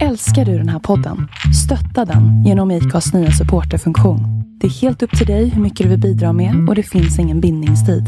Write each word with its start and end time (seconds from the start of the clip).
Älskar 0.00 0.44
du 0.44 0.58
den 0.58 0.68
här 0.68 0.78
podden? 0.78 1.16
Stötta 1.64 2.12
den 2.12 2.44
genom 2.44 2.70
IKAs 2.70 3.14
nya 3.14 3.30
supporterfunktion. 3.30 4.20
Det 4.60 4.66
är 4.66 4.82
helt 4.82 5.02
upp 5.02 5.18
till 5.18 5.26
dig 5.26 5.48
hur 5.48 5.62
mycket 5.62 5.84
du 5.84 5.90
vill 5.90 6.00
bidra 6.00 6.32
med 6.32 6.68
och 6.68 6.74
det 6.74 6.82
finns 6.82 7.18
ingen 7.18 7.40
bindningstid. 7.40 8.04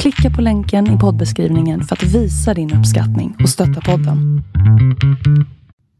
Klicka 0.00 0.36
på 0.36 0.42
länken 0.42 0.86
i 0.86 0.98
poddbeskrivningen 0.98 1.80
för 1.80 1.96
att 1.96 2.02
visa 2.02 2.54
din 2.54 2.74
uppskattning 2.78 3.36
och 3.42 3.48
stötta 3.48 3.80
podden. 3.80 4.42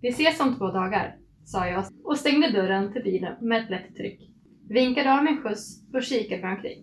Vi 0.00 0.08
ses 0.08 0.40
om 0.40 0.56
två 0.58 0.66
dagar, 0.70 1.16
sa 1.44 1.66
jag 1.66 1.84
och 2.04 2.16
stängde 2.16 2.50
dörren 2.52 2.92
till 2.92 3.02
bilen 3.02 3.32
med 3.40 3.62
ett 3.62 3.70
lätt 3.70 3.96
tryck. 3.96 4.20
Vinkade 4.68 5.14
av 5.14 5.24
min 5.24 5.42
skjuts 5.42 5.82
och 5.94 6.02
kikade 6.02 6.42
mig 6.42 6.54
omkring. 6.54 6.82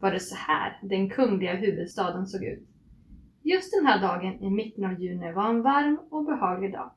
Var 0.00 0.12
det 0.12 0.20
så 0.20 0.36
här 0.36 0.78
den 0.82 1.10
kungliga 1.10 1.54
huvudstaden 1.54 2.26
såg 2.26 2.44
ut? 2.44 2.68
Just 3.42 3.72
den 3.78 3.86
här 3.86 4.00
dagen 4.00 4.42
i 4.42 4.50
mitten 4.50 4.84
av 4.84 5.00
juni 5.00 5.32
var 5.32 5.48
en 5.50 5.62
varm 5.62 5.98
och 6.10 6.24
behaglig 6.24 6.72
dag. 6.72 6.90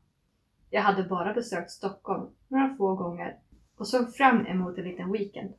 Jag 0.70 0.82
hade 0.82 1.04
bara 1.04 1.34
besökt 1.34 1.72
Stockholm 1.72 2.30
några 2.48 2.76
få 2.76 2.96
gånger 2.96 3.38
och 3.78 3.88
såg 3.88 4.16
fram 4.16 4.46
emot 4.46 4.78
en 4.78 4.84
liten 4.84 5.12
weekend. 5.12 5.54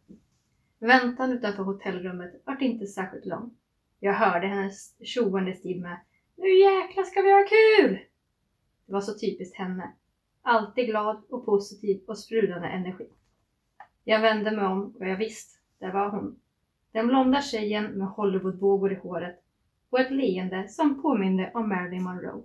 Väntan 0.79 1.33
utanför 1.33 1.63
hotellrummet 1.63 2.43
vart 2.45 2.63
inte 2.63 2.87
särskilt 2.87 3.27
lång. 3.27 3.55
Jag 4.01 4.15
hörde 4.15 4.47
hennes 4.47 4.97
tjoande 5.05 5.55
stil 5.55 5.81
med 5.81 6.01
Nu 6.37 6.59
jäklar 6.59 7.05
ska 7.05 7.23
vi 7.23 7.33
ha 7.33 7.45
kul! 7.49 7.99
Det 8.87 8.93
var 8.93 9.01
så 9.01 9.19
typiskt 9.19 9.57
henne. 9.57 9.93
Alltid 10.43 10.87
glad 10.87 11.23
och 11.29 11.45
positiv 11.45 12.03
och 12.07 12.19
sprudlande 12.19 12.69
energi. 12.69 13.09
Jag 14.05 14.21
vände 14.21 14.51
mig 14.51 14.67
om 14.67 14.97
och 14.99 15.09
jag 15.09 15.17
visst, 15.17 15.61
där 15.79 15.93
var 15.93 16.11
hon. 16.11 16.41
Den 16.93 17.07
blonda 17.07 17.43
tjejen 17.43 17.85
med 17.85 18.09
Hollywoodvågor 18.09 18.93
i 18.93 18.97
håret 18.97 19.43
och 19.91 20.01
ett 20.01 20.11
leende 20.11 20.69
som 20.69 21.03
påminde 21.03 21.51
om 21.55 21.69
Marilyn 21.69 22.03
Monroe. 22.03 22.43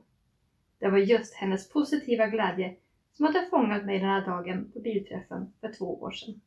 Det 0.80 0.90
var 0.90 0.98
just 0.98 1.34
hennes 1.34 1.70
positiva 1.70 2.28
glädje 2.28 2.76
som 3.14 3.26
hade 3.26 3.48
fångat 3.50 3.86
mig 3.86 4.00
den 4.00 4.10
här 4.10 4.26
dagen 4.26 4.72
på 4.72 4.80
bilträffen 4.80 5.54
för 5.62 5.74
två 5.74 6.02
år 6.02 6.12
sedan. 6.12 6.42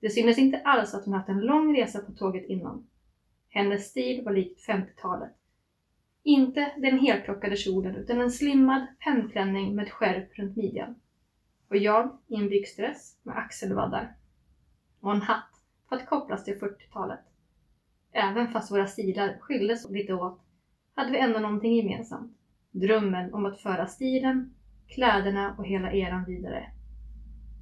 Det 0.00 0.10
syntes 0.10 0.38
inte 0.38 0.60
alls 0.60 0.94
att 0.94 1.04
hon 1.04 1.14
haft 1.14 1.28
en 1.28 1.40
lång 1.40 1.76
resa 1.76 2.02
på 2.02 2.12
tåget 2.12 2.48
innan. 2.48 2.86
Hennes 3.48 3.90
stil 3.90 4.24
var 4.24 4.32
likt 4.32 4.66
50-talet. 4.68 5.32
Inte 6.22 6.72
den 6.76 6.98
helplockade 6.98 7.56
kjolen 7.56 7.96
utan 7.96 8.20
en 8.20 8.30
slimmad 8.30 8.86
pennklänning 9.04 9.74
med 9.74 9.92
skärp 9.92 10.38
runt 10.38 10.56
midjan. 10.56 10.94
Och 11.68 11.76
jag 11.76 12.18
i 12.26 12.34
en 12.34 12.48
byxdress 12.48 13.18
med 13.22 13.36
axelvaddar. 13.36 14.16
Och 15.00 15.12
en 15.12 15.22
hatt 15.22 15.60
för 15.88 15.96
att 15.96 16.06
kopplas 16.06 16.44
till 16.44 16.58
40-talet. 16.58 17.20
Även 18.12 18.52
fast 18.52 18.72
våra 18.72 18.86
stilar 18.86 19.38
skildes 19.40 19.90
lite 19.90 20.14
åt 20.14 20.40
hade 20.94 21.10
vi 21.10 21.18
ändå 21.18 21.38
någonting 21.38 21.76
gemensamt. 21.76 22.38
Drömmen 22.74 23.34
om 23.34 23.46
att 23.46 23.60
föra 23.60 23.86
stilen, 23.86 24.54
kläderna 24.88 25.54
och 25.58 25.66
hela 25.66 25.92
eran 25.92 26.24
vidare. 26.24 26.70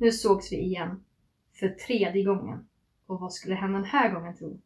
Nu 0.00 0.12
sågs 0.12 0.52
vi 0.52 0.56
igen. 0.56 1.04
För 1.60 1.68
tredje 1.68 2.24
gången. 2.24 2.68
Och 3.06 3.20
vad 3.20 3.32
skulle 3.32 3.54
hända 3.54 3.78
den 3.78 3.88
här 3.88 4.14
gången 4.14 4.36
tro? 4.36 4.60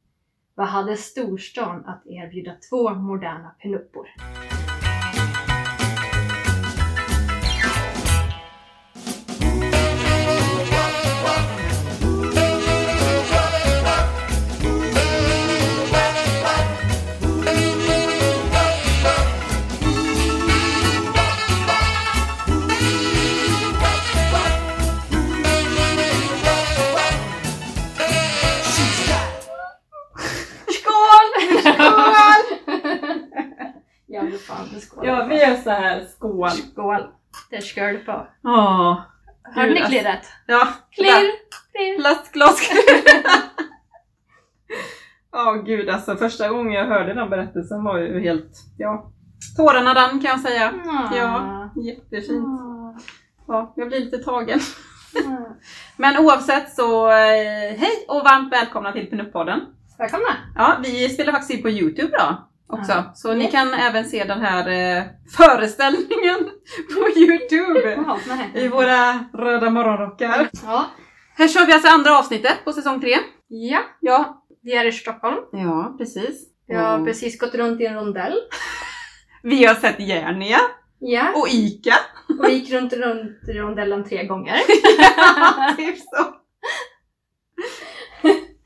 Vad 0.54 0.66
hade 0.66 0.96
storstan 0.96 1.84
att 1.84 2.06
erbjuda 2.06 2.56
två 2.70 2.94
moderna 2.94 3.50
pinuppor? 3.62 4.08
Fan 34.46 34.68
det 34.74 34.80
skål. 34.80 35.06
Ja, 35.06 35.24
vi 35.24 35.40
gör 35.40 35.54
så 35.56 35.70
här. 35.70 36.04
Skål! 36.04 36.50
Skål! 36.50 37.08
Det 37.50 37.62
skål 37.62 37.98
på. 37.98 38.26
Åh. 38.44 39.00
Hörde 39.54 39.70
ni 39.72 39.80
Gud, 39.80 39.88
klirret? 39.88 40.26
Ja. 40.46 40.68
Klirr! 40.90 41.32
Klirr! 41.72 42.00
Plastglas. 42.00 42.60
Ja, 45.32 45.52
gud 45.52 45.88
alltså. 45.88 46.16
Första 46.16 46.48
gången 46.48 46.72
jag 46.72 46.86
hörde 46.86 47.14
den 47.14 47.30
berättelsen 47.30 47.84
var 47.84 47.98
ju 47.98 48.20
helt, 48.20 48.52
ja. 48.78 49.12
Tårarna 49.56 49.94
rann 49.94 50.20
kan 50.20 50.30
jag 50.30 50.40
säga. 50.40 50.72
Ja, 51.14 51.70
jättefint. 51.76 52.60
Ah. 52.60 52.94
Ja, 53.48 53.72
jag 53.76 53.88
blir 53.88 54.00
lite 54.00 54.18
tagen. 54.18 54.60
Ah. 55.26 55.54
Men 55.96 56.18
oavsett 56.18 56.74
så, 56.74 57.08
eh, 57.08 57.78
hej 57.78 58.04
och 58.08 58.24
varmt 58.24 58.52
välkomna 58.52 58.92
till 58.92 59.10
Pinup-podden. 59.10 59.60
Välkomna! 59.98 60.36
Ja, 60.54 60.76
vi 60.82 61.08
spelar 61.08 61.32
faktiskt 61.32 61.54
in 61.54 61.62
på 61.62 61.70
Youtube 61.70 62.12
då 62.18 62.48
också. 62.68 62.92
Ja. 62.92 63.12
Så 63.14 63.34
ni 63.34 63.50
kan 63.50 63.74
även 63.74 64.04
se 64.04 64.24
den 64.24 64.40
här 64.40 64.68
eh, 64.98 65.04
föreställningen 65.36 66.38
på 66.94 67.18
Youtube. 67.20 68.04
Nej. 68.28 68.64
I 68.64 68.68
våra 68.68 69.24
röda 69.34 69.70
morgonrockar. 69.70 70.48
Ja. 70.64 70.86
Här 71.38 71.48
kör 71.48 71.66
vi 71.66 71.72
alltså 71.72 71.88
andra 71.88 72.18
avsnittet 72.18 72.64
på 72.64 72.72
säsong 72.72 73.00
tre. 73.00 73.16
ja, 73.48 73.80
Ja, 74.00 74.44
vi 74.62 74.74
är 74.76 74.84
i 74.84 74.92
Stockholm. 74.92 75.36
ja 75.52 75.94
precis. 75.98 76.48
Vi 76.68 76.74
har 76.74 76.98
Och 76.98 77.06
precis 77.06 77.38
gått 77.40 77.54
runt 77.54 77.80
i 77.80 77.86
en 77.86 77.94
rondell. 77.94 78.34
vi 79.42 79.64
har 79.64 79.74
sett 79.74 80.00
Järnia 80.00 80.58
Ja, 80.98 81.32
och 81.34 81.48
Ica. 81.48 81.94
och 82.42 82.50
gick 82.50 82.70
runt, 82.72 82.92
runt 82.92 83.48
i 83.48 83.52
rondellen 83.52 84.04
tre 84.04 84.26
gånger. 84.26 84.56
typ 85.76 85.98
så. 85.98 86.24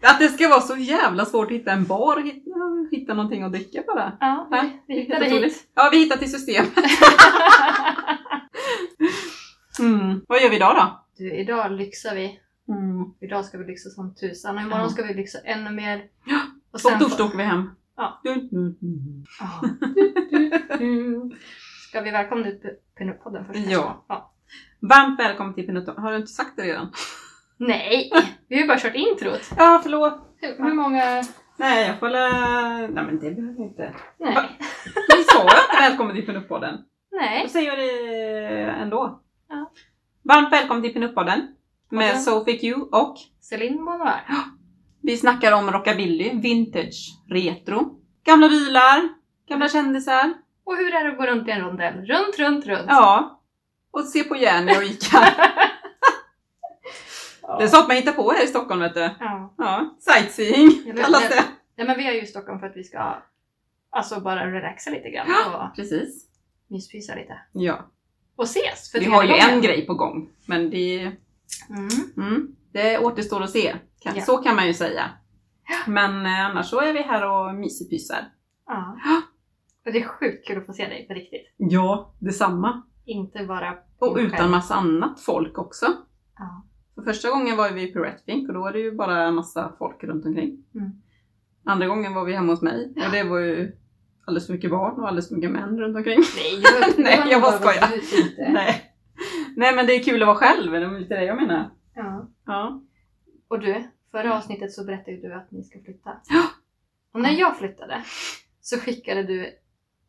Att 0.02 0.18
det 0.18 0.28
ska 0.28 0.48
vara 0.48 0.60
så 0.60 0.76
jävla 0.76 1.24
svårt 1.24 1.46
att 1.46 1.52
hitta 1.52 1.72
en 1.72 1.84
bar 1.84 2.16
och 2.16 2.22
hitta, 2.22 2.50
hitta 2.90 3.14
någonting 3.14 3.42
att 3.42 3.52
dricka 3.52 3.82
bara. 3.86 4.16
Ja, 4.20 4.48
Ja, 4.50 4.60
vi, 4.62 4.94
vi 4.94 5.00
hittade 5.00 5.24
hit. 5.24 5.68
Ja, 5.74 5.88
vi 5.92 5.98
hittade 5.98 6.20
till 6.20 6.30
systemet. 6.30 6.72
Mm. 9.80 10.20
Vad 10.28 10.42
gör 10.42 10.50
vi 10.50 10.56
idag 10.56 10.76
då? 10.76 11.04
Du, 11.16 11.32
idag 11.34 11.72
lyxar 11.72 12.14
vi. 12.14 12.40
Mm. 12.68 13.04
Idag 13.20 13.44
ska 13.44 13.58
vi 13.58 13.64
lyxa 13.64 13.90
som 13.90 14.14
tusan 14.14 14.56
och 14.56 14.62
imorgon 14.62 14.90
ska 14.90 15.02
vi 15.02 15.14
lyxa 15.14 15.38
ännu 15.44 15.70
mer. 15.70 16.04
Ja, 16.24 16.40
Och 16.68 16.74
Och 16.74 16.80
sen 16.80 16.98
torsdag 16.98 17.24
åker 17.24 17.36
vi 17.36 17.44
hem. 17.44 17.70
Ja. 17.96 18.20
Dun, 18.24 18.48
dun. 18.50 19.26
Ja. 19.40 19.60
Ska 21.88 22.00
vi 22.00 22.10
välkomna 22.10 22.48
ut 22.48 22.62
Pinup-podden 22.98 23.46
först? 23.46 23.70
Ja. 23.70 24.04
ja. 24.08 24.32
Varmt 24.80 25.20
välkommen 25.20 25.54
till 25.54 25.66
Pinot 25.66 25.96
Har 25.96 26.10
du 26.10 26.16
inte 26.16 26.32
sagt 26.32 26.56
det 26.56 26.62
redan? 26.62 26.92
Nej, 27.60 28.10
vi 28.48 28.54
har 28.54 28.62
ju 28.62 28.68
bara 28.68 28.78
kört 28.78 28.94
introt. 28.94 29.50
Ja, 29.56 29.80
förlåt. 29.82 30.14
Hur, 30.36 30.64
hur 30.64 30.74
många... 30.74 31.22
Nej, 31.56 31.86
jag 31.86 31.98
får 31.98 32.08
la... 32.08 32.28
Nej, 32.86 33.04
men 33.04 33.18
det 33.18 33.30
behöver 33.30 33.54
jag 33.58 33.66
inte. 33.66 33.94
Nej. 34.18 34.34
Va? 34.34 34.44
Vi 35.16 35.24
sa 35.24 35.38
ju 35.38 35.42
inte 35.42 35.76
välkommen 35.80 36.14
till 36.16 36.26
Pinup-podden. 36.26 36.78
Nej. 37.12 37.42
Då 37.42 37.48
säger 37.48 37.68
jag 37.68 37.78
det 37.78 38.70
ändå. 38.70 39.20
Ja. 39.48 39.70
Varmt 40.22 40.52
välkommen 40.52 40.82
till 40.82 40.94
Pinup-podden. 40.94 41.40
Med 41.90 42.08
Podden. 42.08 42.22
Sophie 42.22 42.58
Q 42.58 42.74
och 42.74 43.16
Céline 43.40 43.84
Bonnoir. 43.84 44.20
vi 45.02 45.16
snackar 45.16 45.52
om 45.52 45.70
rockabilly, 45.70 46.30
vintage, 46.34 47.18
retro, 47.28 48.00
gamla 48.24 48.48
bilar, 48.48 49.08
gamla 49.48 49.68
kändisar. 49.68 50.32
Och 50.64 50.76
hur 50.76 50.94
är 50.94 51.04
det 51.04 51.10
att 51.10 51.18
gå 51.18 51.26
runt 51.26 51.48
i 51.48 51.50
en 51.50 51.60
rondell? 51.60 51.94
Runt, 52.06 52.38
runt, 52.38 52.66
runt. 52.66 52.86
Ja. 52.88 53.40
Och 53.90 54.04
se 54.04 54.24
på 54.24 54.36
Jenny 54.36 54.76
och 54.76 54.82
Ica. 54.82 55.18
Det 57.58 57.64
är 57.64 57.68
sånt 57.68 57.88
man 57.88 57.96
hittar 57.96 58.12
på 58.12 58.30
här 58.30 58.44
i 58.44 58.46
Stockholm 58.46 58.80
vet 58.80 58.94
du. 58.94 59.00
Ja. 59.20 59.54
Ja, 59.58 59.94
sightseeing 60.00 60.70
Eller- 60.90 61.02
kallas 61.02 61.28
det. 61.28 61.44
ja, 61.76 61.84
men 61.84 61.96
vi 61.98 62.06
är 62.08 62.12
ju 62.12 62.22
i 62.22 62.26
Stockholm 62.26 62.60
för 62.60 62.66
att 62.66 62.76
vi 62.76 62.84
ska 62.84 63.22
alltså 63.90 64.20
bara 64.20 64.52
relaxa 64.52 64.90
lite 64.90 65.10
grann 65.10 65.26
och 65.54 65.76
Precis. 65.76 66.26
myspysa 66.68 67.14
lite. 67.14 67.38
Ja. 67.52 67.86
Och 68.36 68.44
ses 68.44 68.92
för 68.92 68.98
Vi 69.00 69.04
har 69.06 69.22
ju 69.22 69.28
gången. 69.28 69.50
en 69.50 69.60
grej 69.60 69.86
på 69.86 69.94
gång. 69.94 70.28
Men 70.46 70.70
det, 70.70 71.12
Mm. 71.70 71.88
mm, 72.16 72.56
det 72.72 72.98
återstår 72.98 73.42
att 73.42 73.50
se. 73.50 73.76
Kan, 74.00 74.12
Ja. 74.16 74.22
Så 74.22 74.36
kan 74.36 74.56
man 74.56 74.66
ju 74.66 74.74
säga. 74.74 75.10
Men 75.86 76.26
eh, 76.26 76.46
annars 76.46 76.66
så 76.66 76.80
är 76.80 76.92
vi 76.92 77.02
här 77.02 77.30
och 77.30 77.54
myspysar. 77.54 78.24
Ja. 78.66 78.96
Ja. 79.04 79.20
Och 79.86 79.92
det 79.92 79.98
är 79.98 80.08
sjukt 80.08 80.46
kul 80.46 80.58
att 80.58 80.66
få 80.66 80.72
se 80.72 80.86
dig 80.88 81.06
på 81.08 81.14
riktigt. 81.14 81.54
Ja, 81.56 82.14
detsamma. 82.18 82.82
Inte 83.04 83.44
bara 83.44 83.74
Och 83.98 84.16
utan 84.16 84.38
själv. 84.38 84.50
massa 84.50 84.74
annat 84.74 85.20
folk 85.20 85.58
också. 85.58 85.86
Ja. 86.38 86.66
För 86.94 87.02
första 87.02 87.30
gången 87.30 87.56
var 87.56 87.70
vi 87.70 87.92
på 87.92 87.98
Retfink 87.98 88.48
och 88.48 88.54
då 88.54 88.60
var 88.60 88.72
det 88.72 88.78
ju 88.78 88.92
bara 88.92 89.30
massa 89.30 89.72
folk 89.78 90.04
runt 90.04 90.26
omkring. 90.26 90.64
Mm. 90.74 90.90
Andra 91.64 91.86
gången 91.86 92.14
var 92.14 92.24
vi 92.24 92.32
hemma 92.32 92.52
hos 92.52 92.62
mig 92.62 92.92
och 93.06 93.12
det 93.12 93.24
var 93.24 93.38
ju 93.38 93.72
alldeles 94.24 94.46
för 94.46 94.54
mycket 94.54 94.70
barn 94.70 95.00
och 95.00 95.08
alldeles 95.08 95.28
för 95.28 95.34
mycket 95.34 95.50
män 95.50 95.80
runt 95.80 95.96
omkring. 95.96 96.20
Nej, 96.36 96.62
jag, 96.62 96.98
Nej, 97.04 97.22
jag 97.30 97.42
bara 97.42 97.52
skojar. 97.52 97.90
Nej. 98.52 98.94
Nej 99.56 99.74
men 99.76 99.86
det 99.86 99.92
är 99.92 100.02
kul 100.02 100.22
att 100.22 100.26
vara 100.26 100.36
själv, 100.36 100.72
det 100.72 100.78
är 100.78 100.98
lite 101.00 101.14
det 101.14 101.24
jag 101.24 101.36
menar. 101.36 101.70
Ja. 101.94 102.28
Ja. 102.46 102.82
Och 103.48 103.60
du, 103.60 103.90
förra 104.10 104.36
avsnittet 104.38 104.72
så 104.72 104.84
berättade 104.84 105.16
du 105.16 105.34
att 105.34 105.50
ni 105.50 105.64
ska 105.64 105.80
flytta. 105.80 106.10
Ja. 106.28 106.42
Och 107.12 107.20
när 107.20 107.30
jag 107.30 107.58
flyttade 107.58 108.04
så 108.60 108.78
skickade 108.78 109.22
du 109.22 109.46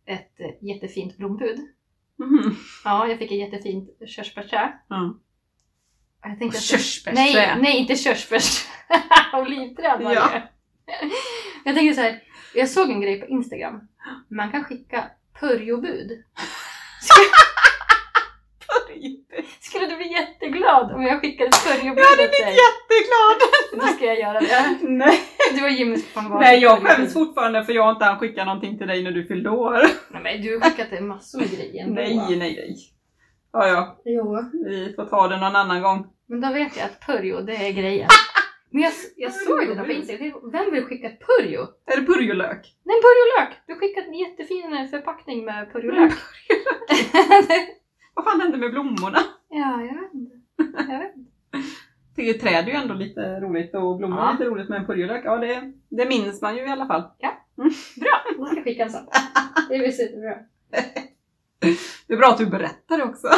ett 0.05 0.61
jättefint 0.61 1.17
blombud. 1.17 1.59
Mhm. 2.15 2.55
Ja, 2.83 3.07
jag 3.07 3.19
fick 3.19 3.31
ett 3.31 3.37
jättefint 3.37 3.89
körsbärsträd. 4.07 4.71
Ja. 4.87 5.15
Jag 6.23 6.39
tänkte 6.39 6.57
att- 6.57 6.63
Körsbärsträd. 6.63 7.13
Nej, 7.15 7.55
nej 7.61 7.77
inte 7.77 7.95
körsbärs. 7.95 8.65
Olivträd 9.33 10.01
var 10.03 10.13
Ja. 10.13 10.29
det. 10.33 10.43
Jag 11.65 11.75
tänkte 11.75 11.95
så 11.95 12.01
här, 12.01 12.19
jag 12.55 12.69
såg 12.69 12.89
en 12.89 13.01
grej 13.01 13.19
på 13.21 13.27
Instagram. 13.27 13.81
Man 14.29 14.51
kan 14.51 14.63
skicka 14.63 15.03
purjobud. 15.39 16.11
Skulle 19.59 19.85
du 19.87 19.95
bli 19.95 20.11
jätteglad 20.11 20.91
om 20.91 21.01
jag 21.03 21.21
skickade 21.21 21.49
purjobud 21.49 21.99
Jag 22.03 22.09
hade 22.09 22.15
blivit 22.29 22.31
dig? 22.45 22.57
jätteglad! 22.65 23.39
Då 23.81 23.87
ska 23.95 24.05
jag 24.05 24.19
göra 24.19 24.39
det. 24.39 24.77
Nej, 24.81 25.19
Du 25.55 25.63
och 25.63 25.69
Jimmy 25.69 25.97
ska 25.97 26.21
Nej 26.21 26.59
jag 26.59 26.77
purjobud. 26.77 26.95
skäms 26.97 27.13
fortfarande 27.13 27.65
för 27.65 27.73
jag 27.73 27.83
har 27.83 27.91
inte 27.91 28.05
hann 28.05 28.19
skicka 28.19 28.45
någonting 28.45 28.77
till 28.77 28.87
dig 28.87 29.03
när 29.03 29.11
du 29.11 29.27
fyllde 29.27 29.49
år. 29.49 29.81
Nej 30.09 30.21
men 30.23 30.41
du 30.41 30.59
har 30.59 30.69
skickat 30.69 31.03
massor 31.03 31.39
med 31.39 31.51
grejer 31.51 31.83
ändå. 31.83 32.01
Nej, 32.01 32.15
nej, 32.29 32.37
nej. 32.37 32.77
Ja, 33.53 33.67
ja. 33.67 34.01
Jo. 34.05 34.37
Vi 34.65 34.93
får 34.95 35.05
ta 35.05 35.27
det 35.27 35.37
någon 35.37 35.55
annan 35.55 35.81
gång. 35.81 36.07
Men 36.27 36.41
då 36.41 36.53
vet 36.53 36.77
jag 36.77 36.85
att 36.85 37.05
purjo, 37.05 37.41
det 37.41 37.55
är 37.55 37.71
grejen. 37.73 38.09
Men 38.73 38.81
jag, 38.81 38.91
jag 39.15 39.33
såg 39.33 39.67
det 39.67 39.75
där 39.75 39.83
på 39.83 39.91
Instagram. 39.91 40.51
Vem 40.51 40.71
vill 40.71 40.83
skicka 40.85 41.09
purjo? 41.09 41.61
Är 41.85 41.99
det 42.01 42.05
purjolök? 42.05 42.75
Nej, 42.83 42.95
purjolök! 43.01 43.57
Du 43.67 43.75
skickade 43.75 44.07
en 44.07 44.13
jättefin 44.13 44.87
förpackning 44.91 45.45
med 45.45 45.71
purjolök. 45.73 46.11
Vad 48.15 48.25
fan 48.25 48.41
hände 48.41 48.57
med 48.57 48.71
blommorna? 48.71 49.17
ja, 49.49 49.81
jag 49.81 50.01
vet 50.01 50.13
inte. 50.13 50.35
Jag 50.91 50.99
vet 50.99 51.15
inte. 51.15 51.31
Det 52.15 52.33
träd 52.33 52.63
är 52.63 52.67
ju 52.67 52.73
ändå 52.73 52.93
lite 52.93 53.39
roligt 53.39 53.75
och 53.75 53.97
blommor 53.97 54.17
är 54.17 54.21
Ja. 54.21 54.31
lite 54.31 54.45
roligt 54.45 54.69
med 54.69 54.79
en 54.79 54.85
purjolök. 54.85 55.21
Ja, 55.25 55.37
det, 55.37 55.73
det 55.89 56.05
minns 56.05 56.41
man 56.41 56.55
ju 56.55 56.61
i 56.63 56.69
alla 56.69 56.87
fall. 56.87 57.01
Bra, 58.01 58.21
då 58.37 58.45
ska 58.45 58.55
jag 58.55 58.63
skicka 58.63 58.83
en 58.83 58.89
sån. 58.89 59.05
Det 59.69 59.77
blir 59.77 59.91
superbra. 59.91 60.35
Det 62.07 62.13
är 62.13 62.17
bra 62.17 62.27
att 62.27 62.37
du 62.37 62.45
berättar 62.45 62.97
det 62.97 63.03
också. 63.03 63.27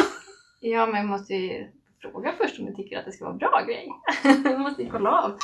Ja, 0.66 0.86
men 0.86 0.96
jag 0.96 1.06
måste 1.06 1.34
ju 1.34 1.66
fråga 2.00 2.32
först 2.38 2.60
om 2.60 2.66
du 2.66 2.74
tycker 2.74 2.98
att 2.98 3.04
det 3.04 3.12
ska 3.12 3.24
vara 3.24 3.36
bra 3.36 3.64
grej. 3.66 3.88
jag 4.44 4.60
måste 4.60 4.82
ju 4.82 4.90
kolla 4.90 5.10
av. 5.10 5.38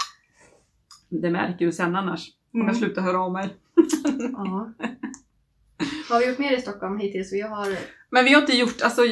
Det 1.08 1.30
märker 1.30 1.66
du 1.66 1.72
sen 1.72 1.96
annars. 1.96 2.28
Om 2.54 2.66
jag 2.66 2.76
slutar 2.76 3.02
höra 3.02 3.20
av 3.20 3.32
mig. 3.32 3.48
Ja. 4.32 4.72
Vad 6.10 6.18
har 6.18 6.20
vi 6.20 6.30
gjort 6.30 6.38
mer 6.38 6.52
i 6.52 6.60
Stockholm 6.60 6.98
hittills? 6.98 7.32
Vi 7.32 7.40
har... 7.40 7.78
Men 8.10 8.24
vi 8.24 8.32
har 8.32 8.40
inte 8.40 8.56
gjort, 8.56 8.82
alltså 8.82 9.02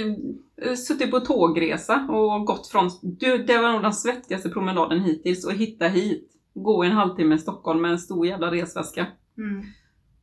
suttit 0.76 1.10
på 1.10 1.20
tågresa 1.20 2.06
och 2.08 2.46
gått 2.46 2.66
från, 2.68 2.90
du, 3.02 3.38
det 3.38 3.58
var 3.58 3.72
nog 3.72 3.82
den 3.82 3.92
svettigaste 3.92 4.48
promenaden 4.50 5.00
hittills 5.00 5.46
och 5.46 5.52
hitta 5.52 5.88
hit. 5.88 6.30
Gå 6.54 6.84
en 6.84 6.92
halvtimme 6.92 7.34
i 7.34 7.38
Stockholm 7.38 7.82
med 7.82 7.90
en 7.90 7.98
stor 7.98 8.26
jävla 8.26 8.52
resväska. 8.52 9.06
Mm. 9.38 9.64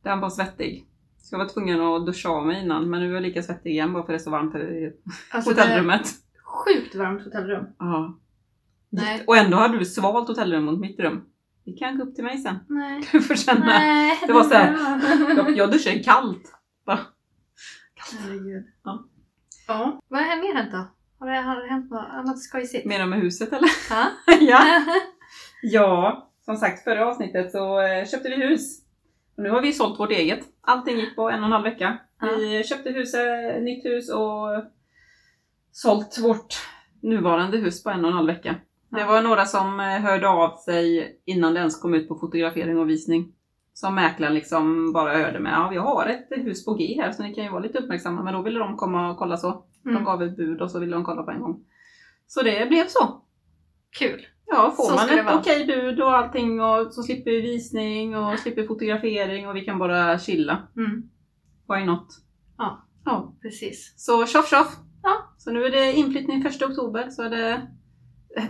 Den 0.02 0.20
var 0.20 0.30
svettig. 0.30 0.86
Så 1.26 1.34
jag 1.34 1.38
var 1.38 1.48
tvungen 1.48 1.80
att 1.80 2.06
duscha 2.06 2.28
av 2.28 2.46
mig 2.46 2.62
innan 2.62 2.90
men 2.90 3.00
nu 3.00 3.10
är 3.10 3.14
jag 3.14 3.22
lika 3.22 3.42
svettig 3.42 3.70
igen 3.70 3.92
bara 3.92 4.06
för 4.06 4.12
det 4.12 4.16
är 4.16 4.22
så 4.22 4.30
varmt 4.30 4.52
här 4.54 4.60
i 4.60 4.92
Alltså, 5.30 5.50
det 5.54 5.60
är 5.60 5.64
hotellrummet. 5.64 6.06
sjukt 6.44 6.94
varmt 6.94 7.24
hotellrum. 7.24 7.64
Ja. 7.78 8.18
Nej. 8.90 9.24
Och 9.26 9.36
ändå 9.36 9.56
hade 9.56 9.78
du 9.78 9.84
svalt 9.84 10.28
hotellrum 10.28 10.64
mot 10.64 10.80
mitt 10.80 11.00
rum. 11.00 11.24
Vi 11.64 11.72
kan 11.72 11.98
gå 11.98 12.04
upp 12.04 12.14
till 12.14 12.24
mig 12.24 12.38
sen. 12.38 12.56
Nej. 12.68 13.08
Du 13.12 13.20
får 13.22 13.34
känna. 13.34 13.64
Nej. 13.66 14.18
Det 14.26 14.32
var 14.32 14.42
så 14.44 14.54
här. 14.54 15.36
Jag, 15.36 15.56
jag 15.56 15.72
duschade 15.72 15.98
kallt. 15.98 16.52
Herregud. 18.22 18.64
Ja. 18.84 19.04
Ja. 19.68 20.00
Vad 20.08 20.20
har 20.20 20.36
mer 20.36 20.54
hänt 20.54 20.72
då? 20.72 20.88
Har 21.18 21.30
det, 21.30 21.40
har 21.40 21.62
det 21.62 21.68
hänt 21.68 21.90
något 21.90 22.06
annat 22.10 22.38
skojsigt? 22.38 22.86
Menar 22.86 23.06
med 23.06 23.20
huset 23.20 23.52
eller? 23.52 23.68
Ja. 23.90 24.06
ja. 24.40 24.82
Ja, 25.62 26.30
som 26.44 26.56
sagt 26.56 26.84
förra 26.84 27.06
avsnittet 27.06 27.52
så 27.52 27.80
eh, 27.80 28.06
köpte 28.06 28.28
vi 28.28 28.36
hus. 28.36 28.85
Nu 29.36 29.50
har 29.50 29.60
vi 29.62 29.72
sålt 29.72 30.00
vårt 30.00 30.10
eget. 30.10 30.40
Allting 30.60 30.96
gick 30.96 31.16
på 31.16 31.30
en 31.30 31.40
och 31.40 31.46
en 31.46 31.52
halv 31.52 31.64
vecka. 31.64 31.98
Vi 32.20 32.64
köpte 32.64 32.90
huset, 32.90 33.62
nytt 33.62 33.84
hus 33.84 34.10
och 34.12 34.64
sålt 35.72 36.18
vårt 36.22 36.54
nuvarande 37.02 37.56
hus 37.58 37.82
på 37.82 37.90
en 37.90 38.04
och 38.04 38.10
en 38.10 38.16
halv 38.16 38.26
vecka. 38.26 38.54
Det 38.88 39.04
var 39.04 39.22
några 39.22 39.44
som 39.44 39.80
eh, 39.80 39.86
hörde 39.86 40.28
av 40.28 40.56
sig 40.56 41.12
innan 41.24 41.54
det 41.54 41.60
ens 41.60 41.80
kom 41.80 41.94
ut 41.94 42.08
på 42.08 42.14
fotografering 42.18 42.78
och 42.78 42.90
visning. 42.90 43.32
Som 43.72 43.94
mäklaren 43.94 44.34
liksom 44.34 44.92
bara 44.92 45.12
hörde 45.18 45.40
med. 45.40 45.52
Ja, 45.52 45.68
vi 45.70 45.76
har 45.76 46.06
ett 46.06 46.28
hus 46.30 46.64
på 46.64 46.74
G 46.74 47.00
här 47.02 47.12
så 47.12 47.22
ni 47.22 47.34
kan 47.34 47.44
ju 47.44 47.50
vara 47.50 47.62
lite 47.62 47.78
uppmärksamma. 47.78 48.22
Men 48.22 48.34
då 48.34 48.42
ville 48.42 48.58
de 48.58 48.76
komma 48.76 49.10
och 49.10 49.16
kolla 49.18 49.36
så. 49.36 49.64
De 49.82 49.90
Mm. 49.90 50.04
gav 50.04 50.22
ett 50.22 50.36
bud 50.36 50.60
och 50.62 50.70
så 50.70 50.78
ville 50.78 50.92
de 50.96 51.04
kolla 51.04 51.22
på 51.22 51.30
en 51.30 51.40
gång. 51.40 51.64
Så 52.26 52.42
det 52.42 52.68
blev 52.68 52.86
så. 52.86 53.22
Kul. 53.98 54.26
Ja, 54.48 54.74
får 54.76 54.84
Så 54.84 54.94
man 54.94 55.18
ett 55.18 55.34
okej 55.34 55.66
bud 55.66 56.00
och 56.00 56.16
allting 56.16 56.60
och 56.60 56.92
så 56.92 57.02
slipper 57.02 57.30
vi 57.30 57.40
visning 57.40 58.16
och 58.16 58.38
slipper 58.38 58.66
fotografering 58.66 59.48
och 59.48 59.56
vi 59.56 59.60
kan 59.60 59.78
bara 59.78 60.18
chilla. 60.18 60.68
Mm. 60.76 61.02
Why 61.68 61.84
not? 61.84 62.06
Ja. 62.58 62.86
ja. 63.04 63.36
Precis. 63.42 63.94
Så 63.96 64.26
tjoff 64.26 64.50
tjoff! 64.50 64.76
Ja. 65.02 65.34
Så 65.38 65.50
nu 65.50 65.64
är 65.64 65.70
det 65.70 65.92
inflyttning 65.92 66.46
1 66.46 66.62
oktober 66.62 67.10
så 67.10 67.22
är 67.22 67.30
det... 67.30 67.66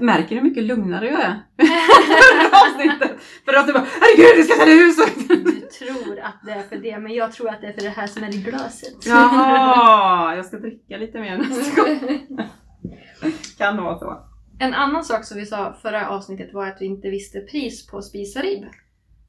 Märker 0.01 0.29
du 0.29 0.35
hur 0.35 0.43
mycket 0.43 0.63
lugnare 0.63 1.07
jag 1.07 1.21
är? 1.21 1.43
Förra 1.57 2.67
avsnittet! 2.67 3.21
För 3.45 3.55
att 3.55 3.67
du 3.67 3.73
bara 3.73 3.87
herregud 4.01 4.37
vi 4.37 4.43
ska 4.43 4.57
sälja 4.57 4.75
hus! 4.75 4.97
Du 5.29 5.61
tror 5.61 6.19
att 6.21 6.41
det 6.45 6.53
är 6.53 6.63
för 6.63 6.77
det, 6.77 6.99
men 6.99 7.15
jag 7.15 7.33
tror 7.33 7.49
att 7.49 7.61
det 7.61 7.67
är 7.67 7.73
för 7.73 7.81
det 7.81 7.89
här 7.89 8.07
som 8.07 8.23
är 8.25 8.35
i 8.35 8.39
glaset. 8.39 9.07
Jaha, 9.07 10.37
jag 10.37 10.47
ska 10.47 10.59
dricka 10.59 10.97
lite 10.97 11.21
mer 11.21 11.39
nästa 11.39 11.83
gång. 11.83 12.21
Kan 13.59 13.77
vara 13.77 13.99
så. 13.99 14.36
En 14.59 14.75
annan 14.75 15.05
sak 15.05 15.25
som 15.25 15.39
vi 15.39 15.47
sa 15.47 15.73
förra 15.83 16.09
avsnittet 16.09 16.55
var 16.55 16.67
att 16.67 16.81
vi 16.81 16.87
inte 16.87 17.11
visste 17.11 17.41
pris 17.41 17.87
på 17.87 18.03
spisarib. 18.03 18.65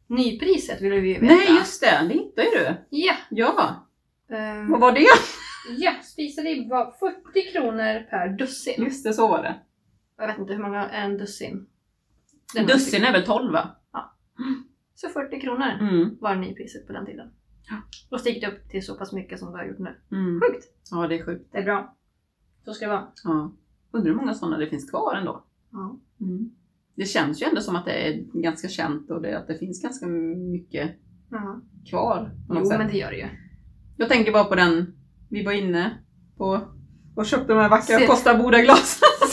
Nypriset 0.08 0.82
ville 0.82 1.00
vi 1.00 1.08
ju 1.14 1.20
veta. 1.20 1.34
Nej 1.36 1.48
just 1.50 1.82
det, 1.82 2.00
det 2.08 2.14
hittade 2.14 2.48
ju 2.48 2.54
du. 2.54 2.76
Ja! 2.90 3.14
Ja, 3.30 3.88
ehm, 4.36 4.72
vad 4.72 4.80
var 4.82 4.92
det? 4.92 5.06
ja, 5.78 5.92
spisarib 6.04 6.70
var 6.70 6.92
40 7.34 7.52
kronor 7.52 8.10
per 8.10 8.30
dussin. 8.38 8.84
Just 8.84 9.04
det, 9.04 9.14
så 9.14 9.28
var 9.28 9.44
det. 9.44 9.56
Jag 10.18 10.28
vet 10.28 10.38
inte 10.38 10.54
hur 10.54 10.62
många 10.62 10.90
är 10.90 11.06
en 11.06 11.18
dussin. 11.18 11.68
Det 12.54 12.62
några 12.62 12.74
Dussin 12.74 12.88
stycken. 12.88 13.06
är 13.08 13.12
väl 13.12 13.26
12 13.26 13.54
va? 13.54 13.70
Så 14.96 15.10
40 15.10 15.42
kronor 15.42 15.66
Mm. 15.82 16.18
var 16.22 16.36
nypriset 16.36 16.88
på 16.88 16.94
den 16.94 17.06
tiden. 17.06 17.32
Ja. 17.70 17.76
Och 18.10 18.20
stickit 18.20 18.48
upp 18.50 18.70
till 18.70 18.86
så 18.86 18.96
pass 18.98 19.14
mycket 19.14 19.40
som 19.40 19.52
det 19.52 19.58
har 19.58 19.66
gjort 19.66 19.80
nu. 19.80 19.96
Mm. 20.12 20.42
Sjukt! 20.42 20.66
Ja, 20.92 21.08
det 21.08 21.16
är 21.20 21.26
sjukt. 21.26 21.52
Det 21.52 21.58
är 21.58 21.64
bra. 21.64 21.96
Så 22.66 22.74
ska 22.74 22.86
det 22.86 22.92
vara. 22.92 23.08
Ja. 23.24 23.52
Undrar 23.98 24.12
hur 24.12 24.16
många 24.20 24.34
sådana 24.34 24.58
det 24.58 24.68
finns 24.68 24.90
kvar 24.90 25.16
ändå. 25.16 25.44
Ja. 25.72 26.00
Mm. 26.22 26.52
Det 26.96 27.06
känns 27.06 27.42
ju 27.42 27.46
ändå 27.46 27.62
som 27.62 27.76
att 27.76 27.86
det 27.86 27.92
är 28.08 28.24
ganska 28.34 28.68
känt 28.68 29.12
och 29.12 29.22
det, 29.22 29.38
att 29.38 29.48
det 29.48 29.58
finns 29.58 29.82
ganska 29.82 30.06
mycket 30.52 30.92
Ja. 31.32 31.62
kvar. 31.90 32.32
Jo, 32.50 32.66
sätt. 32.66 32.78
men 32.80 32.88
det 32.88 32.98
gör 32.98 33.12
det 33.12 33.18
ju. 33.18 33.28
Jag 33.98 34.10
tänker 34.10 34.32
bara 34.32 34.44
på 34.44 34.56
den, 34.56 34.94
vi 35.30 35.44
var 35.46 35.52
inne 35.52 35.98
på 36.38 36.62
och 37.16 37.26
köpte 37.26 37.54
de 37.54 37.60
här 37.60 37.70
vackra 37.70 37.98
Se- 38.00 38.08
Costa 38.08 38.38
Boda-glas. 38.38 39.00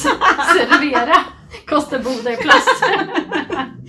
Servera 0.58 1.14
Kosterboda 1.66 2.32
i 2.32 2.36
plast. 2.36 2.84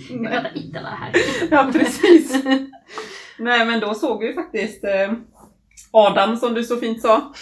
Vi 0.10 0.18
pratar 0.18 0.56
Ittala 0.56 0.88
här. 0.88 1.12
ja, 1.50 1.70
precis. 1.72 2.44
Nej, 3.38 3.66
men 3.66 3.80
då 3.80 3.94
såg 3.94 4.20
vi 4.20 4.34
faktiskt 4.34 4.84
eh, 4.84 5.12
Adam 5.90 6.36
som 6.36 6.54
du 6.54 6.64
så 6.64 6.76
fint 6.76 7.02
sa. 7.02 7.32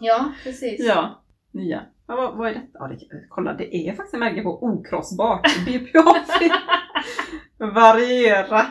Ja, 0.00 0.32
precis. 0.44 0.86
Ja, 0.86 1.22
nya. 1.52 1.82
Ja, 2.08 2.16
vad, 2.16 2.36
vad 2.36 2.48
är 2.48 2.54
detta? 2.54 2.68
Ja, 2.72 2.88
det, 2.88 3.26
kolla, 3.28 3.54
det 3.54 3.76
är 3.76 3.94
faktiskt 3.94 4.14
en 4.14 4.20
märke 4.20 4.42
på 4.42 4.62
okrossbart. 4.62 5.64
BPA-fri. 5.66 6.50
Variera. 7.74 8.66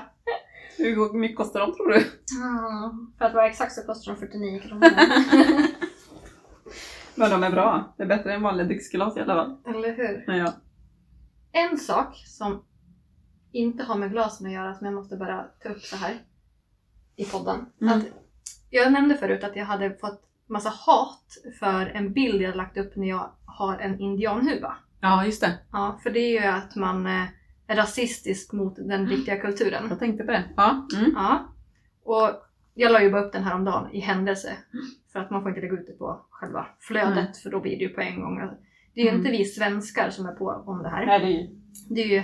Hur 0.78 1.14
mycket 1.14 1.38
kostar 1.38 1.60
de 1.60 1.74
tror 1.74 1.88
du? 1.88 1.96
Mm, 1.96 3.12
för 3.18 3.26
att 3.26 3.34
vara 3.34 3.48
exakt 3.48 3.74
så 3.74 3.82
kostar 3.82 4.12
de 4.12 4.20
49 4.20 4.60
kronor. 4.60 4.90
Men 7.16 7.32
de 7.32 7.44
är 7.44 7.52
bra. 7.52 7.94
Det 7.98 8.04
är 8.04 8.08
bättre 8.08 8.34
än 8.34 8.42
vanliga 8.42 8.68
dricksglas 8.68 9.18
i 9.18 9.20
alla 9.20 9.36
fall. 9.36 9.58
Eller 9.76 9.96
hur? 9.96 10.24
Ja, 10.28 10.36
ja. 10.36 10.54
En 11.52 11.78
sak 11.78 12.16
som 12.26 12.64
inte 13.52 13.84
har 13.84 13.96
med 13.96 14.12
glasen 14.12 14.48
att 14.48 14.54
göra 14.54 14.74
som 14.74 14.86
jag 14.86 14.94
måste 14.94 15.18
bara 15.18 15.44
ta 15.44 15.70
upp 15.70 15.82
så 15.82 15.96
här 15.96 16.16
i 17.16 17.26
podden. 17.26 17.66
Mm. 17.82 17.98
Att 17.98 18.06
jag 18.70 18.92
nämnde 18.92 19.18
förut 19.18 19.44
att 19.44 19.56
jag 19.56 19.66
hade 19.66 19.98
fått 19.98 20.27
massa 20.48 20.70
hat 20.70 21.24
för 21.60 21.86
en 21.86 22.14
bild 22.14 22.42
jag 22.42 22.56
lagt 22.56 22.78
upp 22.78 22.96
när 22.96 23.08
jag 23.08 23.32
har 23.46 23.78
en 23.78 24.00
indianhuva. 24.00 24.76
ja, 25.02 25.26
just 25.26 25.42
det. 25.42 25.60
Ja, 25.72 26.00
för 26.04 26.10
det 26.10 26.20
är 26.20 26.42
ju 26.42 26.48
att 26.48 26.76
man 26.76 27.06
eh, 27.08 27.24
är 27.68 27.76
rasistisk 27.76 28.54
mot 28.54 28.76
den 28.76 29.08
riktiga 29.08 29.38
kulturen. 29.38 29.84
Jag 29.90 30.00
tänkte 30.00 30.24
på 30.24 30.32
det. 30.32 30.44
Ja. 30.58 30.88
Mm. 30.98 31.12
Ja. 31.16 31.54
Och 32.04 32.30
jag 32.74 32.92
la 32.92 33.02
ju 33.04 33.12
bara 33.12 33.22
upp 33.26 33.34
den 33.34 33.44
här 33.44 33.56
om 33.56 33.66
dagen 33.66 33.92
i 33.92 34.00
händelse. 34.00 34.50
För 35.14 35.20
att 35.20 35.32
man 35.32 35.42
får 35.42 35.50
inte 35.50 35.62
lägga 35.62 35.74
ut 35.74 35.88
det 35.88 35.94
på 35.98 36.26
själva 36.30 36.66
flödet 36.80 37.16
Nej. 37.16 37.34
för 37.44 37.50
då 37.50 37.60
blir 37.60 37.78
det 37.78 37.84
ju 37.84 37.90
på 37.90 38.02
en 38.02 38.22
gång. 38.22 38.40
Det 38.94 39.02
är 39.02 39.04
ju 39.04 39.10
Mm. 39.10 39.20
inte 39.22 39.32
vi 39.32 39.46
svenskar 39.46 40.10
som 40.10 40.26
är 40.26 40.32
på 40.32 40.64
om 40.66 40.84
det 40.84 40.90
här. 40.90 41.06
Nej, 41.06 41.20
det 41.20 41.26
är 41.26 41.32
ju 41.42 41.48
Det 41.90 42.02
är 42.02 42.08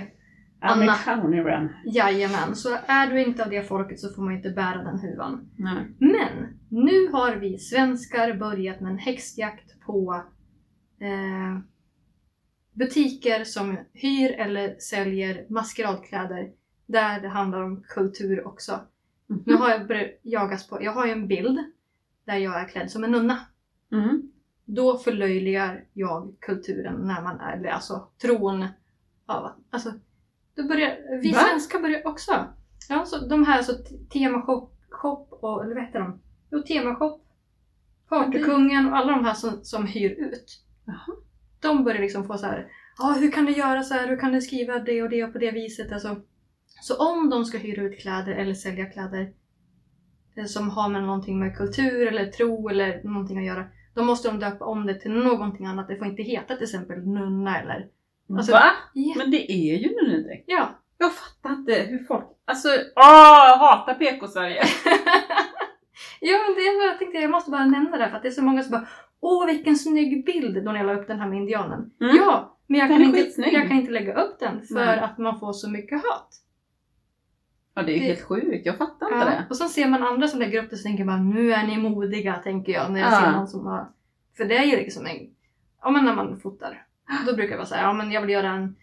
amerikaner. 0.60 1.80
Jajamän, 1.84 2.54
så 2.56 2.68
är 2.86 3.06
du 3.06 3.22
inte 3.22 3.44
av 3.44 3.50
det 3.50 3.62
folket 3.68 4.00
så 4.00 4.14
får 4.14 4.22
man 4.22 4.34
inte 4.36 4.50
bära 4.50 4.82
den 4.82 4.98
huvan. 5.00 5.50
Nej. 5.56 5.86
Men 5.98 6.53
nu 6.74 7.12
har 7.12 7.36
vi 7.36 7.58
svenskar 7.58 8.36
börjat 8.36 8.80
med 8.80 8.92
en 8.92 8.98
häxjakt 8.98 9.80
på 9.80 10.22
eh, 11.00 11.58
butiker 12.72 13.44
som 13.44 13.78
hyr 13.92 14.32
eller 14.32 14.78
säljer 14.78 15.46
maskeradkläder 15.48 16.52
där 16.86 17.20
det 17.20 17.28
handlar 17.28 17.62
om 17.62 17.84
kultur 17.88 18.46
också. 18.46 18.80
Nu 19.26 19.54
har 19.54 19.70
jag 19.70 19.86
börjat 19.86 20.10
jagas 20.22 20.68
på, 20.68 20.82
jag 20.82 20.92
har 20.92 21.06
ju 21.06 21.12
en 21.12 21.28
bild 21.28 21.58
där 22.24 22.36
jag 22.36 22.60
är 22.60 22.68
klädd 22.68 22.90
som 22.90 23.04
en 23.04 23.10
nunna. 23.10 23.38
Mm. 23.92 24.32
Då 24.64 24.98
förlöjligar 24.98 25.84
jag 25.92 26.34
kulturen 26.40 26.94
när 26.94 27.22
man 27.22 27.40
är, 27.40 27.64
alltså 27.64 28.08
tron 28.22 28.66
av 29.26 29.44
att, 29.44 29.56
alltså, 29.70 29.92
då 30.54 30.68
börjar, 30.68 31.20
vi 31.22 31.32
Va? 31.32 31.38
svenskar 31.38 31.80
börjar 31.80 32.06
också. 32.06 32.32
Ja, 32.88 33.04
så 33.06 33.26
de 33.26 33.44
här 33.44 33.62
så 33.62 33.72
temashop 34.12 34.74
shop 34.90 35.26
och, 35.30 35.64
eller 35.64 35.74
vad 35.74 35.84
heter 35.84 36.00
de? 36.00 36.20
Jo, 36.54 36.62
temashop, 36.62 37.20
Partykungen 38.08 38.86
och 38.88 38.96
alla 38.96 39.12
de 39.12 39.24
här 39.24 39.34
som, 39.34 39.64
som 39.64 39.86
hyr 39.86 40.10
ut. 40.10 40.60
Jaha. 40.86 41.16
De 41.60 41.84
börjar 41.84 42.00
liksom 42.00 42.26
få 42.26 42.38
så 42.38 42.46
här, 42.46 42.66
ja 42.98 43.16
hur 43.20 43.30
kan 43.30 43.44
du 43.44 43.52
göra 43.52 43.82
så 43.82 43.94
här, 43.94 44.08
hur 44.08 44.16
kan 44.16 44.32
du 44.32 44.40
skriva 44.40 44.78
det 44.78 45.02
och 45.02 45.10
det 45.10 45.26
på 45.26 45.38
det 45.38 45.50
viset? 45.50 45.92
Alltså, 45.92 46.16
så 46.82 46.96
om 47.10 47.30
de 47.30 47.44
ska 47.44 47.58
hyra 47.58 47.82
ut 47.82 48.00
kläder 48.00 48.32
eller 48.32 48.54
sälja 48.54 48.86
kläder 48.86 49.32
eh, 50.36 50.44
som 50.44 50.70
har 50.70 50.88
med 50.88 51.02
någonting 51.02 51.38
med 51.38 51.56
kultur 51.56 52.06
eller 52.06 52.26
tro 52.26 52.68
eller 52.68 53.02
någonting 53.04 53.38
att 53.38 53.44
göra, 53.46 53.66
då 53.94 54.02
måste 54.04 54.28
de 54.28 54.38
döpa 54.40 54.64
om 54.64 54.86
det 54.86 54.94
till 55.00 55.12
någonting 55.12 55.66
annat. 55.66 55.88
Det 55.88 55.96
får 55.96 56.06
inte 56.06 56.22
heta 56.22 56.54
till 56.54 56.64
exempel 56.64 57.06
nunna 57.06 57.60
eller... 57.60 57.88
Alltså- 58.36 58.52
Va? 58.52 58.64
Ja. 58.94 59.14
Men 59.16 59.30
det 59.30 59.52
är 59.52 59.76
ju 59.76 59.96
nunnedräkt. 59.96 60.44
ja. 60.46 60.68
Jag 60.98 61.12
fattar 61.12 61.50
inte 61.50 61.72
hur 61.74 62.04
folk... 62.04 62.24
Alltså, 62.44 62.68
åh, 62.96 63.46
jag 63.48 63.56
hatar 63.56 63.94
PK-Sverige. 63.94 64.62
ja 66.32 66.38
men 66.46 66.54
det 66.54 66.84
jag 66.86 66.98
tänkte, 66.98 67.18
jag 67.18 67.30
måste 67.30 67.50
bara 67.50 67.64
nämna 67.66 67.96
det 67.96 68.08
för 68.08 68.16
att 68.16 68.22
det 68.22 68.28
är 68.28 68.32
så 68.32 68.42
många 68.42 68.62
som 68.62 68.70
bara 68.72 68.86
Åh 69.20 69.46
vilken 69.46 69.76
snygg 69.76 70.24
bild 70.26 70.64
då 70.64 70.72
när 70.72 70.78
jag 70.78 70.86
la 70.86 70.94
upp 70.94 71.06
den 71.06 71.20
här 71.20 71.28
med 71.28 71.38
indianen. 71.38 71.90
Mm. 72.00 72.16
Ja, 72.16 72.58
men 72.66 72.80
jag 72.80 72.88
Den 72.88 72.98
kan, 72.98 73.16
inte, 73.16 73.40
jag 73.40 73.68
kan 73.68 73.76
inte 73.76 73.92
lägga 73.92 74.14
upp 74.22 74.38
den 74.40 74.62
för 74.62 74.74
Nej. 74.74 74.98
att 74.98 75.18
man 75.18 75.40
får 75.40 75.52
så 75.52 75.70
mycket 75.70 76.02
hat. 76.02 76.28
Ja, 77.74 77.82
det 77.82 77.92
är 77.92 78.00
Det- 78.00 78.06
helt 78.06 78.22
sjukt. 78.22 78.66
Jag 78.66 78.78
fattar 78.78 79.06
inte 79.06 79.18
Ja. 79.18 79.24
det. 79.24 79.46
Och 79.50 79.56
så 79.56 79.68
ser 79.68 79.88
man 79.88 80.02
andra 80.02 80.28
som 80.28 80.40
lägger 80.40 80.62
upp 80.64 80.70
det 80.70 80.76
så 80.76 80.82
tänker 80.88 81.04
man 81.04 81.30
nu 81.30 81.52
är 81.52 81.66
ni 81.66 81.76
modiga 81.78 82.34
tänker 82.34 82.72
jag 82.72 82.92
när 82.92 83.00
jag 83.00 83.12
Ja. 83.12 83.20
ser 83.20 83.32
någon 83.32 83.48
som 83.48 83.66
har... 83.66 83.88
För 84.36 84.44
det 84.44 84.56
är 84.56 84.64
ju 84.64 84.76
liksom 84.76 85.06
en... 85.06 85.16
Ja 85.82 85.90
men 85.90 86.04
när 86.04 86.14
man 86.14 86.40
fotar. 86.40 86.86
Då 87.26 87.34
brukar 87.34 87.50
jag 87.50 87.56
vara 87.58 87.66
såhär, 87.66 87.82
ja 87.82 87.92
men 87.92 88.12
jag 88.12 88.20
vill 88.20 88.30
göra 88.30 88.50
en 88.50 88.76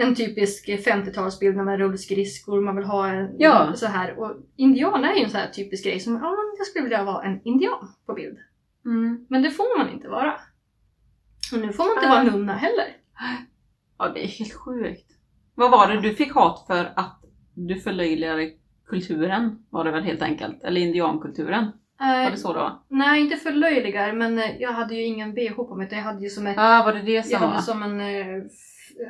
en 0.00 0.14
typisk 0.14 0.68
50-talsbild 0.68 1.64
med 1.64 1.78
rullskridskor, 1.78 2.60
man 2.60 2.76
vill 2.76 2.84
ha 2.84 3.08
en 3.08 3.34
Ja. 3.38 3.72
så 3.74 3.86
här. 3.86 4.18
Och 4.18 4.36
indian 4.56 5.04
är 5.04 5.14
ju 5.14 5.22
en 5.24 5.30
sån 5.30 5.40
här 5.40 5.50
typisk 5.50 5.84
grej 5.84 6.00
som, 6.00 6.14
ja 6.14 6.36
jag 6.58 6.66
skulle 6.66 6.82
vilja 6.82 7.04
vara 7.04 7.24
en 7.24 7.40
indian 7.44 7.88
på 8.06 8.12
bild. 8.14 8.38
Mm. 8.84 9.26
Men 9.28 9.42
det 9.42 9.50
får 9.50 9.78
man 9.78 9.92
inte 9.92 10.08
vara. 10.08 10.32
Och 11.52 11.58
nu 11.58 11.72
får 11.72 11.84
man 11.84 11.92
inte 11.96 12.06
Ja. 12.06 12.10
vara 12.10 12.22
nunna 12.22 12.52
heller. 12.52 12.96
Ja, 13.98 14.08
det 14.08 14.24
är 14.24 14.28
helt 14.28 14.52
sjukt. 14.54 15.10
Vad 15.54 15.70
var 15.70 15.88
det 15.88 16.00
du 16.00 16.14
fick 16.14 16.32
hat 16.34 16.64
för 16.66 16.92
att 16.96 17.20
du 17.54 17.80
förlöjligade 17.80 18.50
kulturen? 18.86 19.58
Var 19.70 19.84
det 19.84 19.90
väl 19.90 20.02
helt 20.02 20.22
enkelt? 20.22 20.62
Eller 20.62 20.80
indiankulturen? 20.80 21.66
Var 22.00 22.24
Eh, 22.24 22.30
det 22.30 22.36
så 22.36 22.52
då? 22.52 22.82
nej, 22.88 23.20
inte 23.20 23.36
förlöjligar, 23.36 24.12
men 24.12 24.38
eh, 24.38 24.56
jag 24.62 24.72
hade 24.72 24.94
ju 24.94 25.02
ingen 25.02 25.34
bh 25.34 25.52
på 25.56 25.74
mig 25.74 25.86
utan 25.86 25.98
jag 25.98 26.04
hade 26.04 26.22
ju 26.22 26.28
som, 26.30 26.46
ett, 26.46 26.56
Ja, 26.56 26.82
var 26.86 26.92
det 26.92 27.02
det 27.02 27.12
jag 27.12 27.26
som 27.26 27.40
hade 27.40 27.52
var? 27.54 27.60
som 27.60 27.82
en 27.82 28.00
eh, 28.00 28.42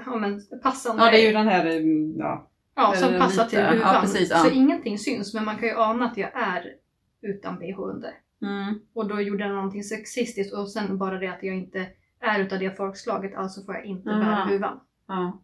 ja, 0.06 0.16
men 0.16 0.40
passande 0.62 1.04
Ja, 1.04 1.10
det 1.10 1.20
är 1.22 1.26
ju 1.26 1.32
den 1.32 1.48
här... 1.48 1.66
mm, 1.66 2.14
Ja. 2.18 2.50
Ja, 2.74 2.92
som 2.94 3.18
passar 3.18 3.44
till 3.44 3.58
Ja, 3.58 3.70
huvan. 3.70 4.00
precis, 4.00 4.30
ja. 4.30 4.36
Så 4.38 4.50
ingenting 4.50 4.98
syns, 4.98 5.34
men 5.34 5.44
man 5.44 5.56
kan 5.58 5.68
ju 5.68 5.74
ana 5.76 6.04
att 6.06 6.16
jag 6.16 6.30
är 6.34 6.64
utan 7.22 7.58
bh 7.58 7.80
under. 7.80 8.12
Mm. 8.42 8.80
Och 8.94 9.08
då 9.08 9.20
gjorde 9.20 9.44
jag 9.44 9.54
någonting 9.54 9.82
sexistiskt 9.84 10.54
och 10.54 10.70
sen 10.70 10.98
bara 10.98 11.18
det 11.18 11.26
att 11.28 11.42
jag 11.42 11.56
inte 11.56 11.86
är 12.20 12.40
utav 12.40 12.58
det 12.58 12.76
folkslaget, 12.76 13.34
alltså 13.36 13.64
får 13.64 13.74
jag 13.74 13.84
inte 13.84 14.04
bära 14.04 14.36
Aha. 14.36 14.44
huvan. 14.50 14.80
Ja. 15.08 15.40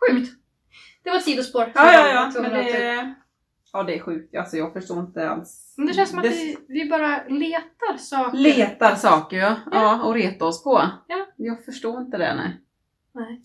Sjukt! 0.00 0.30
Det 1.02 1.10
var 1.10 1.16
ett 1.16 1.24
sidospår. 1.24 1.72
Ja, 1.74 1.92
jag 1.92 2.08
ja, 2.14 2.30
ja. 2.34 2.42
Men 2.42 2.50
det... 2.52 3.14
Ja, 3.72 3.82
det 3.82 3.94
är 3.94 4.00
sjukt. 4.00 4.36
Alltså, 4.36 4.56
jag 4.56 4.72
förstår 4.72 4.98
inte 5.00 5.30
alls. 5.30 5.74
Men 5.76 5.86
det 5.86 5.92
känns 5.94 6.10
som 6.10 6.18
att 6.18 6.24
Det- 6.24 6.28
vi, 6.28 6.56
vi 6.68 6.88
bara 6.88 7.24
letar 7.28 7.96
saker. 7.96 8.38
Letar 8.38 8.94
saker, 8.94 9.36
ja. 9.36 9.56
Ja. 9.72 9.82
ja. 9.82 10.02
Och 10.02 10.14
reta 10.14 10.44
oss 10.44 10.64
på. 10.64 10.82
Ja. 11.08 11.26
Jag 11.36 11.64
förstår 11.64 12.00
inte 12.00 12.18
det, 12.18 12.34
nej. 12.34 12.60
Nej. 13.14 13.40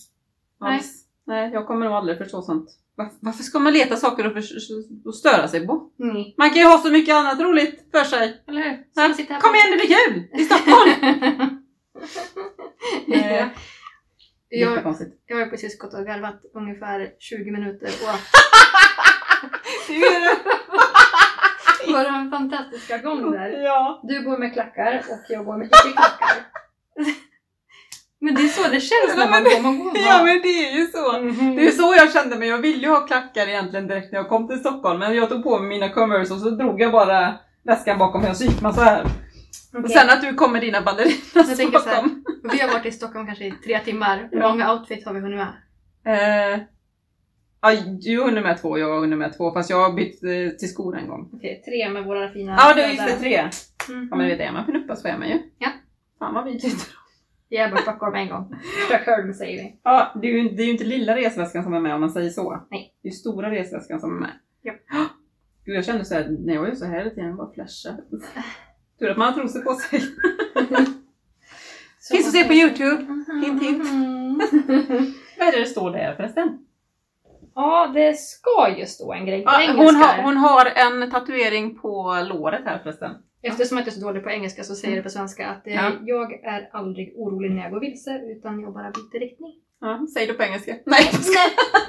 Alls. 0.60 1.06
Nej, 1.26 1.52
jag 1.54 1.68
kommer 1.68 1.86
nog 1.86 1.94
aldrig 1.96 2.18
förstå 2.18 2.42
sånt. 2.42 2.70
Varför, 2.96 3.16
varför 3.20 3.44
ska 3.44 3.60
man 3.60 3.74
leta 3.74 3.96
saker 3.96 4.28
och, 4.28 4.34
för, 4.34 4.44
och 5.06 5.16
störa 5.16 5.48
sig 5.48 5.68
på? 5.68 5.90
Nej. 5.98 6.36
Man 6.38 6.50
kan 6.50 6.58
ju 6.58 6.66
ha 6.68 6.78
så 6.78 6.92
mycket 6.92 7.16
annat 7.16 7.40
roligt 7.40 7.88
för 7.92 8.04
sig. 8.04 8.44
Eller 8.48 8.62
hur? 8.62 8.70
Här 8.96 9.40
Kom 9.40 9.56
igen, 9.56 9.72
det 9.72 9.78
blir 9.78 9.96
kul! 9.96 10.42
I 10.42 10.46
Stockholm! 10.46 10.92
ja. 13.08 13.50
jag, 14.50 14.96
jag 15.26 15.38
har 15.38 15.46
precis 15.46 15.78
gått 15.80 15.94
och 15.94 16.06
garvat 16.06 16.42
ungefär 16.54 17.14
20 17.20 17.52
minuter 17.52 17.88
på 17.88 18.18
vår 21.88 22.30
fantastiska 22.32 22.98
gång 22.98 23.32
där. 23.32 23.50
ja. 23.64 24.00
Du 24.04 24.24
går 24.24 24.38
med 24.38 24.54
klackar 24.54 25.02
och 25.10 25.20
jag 25.30 25.46
går 25.46 25.58
med 25.58 25.68
icke-klackar. 25.68 26.38
men 28.22 28.36
det 28.36 28.42
är 28.42 28.48
så 28.48 28.64
det 28.70 28.80
känns 28.80 29.18
när 29.18 29.30
man 29.30 29.44
går. 29.44 29.62
Man 29.62 29.80
går 29.80 29.92
ja, 29.98 30.24
men 30.24 30.42
det 30.42 30.48
är 30.48 30.72
ju 30.78 30.86
så. 30.88 31.22
Mhm. 31.22 31.56
Det 31.56 31.68
är 31.68 31.72
så 31.72 31.94
jag 31.98 32.14
kände 32.14 32.36
mig. 32.36 32.50
Jag 32.50 32.58
ville 32.58 32.82
ju 32.88 32.90
ha 32.90 33.08
klackar 33.08 33.48
egentligen 33.48 33.88
direkt 33.88 34.12
när 34.12 34.20
jag 34.20 34.30
kom 34.30 34.48
till 34.48 34.60
Stockholm. 34.60 35.00
Men 35.00 35.16
jag 35.16 35.30
tog 35.30 35.44
på 35.44 35.60
mig 35.60 35.70
mina 35.70 35.90
Converse 35.90 36.34
och 36.34 36.40
så 36.40 36.50
drog 36.50 36.82
jag 36.82 36.92
bara 36.92 37.34
väskan 37.66 37.98
bakom 37.98 38.22
mig 38.22 38.30
och 38.30 38.38
så 38.38 38.44
gick 38.44 38.62
man 38.62 38.74
så 38.74 38.82
här. 38.82 39.04
Och 39.74 39.80
Okej. 39.80 39.92
sen 39.92 40.10
att 40.10 40.22
du 40.22 40.34
kom 40.34 40.52
med 40.52 40.62
dina 40.62 40.82
ballerinas 40.82 41.58
bakom. 41.86 42.24
Vi 42.52 42.62
har 42.62 42.74
varit 42.74 42.86
i 42.86 42.92
Stockholm 42.92 43.26
kanske 43.26 43.46
i 43.46 43.52
tre 43.52 43.80
timmar. 43.80 44.28
Hur 44.32 44.40
Ja. 44.40 44.50
många 44.50 44.74
outfits 44.74 45.06
har 45.06 45.14
vi 45.14 45.20
hunnit 45.20 45.40
med? 45.40 45.54
Eh, 46.06 46.60
ja, 47.64 47.76
du 48.02 48.24
hunnit 48.24 48.44
med 48.44 48.62
två, 48.62 48.78
jag 48.78 48.90
har 48.94 49.00
hunnit 49.00 49.20
med 49.20 49.38
två. 49.38 49.54
Fast 49.54 49.70
jag 49.70 49.90
har 49.90 49.94
bytt 49.94 50.24
eh, 50.24 50.58
till 50.60 50.70
skor 50.70 50.98
en 50.98 51.08
gång. 51.08 51.30
Okej, 51.34 51.62
tre 51.66 51.90
med 51.90 52.04
våra 52.04 52.30
fina 52.30 52.56
Ja, 52.60 52.74
det 52.74 52.88
visste 52.88 53.20
tre. 53.20 53.36
Mm. 53.36 54.08
Ja, 54.12 54.18
men 54.18 54.20
det 54.20 54.36
vet 54.36 54.46
jag. 54.46 54.54
Man 54.54 54.66
pinuppas 54.66 55.02
så 55.02 55.08
är 55.08 55.18
man 55.18 55.30
ju. 55.30 55.40
Ja. 55.58 55.70
Fan 56.20 56.34
vad. 56.34 56.62
Vi 57.50 57.58
är 57.58 57.72
bara 57.72 57.82
Stockholm 57.82 58.16
en 58.16 58.30
gång. 58.30 58.56
Stockholm 58.88 59.34
säger 59.34 59.64
vi. 59.64 59.80
Ja, 59.84 60.12
det 60.22 60.28
är, 60.28 60.32
ju, 60.32 60.50
det 60.50 60.64
är 60.64 60.66
ju 60.66 60.72
inte 60.72 60.84
lilla 60.84 61.16
resväskan 61.16 61.64
som 61.64 61.74
är 61.74 61.80
med 61.80 61.96
om 61.96 62.02
man 62.02 62.12
säger 62.12 62.30
så. 62.30 62.64
Nej. 62.72 62.94
Det 63.02 63.08
är 63.08 63.12
ju 63.12 63.18
stora 63.18 63.52
resväskan 63.52 64.00
som 64.00 64.16
är 64.16 64.20
med. 64.20 64.32
Ja. 64.62 64.74
Gud, 65.66 65.76
jag 65.76 65.86
kände 65.86 66.06
så 66.06 66.14
här, 66.14 66.38
när 66.40 66.54
jag 66.54 66.68
gör 66.68 66.76
så 66.76 66.86
här 66.86 66.98
hela 66.98 67.10
tiden, 67.10 67.36
bara 67.36 67.54
flasha. 67.54 67.90
Tur 69.00 69.10
att 69.10 69.18
man 69.18 69.34
har 69.34 69.40
trosor 69.40 69.62
på 69.62 69.74
sig. 69.74 70.00
Finns 72.12 72.28
att 72.28 72.34
se 72.34 72.44
på 72.44 72.54
Youtube. 72.54 73.24
Hint, 73.46 73.64
hint. 73.64 73.90
Mm. 73.90 74.38
Vad 75.40 75.48
är 75.48 75.52
det 75.52 75.60
det 75.60 75.66
står 75.66 75.92
där 75.92 76.16
förresten? 76.16 76.66
Ja, 77.56 77.92
det 77.94 78.14
ska 78.18 78.76
ju 78.78 78.86
stå 78.86 79.14
en 79.14 79.26
grej 79.26 79.44
på 79.44 79.52
Ja, 79.52 79.62
engelska. 79.62 79.84
hon, 79.84 79.96
har, 79.96 80.24
hon 80.24 80.38
har 80.38 80.66
en 80.66 81.12
tatuering 81.12 81.80
på 81.80 82.18
låret 82.30 82.62
här 82.66 82.80
förresten. 82.84 83.12
Eftersom 83.42 83.78
jag 83.78 83.82
inte 83.82 83.90
är 83.92 84.00
så 84.00 84.06
dålig 84.06 84.24
på 84.24 84.30
engelska 84.30 84.64
så 84.64 84.76
säger 84.76 84.96
det 84.96 85.04
på 85.04 85.10
svenska 85.10 85.48
att 85.48 85.68
eh, 85.68 85.74
Ja. 85.74 85.92
jag 86.02 86.34
är 86.34 86.70
aldrig 86.74 87.14
orolig 87.18 87.52
när 87.52 87.64
jag 87.64 87.72
går 87.72 87.80
vilse 87.80 88.22
utan 88.26 88.62
jag 88.62 88.74
bara 88.74 88.92
byter 88.92 89.20
riktning. 89.20 89.54
Ja, 89.82 90.08
säg 90.14 90.28
det 90.28 90.34
på 90.34 90.44
engelska. 90.44 90.76
Nej. 90.86 91.04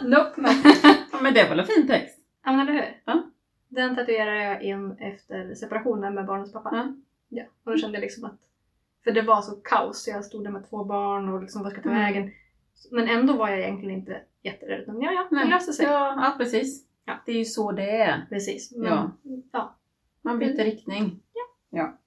Nope. 0.03 0.33
Men, 0.37 0.53
Ja, 0.83 0.95
Men 1.23 1.35
det 1.35 1.43
var 1.43 1.51
väl 1.51 1.61
en 1.61 1.67
fin 1.67 1.87
text? 1.87 2.19
ja, 2.45 2.53
men 2.53 2.61
eller 2.69 2.73
hur? 2.73 3.01
Ja. 3.05 3.23
Den 3.69 3.97
tatuerade 3.97 4.45
jag 4.45 4.63
in 4.63 4.97
efter 4.99 5.55
separationen 5.55 6.15
med 6.15 6.27
barnens 6.27 6.53
pappa. 6.53 6.71
Ja. 6.73 6.95
Ja, 7.29 7.45
och 7.65 7.73
då 7.73 7.79
kände 7.79 7.97
jag 7.97 8.03
liksom 8.03 8.25
att... 8.25 8.39
För 9.05 9.11
det 9.13 9.23
var 9.23 9.43
så 9.43 9.53
kaos. 9.53 10.09
Jag 10.09 10.25
stod 10.25 10.45
där 10.45 10.51
med 10.51 10.69
två 10.71 10.85
barn 10.85 11.29
och 11.35 11.43
liksom 11.43 11.63
vad 11.63 11.73
ska 11.73 11.83
ta 11.83 11.89
Mm. 11.89 12.03
Men 12.91 13.09
ändå 13.09 13.33
var 13.33 13.49
jag 13.49 13.59
egentligen 13.59 13.95
inte 13.95 14.21
jätterädd. 14.43 14.81
Utan 14.81 15.03
ja, 15.03 15.13
ja, 15.31 15.39
det 15.39 15.45
löser 15.45 15.73
sig. 15.73 15.87
Ja, 15.87 16.15
ja, 16.17 16.35
precis. 16.39 16.87
Ja. 17.05 17.23
Det 17.27 17.33
är 17.33 17.37
ju 17.37 17.45
så 17.45 17.73
det 17.73 17.91
är. 17.91 18.27
Precis. 18.29 18.73
Men, 18.77 18.89
Ja. 18.89 19.11
ja. 19.53 19.77
Man 20.23 20.39
byter 20.39 20.65
riktning. 20.65 21.21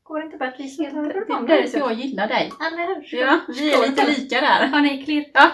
Går 0.08 0.24
inte 0.24 0.38
bara 0.38 0.50
att 0.50 0.60
visa 0.60 0.84
Det 0.84 0.90
helt 0.90 1.06
är 1.08 1.48
därför 1.48 1.78
jag 1.78 1.94
gillar 1.94 2.28
dig. 2.28 2.52
Eller 2.68 2.88
hur? 2.88 3.18
Ja, 3.20 3.40
vi 3.48 3.74
är 3.74 3.90
lite 3.90 4.08
lika 4.08 4.42
där. 4.42 4.68
Har 4.68 4.82
ni 4.82 5.04
klirr? 5.04 5.26
Ja. 5.34 5.52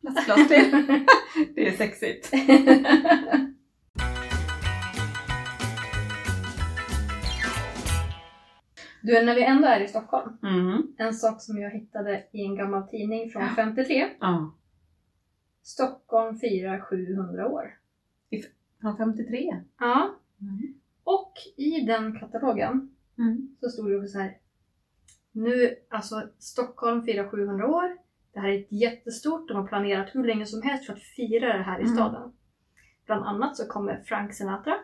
Plastglas 0.00 0.48
till. 0.48 0.70
Det 1.54 1.68
är 1.68 1.72
sexigt. 1.72 2.30
Du, 9.08 9.24
när 9.24 9.34
vi 9.34 9.44
ändå 9.44 9.68
är 9.68 9.80
i 9.80 9.88
Stockholm. 9.88 10.36
Mm. 10.42 10.82
En 10.98 11.14
sak 11.14 11.42
som 11.42 11.58
jag 11.58 11.70
hittade 11.70 12.24
i 12.32 12.44
en 12.44 12.56
gammal 12.56 12.88
tidning 12.88 13.30
från 13.30 13.48
53. 13.56 14.08
Ja. 14.20 14.54
Stockholm 15.62 16.38
firar 16.38 16.80
700 16.80 17.48
år. 17.48 17.74
Från 18.80 18.96
53. 18.96 19.62
Ja. 19.78 20.10
Mm. 20.40 20.74
Och 21.04 21.32
i 21.56 21.80
den 21.80 22.18
katalogen 22.18 22.94
Mm. 23.18 23.56
så 23.60 23.68
stod 23.68 23.90
det 24.02 24.08
så 24.08 24.18
här. 24.18 24.36
Nu, 25.32 25.74
alltså 25.90 26.28
Stockholm 26.38 27.02
firar 27.02 27.28
700 27.28 27.66
år. 27.66 27.96
Det 28.32 28.40
här 28.40 28.48
är 28.48 28.58
ett 28.58 28.72
jättestort, 28.72 29.48
de 29.48 29.56
har 29.56 29.66
planerat 29.66 30.14
hur 30.14 30.24
länge 30.24 30.46
som 30.46 30.62
helst 30.62 30.86
för 30.86 30.92
att 30.92 31.02
fira 31.02 31.56
det 31.56 31.62
här 31.62 31.78
i 31.78 31.82
Mm. 31.82 31.94
staden. 31.94 32.32
Bland 33.06 33.24
annat 33.24 33.56
så 33.56 33.66
kommer 33.68 34.02
Frank 34.04 34.34
Sinatra. 34.34 34.74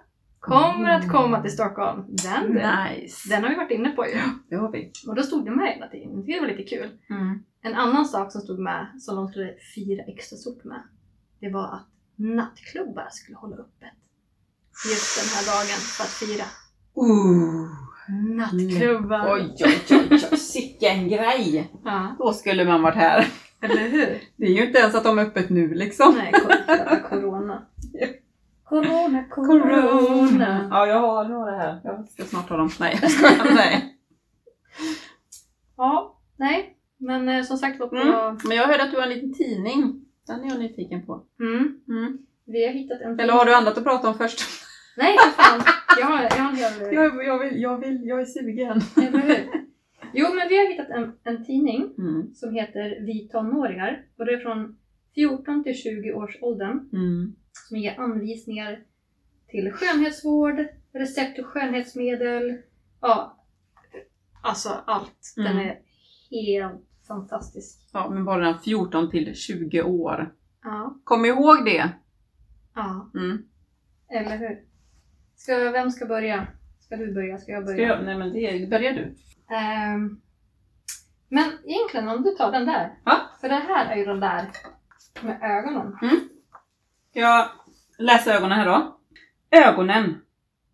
Kommer 0.45 0.91
att 0.91 1.09
komma 1.13 1.43
till 1.43 1.53
Stockholm. 1.53 2.05
Den, 2.09 2.53
Nice. 2.53 3.29
den 3.29 3.43
har 3.43 3.51
vi 3.51 3.57
varit 3.57 3.71
inne 3.71 3.91
på 3.91 4.07
ju. 4.07 4.13
Det 4.49 4.57
har 4.57 4.71
vi. 4.73 4.93
Och 5.09 5.15
då 5.15 5.23
stod 5.23 5.45
det 5.45 5.51
med 5.51 5.73
hela 5.73 5.89
tiden. 5.89 6.25
Det 6.27 6.41
var 6.41 6.47
lite 6.49 6.63
kul. 6.63 6.91
Mm. 7.11 7.39
En 7.63 7.75
annan 7.75 8.05
sak 8.07 8.33
som 8.33 8.41
stod 8.41 8.59
med, 8.59 8.87
som 9.01 9.17
de 9.17 9.29
skulle 9.29 9.55
fira 9.75 10.03
extra 10.03 10.37
stort 10.37 10.65
med, 10.65 10.83
det 11.41 11.49
var 11.49 11.65
att 11.75 11.87
nattklubbar 12.17 13.09
skulle 13.11 13.37
hålla 13.37 13.57
öppet 13.57 13.93
just 14.91 15.19
den 15.21 15.29
här 15.35 15.45
dagen 15.55 15.79
för 15.81 16.05
att 16.05 16.11
fira. 16.11 16.45
Ooh. 16.95 17.69
Nattklubbar. 18.37 19.35
Oj, 19.35 19.55
oj, 19.65 19.81
oj, 19.91 20.09
oj, 20.33 20.39
sicken 20.39 21.09
grej! 21.09 21.71
Ja, 21.85 22.17
Då 22.19 22.33
skulle 22.33 22.65
man 22.65 22.83
varit 22.83 22.97
här. 22.97 23.27
eller 23.61 23.89
hur? 23.89 24.21
Det 24.37 24.47
är 24.47 24.51
ju 24.51 24.67
inte 24.67 24.79
ens 24.79 24.95
att 24.95 25.05
de 25.05 25.19
är 25.19 25.23
öppet 25.23 25.51
nu 25.51 25.75
liksom. 25.75 26.15
Nej, 26.15 26.33
jävla 26.69 27.63
corona. 28.83 29.25
Corona, 29.31 29.83
corona. 29.83 30.69
Ja, 30.71 30.87
jag 30.87 31.01
har 31.01 31.25
några 31.29 31.51
här. 31.57 31.81
Jag 31.85 32.09
ska 32.09 32.25
snart 32.25 32.49
ha 32.49 32.57
dem. 32.57 32.71
Nej, 32.81 32.99
jag 33.03 33.11
skojar. 33.11 33.55
Nej. 33.55 33.99
Ja, 35.77 36.19
nej. 36.37 36.77
Men 36.99 37.29
eh, 37.29 37.43
som 37.43 37.57
sagt 37.57 37.81
var 37.81 37.87
på... 37.89 37.97
Mm. 37.97 38.39
Men 38.49 38.57
jag 38.57 38.67
hörde 38.67 38.83
att 38.83 38.91
du 38.91 38.97
har 38.97 39.03
en 39.03 39.09
liten 39.09 39.35
tidning. 39.35 40.05
Den 40.27 40.45
är 40.45 40.49
jag 40.49 40.59
nyfiken 40.59 41.07
på. 41.07 41.25
Mm. 41.41 41.79
Mm. 41.89 42.19
Vi 42.47 42.67
har 42.67 42.73
hittat 42.73 43.01
en... 43.01 43.21
Eller 43.21 43.33
har 43.33 43.45
du 43.45 43.55
annat 43.55 43.79
att 43.79 43.85
prata 43.85 44.09
om 44.09 44.15
först? 44.15 44.41
Nej, 44.97 45.17
för 45.19 45.43
fan. 45.43 45.61
Jag 46.01 46.07
har, 46.07 46.23
jag 46.23 46.31
har 46.31 46.51
en 46.51 46.57
hel... 46.57 46.95
Jag, 46.95 47.27
jag, 47.27 47.39
vill, 47.39 47.63
jag, 47.63 47.79
vill, 47.79 48.01
jag 48.05 48.21
är 48.21 48.25
sugen. 48.25 48.81
Jo, 50.17 50.27
men 50.35 50.49
vi 50.49 50.59
har 50.59 50.73
hittat 50.73 50.89
en, 50.91 51.13
en 51.25 51.45
tidning 51.45 51.95
Mm. 51.99 52.35
som 52.35 52.55
heter 52.55 53.07
Vi 53.07 53.29
tonåringar. 53.33 54.03
Och 54.19 54.27
det 54.27 54.33
är 54.33 54.39
från 54.39 54.77
14 55.15 55.65
till 55.65 55.75
20 55.75 56.13
års 56.13 56.39
åldern. 56.43 56.89
Mm. 57.55 57.69
Som 57.69 57.77
ger 57.77 58.01
anvisningar 58.01 58.81
till 59.49 59.73
skönhetsvård, 59.73 60.67
recept 60.93 61.39
och 61.39 61.47
skönhetsmedel. 61.47 62.59
Ja, 63.01 63.45
alltså 64.43 64.69
allt. 64.87 65.33
Den 65.37 65.47
Mm. 65.47 65.59
är 65.69 65.79
helt 66.31 66.83
fantastisk. 67.09 67.89
Ja, 67.93 68.11
men 68.11 68.25
bara 68.25 68.45
den 68.45 68.59
14 68.59 69.11
till 69.11 69.35
20 69.35 69.83
år. 69.83 70.35
Ja, 70.63 70.99
Kom 71.05 71.25
ihåg 71.25 71.65
det! 71.65 71.91
ja, 72.75 73.11
Mm. 73.15 73.45
eller 74.11 74.37
hur? 74.37 74.63
Ska, 75.37 75.57
vem 75.71 75.91
ska 75.91 76.07
börja? 76.07 76.47
Ska 76.81 76.97
du 76.97 77.15
börja? 77.15 77.39
Ska 77.39 77.53
jag 77.53 77.63
Ska 77.65 77.73
börja? 77.75 77.89
jag, 77.89 78.05
nej 78.05 78.19
men 78.19 78.33
det 78.33 78.71
börjar 78.71 78.93
du. 78.93 79.15
Ehm, 79.55 80.21
men 81.29 81.45
egentligen 81.65 82.09
om 82.09 82.23
du 82.23 82.31
tar 82.31 82.53
den 82.53 82.67
där. 82.67 82.95
Ja. 83.05 83.21
För 83.41 83.49
den 83.49 83.63
här 83.63 83.93
är 83.93 83.97
ju 83.97 84.05
den 84.05 84.21
där 84.21 84.51
med 85.23 85.39
ögonen. 85.43 85.97
Ska 86.01 86.07
jag 87.21 87.49
läsa 87.99 88.35
ögonen 88.35 88.59
här 88.59 88.67
då? 88.67 88.97
Ögonen. 89.51 90.21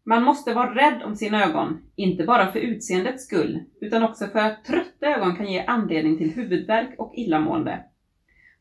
Man 0.04 0.22
måste 0.22 0.54
vara 0.54 0.74
rädd 0.74 1.02
om 1.02 1.16
sina 1.16 1.44
ögon. 1.44 1.82
Inte 1.96 2.24
bara 2.24 2.52
för 2.52 2.58
utseendets 2.58 3.24
skull, 3.24 3.60
utan 3.80 4.02
också 4.02 4.26
för 4.26 4.38
att 4.38 4.64
trötta 4.64 5.06
ögon 5.06 5.36
kan 5.36 5.52
ge 5.52 5.64
anledning 5.64 6.18
till 6.18 6.34
huvudvärk 6.34 6.94
och 6.98 7.14
illamående. 7.16 7.84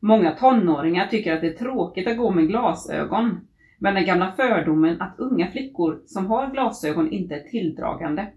Många 0.00 0.30
tonåringar 0.30 1.06
tycker 1.06 1.34
att 1.34 1.40
det 1.40 1.46
är 1.46 1.58
tråkigt 1.58 2.08
att 2.08 2.16
gå 2.16 2.30
med 2.30 2.48
glasögon. 2.48 3.40
Men 3.78 3.94
den 3.94 4.06
gamla 4.06 4.32
fördomen 4.32 5.00
att 5.00 5.14
unga 5.18 5.50
flickor 5.50 6.02
som 6.06 6.26
har 6.26 6.50
glasögon 6.50 7.12
inte 7.12 7.34
är 7.34 7.40
tilldragande 7.50 8.32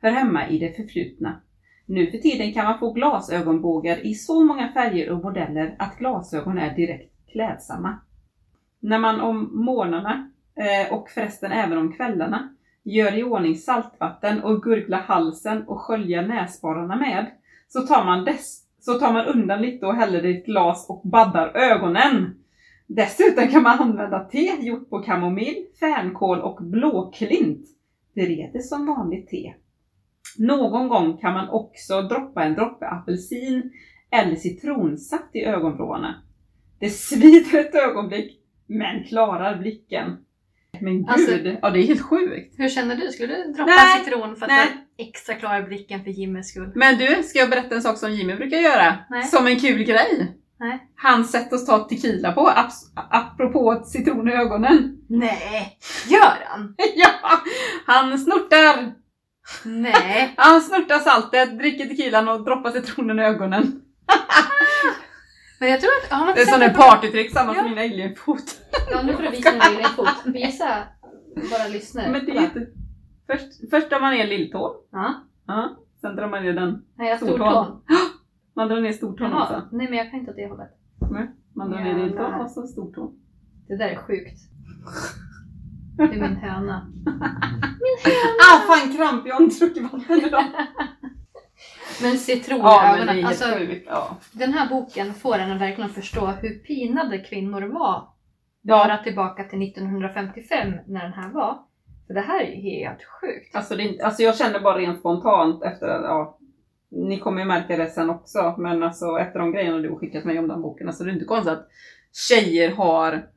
hör 0.00 0.10
hemma 0.10 0.48
i 0.48 0.58
det 0.58 0.76
förflutna. 0.76 1.40
Nu 1.86 2.10
för 2.10 2.18
tiden 2.18 2.52
kan 2.52 2.64
man 2.64 2.78
få 2.78 2.92
glasögonbågar 2.92 4.06
i 4.06 4.14
så 4.14 4.44
många 4.44 4.72
färger 4.72 5.10
och 5.10 5.22
modeller 5.24 5.76
att 5.78 5.98
glasögon 5.98 6.58
är 6.58 6.74
direkt 6.74 7.12
klädsamma. 7.32 7.98
När 8.80 8.98
man 8.98 9.20
om 9.20 9.64
morgnarna, 9.64 10.30
eh, 10.56 10.94
och 10.94 11.10
förresten 11.10 11.52
även 11.52 11.78
om 11.78 11.92
kvällarna, 11.92 12.54
gör 12.82 13.18
i 13.18 13.24
ordning 13.24 13.56
saltvatten 13.56 14.42
och 14.42 14.62
gurglar 14.62 15.00
halsen 15.00 15.62
och 15.62 15.80
sköljer 15.80 16.26
näsborrarna 16.26 16.96
med, 16.96 17.26
så 17.68 17.80
tar 17.80 18.04
man 18.04 18.24
dess 18.24 18.68
så 18.80 18.98
tar 18.98 19.12
man 19.12 19.26
undan 19.26 19.62
lite 19.62 19.86
och 19.86 19.94
häller 19.94 20.22
det 20.22 20.28
i 20.28 20.38
ett 20.38 20.46
glas 20.46 20.86
och 20.88 21.02
baddar 21.04 21.56
ögonen. 21.56 22.34
Dessutom 22.86 23.48
kan 23.48 23.62
man 23.62 23.78
använda 23.78 24.20
te 24.24 24.56
gjort 24.60 24.90
på 24.90 25.02
kamomill, 25.02 25.66
fänkål 25.80 26.40
och 26.40 26.58
blåklint. 26.62 27.66
Det 28.14 28.26
reder 28.26 28.60
som 28.60 28.86
vanligt 28.86 29.28
te. 29.28 29.54
Någon 30.38 30.88
gång 30.88 31.16
kan 31.16 31.32
man 31.32 31.48
också 31.48 32.02
droppa 32.02 32.44
en 32.44 32.54
droppe 32.54 32.86
apelsin 32.86 33.72
eller 34.10 34.36
citronsaft 34.36 35.36
i 35.36 35.44
ögonvrårna. 35.44 36.14
Det 36.78 36.90
svider 36.90 37.58
ett 37.58 37.74
ögonblick, 37.74 38.37
men 38.68 39.04
klarar 39.04 39.58
blicken. 39.58 40.16
Men 40.80 40.96
gud, 40.98 41.08
Alltså- 41.10 41.32
ja 41.62 41.70
det 41.70 41.78
är 41.80 41.86
helt 41.86 42.02
sjukt. 42.02 42.54
Hur 42.58 42.68
känner 42.68 42.96
du? 42.96 43.08
Skulle 43.08 43.36
du 43.36 43.52
droppa 43.52 43.64
Nej, 43.70 44.04
citron 44.04 44.36
för 44.36 44.44
att 44.46 44.50
nej. 44.52 44.68
extra 44.98 45.34
klar 45.34 45.60
i 45.60 45.62
blicken 45.62 46.04
för 46.04 46.10
Jimmys 46.10 46.48
skull? 46.48 46.72
Men 46.74 46.98
du, 46.98 47.22
ska 47.22 47.38
jag 47.38 47.50
berätta 47.50 47.74
en 47.74 47.82
sak 47.82 47.98
som 47.98 48.12
Jimmy 48.12 48.34
brukar 48.34 48.56
göra? 48.58 48.96
Nej. 49.10 49.24
Som 49.24 49.46
en 49.46 49.58
kul 49.60 49.82
grej. 49.82 50.34
Nej. 50.60 50.78
Hans 50.96 51.30
sätt 51.32 51.52
att 51.52 51.66
ta 51.66 51.78
tequila 51.88 52.32
på, 52.32 52.52
apropå 53.10 53.82
citron 53.86 54.28
i 54.28 54.32
ögonen. 54.32 54.98
Nej! 55.08 55.78
Gör 56.08 56.44
han? 56.48 56.74
ja, 56.96 57.10
han 57.86 58.18
snortar, 58.18 58.92
Nej! 59.64 60.32
han 60.36 60.60
snortar 60.60 60.98
saltet, 60.98 61.58
dricker 61.58 61.86
tequilan 61.86 62.28
och 62.28 62.44
droppar 62.44 62.70
citronen 62.70 63.18
i 63.18 63.22
ögonen. 63.22 63.80
Men 65.60 65.68
jag 65.70 65.80
tror 65.80 65.90
att... 66.04 66.12
Har 66.18 66.26
man 66.26 66.34
Det 66.34 66.40
är 66.42 66.46
sån 66.46 66.60
där 66.60 66.74
partytrick, 66.74 67.32
samma 67.32 67.54
Ja. 67.54 67.62
som 67.62 67.70
min 67.70 67.78
alienfot. 67.78 68.60
Ja, 68.90 69.02
nu 69.02 69.12
får 69.12 69.22
du 69.22 69.30
visa 69.30 69.50
din 69.50 69.60
egen 69.62 69.84
fot. 69.90 70.08
Visa 70.24 70.82
våra 71.34 71.68
lyssnare. 71.72 72.10
Men 72.10 72.24
det 72.26 72.32
är 72.32 72.42
inte... 72.42 72.66
Först, 73.26 73.70
först 73.70 73.90
drar 73.90 74.00
man 74.00 74.10
ner 74.14 74.26
lilltån. 74.26 74.70
Ja. 74.92 75.14
Ja, 75.46 75.76
sen 76.00 76.16
drar 76.16 76.28
man 76.28 76.42
ner 76.42 76.52
den. 76.52 76.82
Nej, 76.96 77.08
jag 77.08 77.18
Stortån. 77.18 77.36
stortån. 77.38 77.82
Man 78.56 78.68
drar 78.68 78.80
ner 78.80 78.92
stortån 78.92 79.32
också. 79.32 79.52
Jaha. 79.52 79.62
Nej, 79.72 79.88
men 79.88 79.98
jag 79.98 80.10
kan 80.10 80.18
inte 80.20 80.30
åt 80.30 80.36
det 80.36 80.46
hållet. 80.48 80.70
Man 81.54 81.70
drar 81.70 81.80
ner 81.80 81.94
lilltån 82.04 82.34
och 82.34 82.50
så 82.50 82.66
stortån. 82.66 83.14
Det 83.68 83.76
där 83.76 83.88
är 83.88 83.96
sjukt. 83.96 84.40
Det 85.96 86.02
är 86.02 86.08
min 86.08 86.36
höna. 86.36 86.86
Ah 88.52 88.58
fan 88.58 88.92
kramp, 88.96 89.26
jag 89.26 89.34
har 89.34 89.42
inte 89.42 89.64
druckit 89.64 89.82
vatten 89.92 90.20
idag. 90.26 90.44
Men 92.02 92.18
citron 92.18 92.58
i 92.58 92.62
Ja 92.62 92.96
är 92.96 92.98
ögonen. 92.98 93.26
Alltså. 93.26 93.44
Ja. 93.86 94.16
den 94.32 94.52
här 94.52 94.68
boken 94.68 95.14
får 95.14 95.38
en 95.38 95.52
att 95.52 95.60
verkligen 95.60 95.90
förstå 95.90 96.26
hur 96.26 96.58
pinade 96.58 97.18
kvinnor 97.18 97.60
var. 97.60 98.08
Ja. 98.62 98.86
Bara 98.86 98.98
tillbaka 98.98 99.44
till 99.44 99.62
1955 99.62 100.72
när 100.86 101.02
den 101.02 101.12
här 101.12 101.30
var. 101.30 101.58
För 102.06 102.14
det 102.14 102.20
här 102.20 102.40
är 102.40 102.46
ju 102.46 102.60
helt 102.60 103.04
sjukt. 103.04 103.56
Alltså, 103.56 103.76
det, 103.76 104.00
alltså 104.00 104.22
jag 104.22 104.36
känner 104.36 104.60
bara 104.60 104.78
rent 104.78 104.98
spontant 104.98 105.62
efter 105.62 105.88
att, 105.88 106.02
ja, 106.02 106.38
ni 106.90 107.18
kommer 107.18 107.40
ju 107.40 107.46
märka 107.48 107.76
det 107.76 107.90
sen 107.90 108.10
också, 108.10 108.54
men 108.58 108.82
alltså 108.82 109.18
efter 109.18 109.38
de 109.38 109.52
grejerna 109.52 109.78
du 109.78 109.90
har 109.90 109.96
skickat 109.96 110.24
mig 110.24 110.38
om 110.38 110.48
den 110.48 110.62
boken, 110.62 110.86
alltså 110.86 111.04
det 111.04 111.10
är 111.10 111.14
inte 111.14 111.24
konstigt 111.24 111.52
att 111.52 111.68
tjejer 112.12 112.70
har 112.70 113.28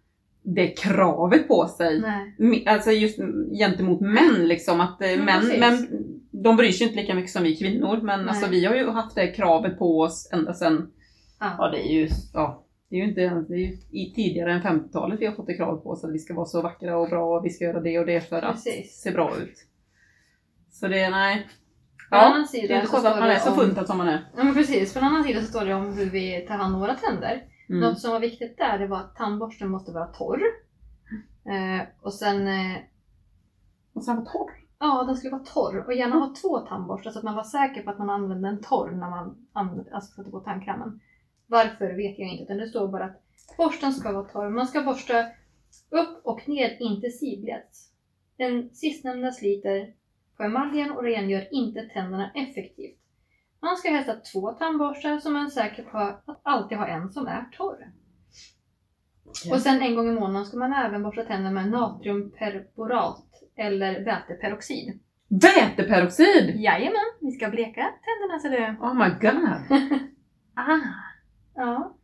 det 0.44 0.68
kravet 0.68 1.48
på 1.48 1.68
sig. 1.68 2.02
Nej. 2.38 2.64
Alltså 2.68 2.92
just 2.92 3.20
gentemot 3.60 4.02
män 4.02 4.48
liksom, 4.48 4.82
att 4.82 4.98
Ja, 5.00 5.18
män, 5.24 5.42
precis. 5.42 5.60
män, 5.60 5.88
de 6.32 6.56
bryr 6.58 6.72
sig 6.72 6.88
inte 6.88 7.00
lika 7.02 7.16
mycket 7.16 7.32
som 7.32 7.44
vi 7.44 7.56
kvinnor, 7.56 8.00
men 8.02 8.20
Nej. 8.20 8.30
alltså 8.30 8.50
vi 8.50 8.66
har 8.66 8.76
ju 8.76 8.90
haft 8.90 9.16
det 9.16 9.28
kravet 9.28 9.80
på 9.80 10.00
oss 10.00 10.30
ända 10.34 10.54
sedan, 10.54 10.92
ja 11.40 11.56
Ja. 11.58 11.68
det 11.72 11.88
är 11.88 11.94
ju, 11.94 12.08
ja, 12.34 12.66
det 12.90 12.96
är 12.96 13.00
ju 13.00 13.06
inte, 13.10 13.22
det 13.22 13.54
är 13.56 13.58
ju 13.60 14.12
tidigare 14.16 14.54
än 14.54 14.62
50-talet 14.62 15.20
vi 15.22 15.26
har 15.26 15.34
fått 15.34 15.48
det 15.48 15.54
kravet 15.54 15.84
på 15.84 15.90
oss 15.90 16.04
att 16.04 16.14
vi 16.14 16.20
ska 16.20 16.34
vara 16.34 16.46
så 16.46 16.62
vackra 16.62 16.98
och 16.98 17.10
bra 17.10 17.38
och 17.38 17.46
vi 17.46 17.50
ska 17.50 17.66
göra 17.66 17.80
det 17.82 18.00
och 18.00 18.06
det 18.06 18.30
för 18.30 18.42
att 18.42 18.54
Precis. 18.56 19.02
se 19.02 19.12
bra 19.12 19.38
ut. 19.38 19.54
Så 20.72 20.88
det, 20.88 21.10
nej. 21.10 21.48
På 22.10 22.16
Ja, 22.18 22.22
annan 22.22 22.42
det 22.42 22.48
sida 22.48 22.74
är 22.74 22.78
inte 22.78 22.86
så 22.88 22.92
konstigt 22.92 23.12
att 23.14 23.20
man 23.20 23.30
är 23.30 23.34
det 23.34 23.40
så 23.40 23.52
funtad 23.52 23.88
som 23.88 23.98
man 23.98 24.08
är. 24.08 24.26
Ja 24.38 24.44
men 24.44 24.54
precis. 24.54 24.94
På 24.94 25.00
en 25.00 25.06
annan 25.06 25.24
sida 25.24 25.40
så 25.42 25.46
står 25.48 25.66
det 25.66 25.74
om 25.74 25.94
hur 25.98 26.10
vi 26.10 26.46
tar 26.48 26.56
hand 26.56 26.76
om 26.76 26.82
våra 26.82 26.96
tänder. 26.96 27.44
Mm. 27.72 27.80
Något 27.80 28.00
som 28.00 28.12
var 28.12 28.20
viktigt 28.20 28.58
där 28.58 28.80
det 28.80 28.88
var 28.88 28.98
att 28.98 29.16
tandborsten 29.16 29.70
måste 29.70 29.92
vara 29.92 30.06
torr. 30.08 30.42
Eh, 31.46 31.88
och 32.02 32.14
sen, 32.14 32.48
eh, 32.48 32.78
Och 33.94 34.04
sen 34.04 34.16
var 34.16 34.26
torr. 34.26 34.52
ja 34.80 35.04
den 35.08 35.16
skulle 35.18 35.32
vara 35.32 35.44
torr 35.44 35.86
och 35.86 35.94
gärna 35.94 36.16
ha 36.16 36.34
två 36.42 36.60
tandborstar 36.60 37.12
så 37.12 37.18
att 37.18 37.24
man 37.26 37.36
var 37.36 37.44
säker 37.44 37.84
på 37.84 37.90
att 37.90 38.00
man 38.00 38.10
använde 38.10 38.50
en 38.50 38.62
torr 38.62 38.92
när 38.92 39.10
man 39.10 39.48
använde, 39.54 39.94
alltså 39.96 40.16
satte 40.16 40.32
på 40.32 40.40
tandkrämen. 40.40 41.00
Varför 41.48 41.94
vet 41.96 42.20
jag 42.20 42.30
inte 42.30 42.44
utan 42.44 42.58
det 42.58 42.68
står 42.68 42.88
bara 42.88 43.06
att 43.06 43.22
borsten 43.58 43.94
ska 43.94 44.12
vara 44.12 44.24
torr. 44.24 44.50
Man 44.50 44.68
ska 44.68 44.82
borsta 44.82 45.26
upp 45.90 46.22
och 46.26 46.50
ner, 46.50 46.78
inte 46.80 47.10
sidleds. 47.10 47.92
Den 48.38 48.70
sistnämnda 48.74 49.32
sliter 49.32 49.94
på 50.38 50.44
emaljen 50.44 50.92
och 50.92 51.04
rengör 51.04 51.48
inte 51.52 51.82
tänderna 51.82 52.32
effektivt. 52.36 53.01
Man 53.62 53.78
ska 53.78 53.90
helst 53.90 54.10
ha 54.10 54.16
två 54.34 54.52
tandborstar 54.52 55.20
så 55.20 55.30
man 55.30 55.46
är 55.46 55.50
säker 55.50 55.84
på 55.84 55.98
att 55.98 56.42
alltid 56.44 56.78
ha 56.78 56.88
en 56.88 57.10
som 57.10 57.28
är 57.28 57.50
torr. 57.58 57.92
Ja. 59.46 59.56
Och 59.56 59.62
sen 59.62 59.82
en 59.82 59.96
gång 59.96 60.10
i 60.10 60.20
månaden 60.20 60.46
ska 60.46 60.58
man 60.58 60.74
även 60.74 61.04
borsta 61.04 61.24
tänderna 61.24 61.52
med 61.52 61.72
natriumperborat 61.72 63.26
eller 63.56 64.06
väteperoxid. 64.06 65.00
Väteperoxid! 65.28 66.56
Jajamän, 66.56 67.12
vi 67.22 67.32
ska 67.32 67.50
bleka 67.50 67.90
tänderna 68.04 68.40
så 68.40 68.48
det... 68.48 68.76
Oh 68.82 68.94
my 68.94 69.10
god! 69.22 69.82
ah. 70.56 70.80
Ja. 71.56 71.98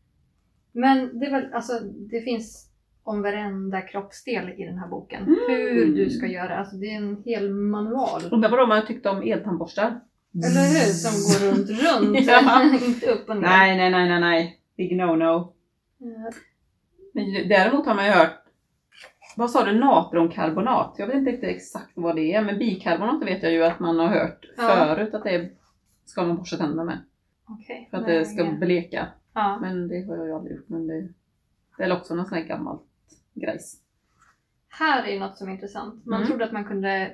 Men 0.72 1.20
det, 1.20 1.26
är 1.26 1.32
väl, 1.32 1.54
alltså, 1.54 1.80
det 2.12 2.22
finns 2.22 2.72
om 3.04 3.22
varenda 3.22 3.82
kroppsdel 3.82 4.50
i 4.50 4.66
den 4.66 4.78
här 4.78 4.88
boken. 4.88 5.24
Mm. 5.24 5.38
Hur 5.48 5.96
du 5.96 6.10
ska 6.10 6.28
göra. 6.28 6.58
Alltså, 6.58 6.76
det 6.76 6.86
är 6.86 6.98
en 6.98 7.24
hel 7.26 7.54
manual. 7.54 8.22
Undrar 8.32 8.50
vad 8.50 8.60
de 8.60 8.72
har 8.72 8.82
tyckt 8.82 9.06
om 9.06 9.22
eltandborstar? 9.22 10.02
Eller 10.46 10.62
hur? 10.62 10.92
Som 10.94 11.12
går 11.12 11.52
runt, 11.52 11.70
runt. 11.70 12.26
Ja. 12.28 12.64
inte 12.86 13.12
upp 13.12 13.30
och 13.30 13.36
ner. 13.36 13.42
Nej, 13.42 13.78
nej, 13.78 13.90
nej, 13.92 14.10
nej, 14.10 14.20
nej. 14.20 14.60
Big 14.78 14.92
no-no. 15.02 15.54
Ja. 15.98 16.32
Men 17.14 17.26
däremot 17.50 17.86
har 17.86 17.96
man 17.96 18.06
ju 18.06 18.12
hört 18.12 18.44
vad 19.36 19.52
sa 19.52 19.64
du, 19.66 19.80
natriumkarbonat? 19.80 20.96
Jag 20.98 21.08
vet 21.08 21.16
inte 21.28 21.48
exakt 21.48 21.92
vad 21.96 22.16
det 22.16 22.34
är, 22.34 22.42
men 22.42 22.60
bikarbonat 22.60 23.24
vet 23.28 23.44
jag 23.44 23.52
ju 23.52 23.64
att 23.64 23.80
man 23.80 24.00
har 24.00 24.08
hört 24.08 24.46
Ja. 24.58 24.68
förut 24.96 25.14
att 25.14 25.24
det 25.24 25.30
är, 25.30 25.50
ska 26.06 26.24
man 26.24 26.38
borsta 26.38 26.58
tänderna 26.58 26.84
med. 26.84 26.98
Okej. 27.48 27.88
För 27.92 27.98
att 27.98 28.06
det 28.06 28.26
ska 28.26 28.44
bleka. 28.46 29.08
Ja. 29.34 29.58
Men 29.62 29.88
det 29.88 30.08
har 30.08 30.16
jag 30.18 30.26
ju 30.28 30.34
aldrig 30.34 30.56
gjort. 30.58 30.70
Men 30.70 30.88
det, 30.88 31.08
det 31.78 31.84
är 31.84 31.98
också 31.98 32.16
någon 32.16 32.26
sån 32.26 32.38
här 32.38 32.46
gammalt 32.46 32.82
grejs. 33.34 33.76
Här 34.70 35.04
är 35.08 35.20
något 35.20 35.38
som 35.38 35.48
är 35.48 35.52
intressant. 35.52 36.06
Man 36.06 36.16
Mm. 36.18 36.28
trodde 36.28 36.46
att 36.46 36.52
man 36.52 36.66
kunde 36.66 37.14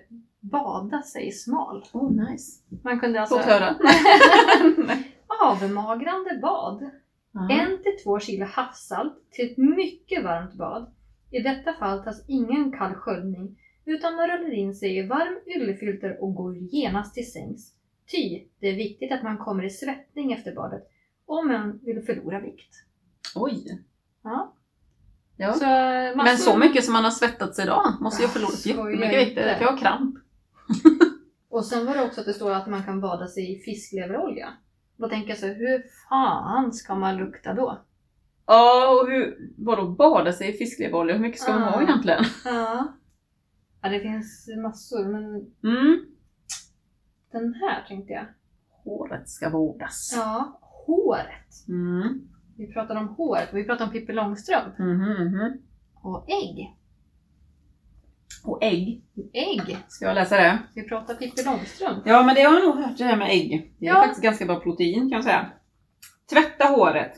bada 0.52 1.02
sig 1.02 1.32
smal. 1.32 1.86
Oh 1.94 2.12
nice. 2.30 2.62
Man 2.84 3.00
kunde 3.00 3.20
alltså... 3.22 3.36
Fått 3.38 3.46
höra. 3.46 3.76
Avmagrande 5.42 6.40
bad. 6.42 6.90
En 7.52 7.84
till 7.84 8.04
två 8.04 8.20
kilo 8.20 8.46
havssalt 8.46 9.32
till 9.32 9.52
ett 9.52 9.58
mycket 9.58 10.24
varmt 10.24 10.54
bad. 10.54 10.94
I 11.32 11.40
detta 11.40 11.74
fall 11.74 12.04
tas 12.04 12.26
ingen 12.28 12.72
kall 12.72 12.94
sköljning 12.94 13.58
utan 13.86 14.16
man 14.16 14.28
rullar 14.28 14.54
in 14.54 14.74
sig 14.76 14.98
i 14.98 15.08
varm 15.08 15.40
yllefilter 15.56 16.24
och 16.24 16.36
går 16.36 16.56
genast 16.58 17.14
till 17.14 17.32
sängs. 17.32 17.74
Ty, 18.12 18.44
det 18.60 18.68
är 18.68 18.76
viktigt 18.76 19.12
att 19.12 19.24
man 19.24 19.38
kommer 19.38 19.64
i 19.66 19.70
svettning 19.70 20.32
efter 20.34 20.56
badet 20.56 20.84
om 21.26 21.48
man 21.48 21.80
vill 21.84 22.02
förlora 22.06 22.40
vikt. 22.40 22.74
Oj. 23.36 23.84
Ja. 24.24 24.54
Ja. 25.38 25.54
Så, 25.54 25.66
Men 25.66 26.18
massor- 26.18 26.52
så 26.52 26.58
mycket 26.58 26.84
som 26.86 26.94
man 26.94 27.04
har 27.04 27.12
svettats 27.12 27.60
idag 27.60 27.82
måste 28.02 28.22
jag 28.24 28.32
förlora 28.32 28.50
Skojar 28.52 28.90
jättemycket 28.90 29.20
vikt. 29.20 29.30
inte. 29.30 29.58
Jag 29.62 29.72
har 29.72 29.78
kramp. 29.78 30.16
Och 31.50 31.66
sen 31.66 31.86
var 31.86 31.96
det 31.96 32.04
också 32.06 32.20
att 32.20 32.26
det 32.28 32.34
står 32.34 32.52
att 32.52 32.68
man 32.68 32.84
kan 32.84 33.02
bada 33.02 33.28
sig 33.28 33.52
i 33.58 33.60
fiskleverolja. 33.60 34.54
Då 34.98 35.10
tänker 35.10 35.30
jag 35.30 35.38
så 35.38 35.46
här, 35.48 35.54
hur 35.56 35.84
fan 36.10 36.74
ska 36.74 36.96
man 36.96 37.18
lukta 37.18 37.54
då? 37.54 37.82
Ja, 38.46 38.90
och 39.02 39.08
hur, 39.12 39.52
vadå 39.58 39.88
bada 39.90 40.34
sig 40.34 40.50
i 40.50 40.58
fiskleverolja? 40.58 41.14
Hur 41.16 41.22
mycket 41.22 41.42
ska 41.42 41.52
man 41.54 41.74
ha 41.74 41.82
egentligen? 41.82 42.24
Ja. 42.46 42.94
Ja, 43.82 43.90
det 43.90 44.00
finns 44.00 44.50
massor, 44.64 45.06
men 45.06 45.26
Mm. 45.74 46.06
den 47.32 47.54
här 47.54 47.86
tänkte 47.88 48.14
jag. 48.14 48.26
Håret 48.84 49.30
ska 49.30 49.50
vårdas. 49.50 50.14
Ja, 50.16 50.60
håret. 50.62 51.68
Mm. 51.68 52.28
Vi 52.58 52.74
pratade 52.74 53.00
om 53.00 53.08
håret 53.08 53.50
vi 53.54 53.64
pratade 53.64 53.86
om 53.86 53.92
Pippi 53.92 54.14
Långstrump. 54.14 54.80
Mhm, 54.80 55.28
mhm. 55.28 55.58
Och 55.96 56.30
ägg. 56.30 56.78
Och 58.46 58.64
ägg. 58.64 59.02
Ägg. 59.34 59.78
Ska 59.88 60.06
jag 60.06 60.16
läsa 60.16 60.38
det? 60.38 60.60
Vi 60.76 60.84
pratar 60.84 61.16
Pippi 61.16 61.44
Långstrump. 61.46 62.04
Ja, 62.06 62.24
men 62.24 62.36
det 62.36 62.42
har 62.42 62.54
jag 62.54 62.64
nog 62.64 62.76
hört 62.76 62.98
det 62.98 63.04
här 63.04 63.18
med 63.18 63.30
ägg. 63.32 63.74
Det 63.80 63.86
är 63.86 63.90
Ja. 63.90 63.96
faktiskt 63.96 64.24
ganska 64.24 64.46
bra 64.46 64.60
protein 64.60 65.00
kan 65.10 65.12
jag 65.12 65.24
säga. 65.24 65.52
Tvätta 66.34 66.66
håret. 66.68 67.12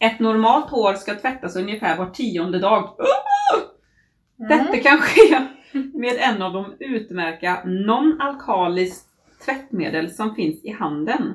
Ett 0.00 0.20
normalt 0.20 0.70
hår 0.70 0.94
ska 0.94 1.14
tvättas 1.14 1.56
ungefär 1.56 1.96
var 1.96 2.10
tionde 2.10 2.58
dag. 2.58 2.96
Detta 4.48 4.76
kan 4.76 4.98
ske 4.98 5.46
med 5.94 6.16
en 6.20 6.42
av 6.42 6.52
de 6.52 6.74
utmärka 6.80 7.62
non-alkaliskt 7.64 9.06
tvättmedel 9.44 10.10
som 10.10 10.34
finns 10.34 10.64
i 10.64 10.70
handeln. 10.70 11.34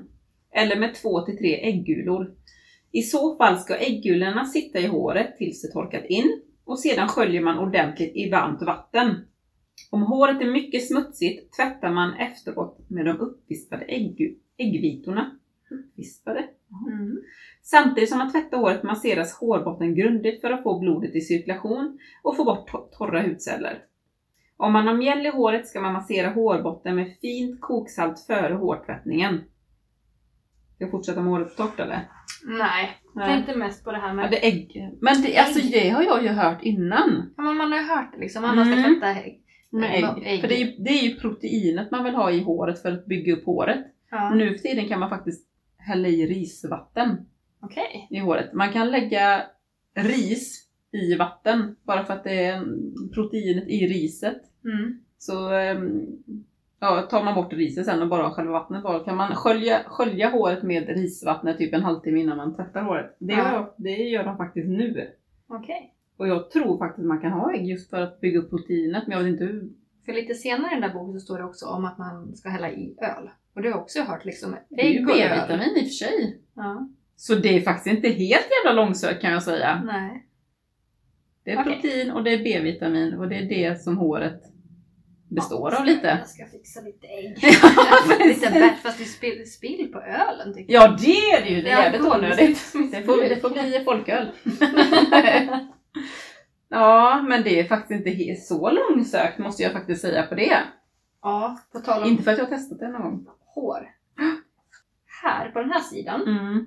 Eller 0.53 0.75
med 0.75 0.95
två 0.95 1.21
till 1.21 1.37
tre 1.37 1.55
äggulor. 1.69 2.31
I 2.91 3.01
så 3.01 3.37
fall 3.37 3.57
ska 3.59 3.75
äggulorna 3.75 4.45
sitta 4.45 4.79
i 4.79 4.87
håret 4.87 5.37
tills 5.37 5.61
det 5.61 5.71
torkat 5.71 6.05
in 6.05 6.41
och 6.65 6.79
sedan 6.79 7.07
sköljer 7.07 7.41
man 7.41 7.59
ordentligt 7.59 8.15
i 8.15 8.29
varmt 8.29 8.61
vatten. 8.61 9.27
Om 9.91 10.01
håret 10.03 10.41
är 10.41 10.51
mycket 10.51 10.87
smutsigt 10.87 11.55
tvättar 11.55 11.91
man 11.91 12.13
efteråt 12.13 12.89
med 12.89 13.05
de 13.05 13.19
uppvispade 13.19 13.85
ägg, 13.85 14.39
äggvitorna. 14.57 15.39
Uppvispade? 15.71 16.45
Mm. 16.87 17.17
Samtidigt 17.61 18.09
som 18.09 18.17
man 18.17 18.31
tvättar 18.31 18.57
håret 18.57 18.83
masseras 18.83 19.33
hårbotten 19.33 19.95
grundligt 19.95 20.41
för 20.41 20.51
att 20.51 20.63
få 20.63 20.79
blodet 20.79 21.15
i 21.15 21.21
cirkulation 21.21 21.99
och 22.23 22.35
få 22.35 22.45
bort 22.45 22.69
to- 22.69 22.89
torra 22.91 23.21
hudceller. 23.21 23.83
Om 24.57 24.73
man 24.73 24.87
har 24.87 24.93
mjäll 24.93 25.25
i 25.25 25.29
håret 25.29 25.67
ska 25.67 25.81
man 25.81 25.93
massera 25.93 26.29
hårbotten 26.29 26.95
med 26.95 27.15
fint 27.21 27.61
koksalt 27.61 28.19
före 28.19 28.53
hårtvättningen. 28.53 29.41
Ska 30.75 30.83
jag 30.83 30.91
fortsätta 30.91 31.21
med 31.21 31.31
håret 31.31 31.57
torrt 31.57 31.79
eller? 31.79 32.09
Nej, 32.43 32.97
jag 33.15 33.25
tänkte 33.25 33.55
mest 33.55 33.83
på 33.83 33.91
det 33.91 33.97
här 33.97 34.07
Ja, 34.07 34.13
med... 34.13 34.31
det 34.31 34.45
är 34.45 34.51
ägg. 34.51 34.89
Men 35.01 35.21
det, 35.21 35.37
alltså, 35.37 35.59
det 35.71 35.89
har 35.89 36.03
jag 36.03 36.23
ju 36.23 36.29
hört 36.29 36.63
innan. 36.63 37.33
Ja, 37.37 37.43
men 37.43 37.55
man 37.57 37.71
har 37.71 37.79
ju 37.79 37.85
hört 37.85 38.13
det 38.13 38.19
liksom. 38.19 38.41
Man 38.41 38.65
ska 38.65 38.73
Mm. 38.75 38.83
tvätta 38.99 39.19
ägg. 39.19 39.41
Med 39.71 40.01
Ja, 40.01 40.17
ägg. 40.17 40.23
ägg. 40.33 40.41
För 40.41 40.47
det 40.47 40.55
är, 40.61 40.65
ju, 40.65 40.71
det 40.83 40.89
är 40.89 41.03
ju 41.09 41.15
proteinet 41.15 41.91
man 41.91 42.03
vill 42.03 42.15
ha 42.15 42.31
i 42.31 42.39
håret 42.39 42.81
för 42.81 42.91
att 42.91 43.05
bygga 43.05 43.33
upp 43.33 43.45
håret. 43.45 43.85
Ja. 44.11 44.29
Nu 44.29 44.49
för 44.57 44.57
tiden 44.57 44.87
kan 44.87 44.99
man 44.99 45.09
faktiskt 45.09 45.47
hälla 45.77 46.07
i 46.07 46.27
risvatten 46.27 47.17
Okej. 47.61 48.07
i 48.11 48.17
håret. 48.19 48.53
Man 48.53 48.71
kan 48.73 48.91
lägga 48.91 49.41
ris 49.95 50.65
i 50.91 51.15
vatten 51.15 51.75
bara 51.83 52.05
för 52.05 52.13
att 52.13 52.23
det 52.23 52.45
är 52.45 52.63
proteinet 53.13 53.67
i 53.67 53.87
riset. 53.87 54.41
Mm. 54.65 54.99
Så 55.17 55.53
ehm, 55.53 56.01
ja, 56.79 57.01
tar 57.01 57.23
man 57.23 57.35
bort 57.35 57.53
riset 57.53 57.85
sen 57.85 58.01
och 58.01 58.07
bara 58.07 58.23
har 58.23 58.29
själva 58.31 58.51
vattnet 58.51 58.83
bara 58.83 58.99
kan 58.99 59.15
man 59.17 59.35
skölja, 59.35 59.79
skölja 59.85 60.29
håret 60.29 60.63
med 60.63 60.89
risvattnet 60.89 61.57
typ 61.57 61.73
en 61.73 61.83
halvtimme 61.83 62.19
innan 62.19 62.37
man 62.37 62.55
tvättar 62.55 62.81
håret. 62.81 63.15
Det, 63.19 63.33
Ja. 63.33 63.51
gör, 63.51 63.73
det 63.77 63.89
gör 63.95 64.23
de 64.23 64.37
faktiskt 64.37 64.67
nu. 64.69 65.09
Okej. 65.47 65.91
Och 66.17 66.27
jag 66.27 66.49
tror 66.51 66.77
faktiskt 66.77 67.07
man 67.07 67.21
kan 67.21 67.31
ha 67.31 67.53
ägg 67.53 67.65
just 67.67 67.89
för 67.89 68.01
att 68.01 68.21
bygga 68.21 68.39
upp 68.39 68.49
proteinet 68.49 69.07
men 69.07 69.17
jag 69.17 69.23
vet 69.23 69.31
inte 69.33 69.45
hur. 69.45 69.69
För 70.05 70.13
lite 70.13 70.33
senare 70.33 70.71
i 70.71 70.79
den 70.79 70.81
där 70.81 70.93
boken 70.99 71.19
så 71.19 71.25
står 71.25 71.37
det 71.37 71.43
också 71.43 71.65
om 71.65 71.85
att 71.85 71.97
man 71.97 72.35
ska 72.35 72.49
hälla 72.49 72.71
i 72.71 72.95
öl. 73.01 73.29
Och 73.55 73.61
det 73.61 73.67
har 73.67 73.75
jag 73.75 73.81
också 73.81 74.01
hört 74.01 74.25
liksom. 74.25 74.55
Det 74.69 74.81
är 74.81 74.89
ju 74.89 74.97
Ägg. 74.99 75.05
B-vitamin 75.05 75.69
i 75.75 75.79
och 75.79 75.83
för 75.83 75.89
sig. 75.89 76.39
Ja. 76.55 76.87
Så 77.15 77.35
det 77.35 77.57
är 77.57 77.61
faktiskt 77.61 77.95
inte 77.95 78.07
helt 78.09 78.47
jävla 78.65 78.81
långsökt 78.83 79.21
kan 79.21 79.31
jag 79.33 79.43
säga. 79.43 79.81
Nej. 79.85 80.27
Det 81.43 81.51
är 81.51 81.61
Okej. 81.61 81.73
protein 81.73 82.11
och 82.11 82.23
det 82.23 82.33
är 82.33 82.43
B-vitamin 82.43 83.13
och 83.13 83.27
det 83.29 83.35
är 83.35 83.49
det 83.49 83.81
som 83.81 83.97
håret 83.97 84.41
består 85.35 85.75
av 85.75 85.85
lite. 85.85 86.07
Jag 86.07 86.27
ska 86.29 86.45
fixa 86.45 86.81
lite 86.81 87.07
ägg. 87.07 87.37
Ja, 87.75 88.25
lite 88.25 88.49
bärt 88.51 88.79
fast 88.81 88.97
det 88.97 89.05
spill, 89.05 89.51
spill 89.51 89.91
på 89.93 90.01
ölen 90.01 90.53
tycker 90.53 90.73
Ja 90.73 90.87
det 90.99 91.31
är 91.31 91.41
det 91.41 91.49
ju, 91.49 91.61
det 91.61 91.69
är 91.69 91.77
Ja, 91.77 91.83
jävligt 91.83 92.01
onödigt. 92.13 92.73
Det 92.91 93.03
får, 93.03 93.29
det 93.29 93.41
får 93.41 93.49
bli 93.49 93.81
folköl. 93.85 94.31
ja 96.69 97.21
men 97.21 97.43
det 97.43 97.59
är 97.59 97.67
faktiskt 97.67 98.07
inte 98.07 98.35
så 98.41 98.71
långsökt 98.71 99.37
måste 99.39 99.63
jag 99.63 99.71
faktiskt 99.71 100.01
säga 100.01 100.23
på 100.23 100.35
det. 100.35 100.57
Ja, 101.21 101.57
på 101.71 101.79
tal 101.79 102.03
om 102.03 102.09
Inte 102.09 102.23
för 102.23 102.31
att 102.31 102.37
jag 102.37 102.45
har 102.45 102.51
testat 102.57 102.79
det 102.79 102.87
någon 102.87 103.01
gång. 103.01 103.27
hår. 103.45 103.89
Här 105.23 105.49
på 105.49 105.59
den 105.59 105.71
här 105.71 105.79
sidan. 105.81 106.21
Mm. 106.21 106.65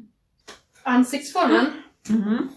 Ansiktsformen. 0.83 1.66
Mhm. 2.09 2.48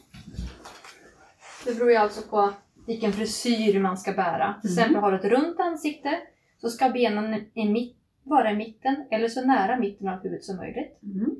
Det 1.66 1.74
beror 1.74 1.90
ju 1.92 1.96
alltså 1.98 2.22
på 2.30 2.54
vilken 2.88 3.12
frisyr 3.12 3.80
man 3.80 3.98
ska 3.98 4.12
bära. 4.14 4.56
Till 4.62 4.70
Mm. 4.72 4.80
exempel 4.80 5.02
har 5.04 5.12
du 5.12 5.18
ett 5.18 5.26
runt 5.26 5.60
ansikte 5.60 6.20
så 6.58 6.70
ska 6.70 6.90
benen 6.90 7.34
i 7.54 7.70
mitt, 7.70 7.98
vara 8.24 8.52
i 8.52 8.56
mitten 8.56 8.96
eller 9.12 9.28
så 9.28 9.46
nära 9.46 9.78
mitten 9.80 10.08
av 10.08 10.24
huvudet 10.24 10.44
som 10.44 10.56
möjligt. 10.58 11.00
Mm. 11.04 11.36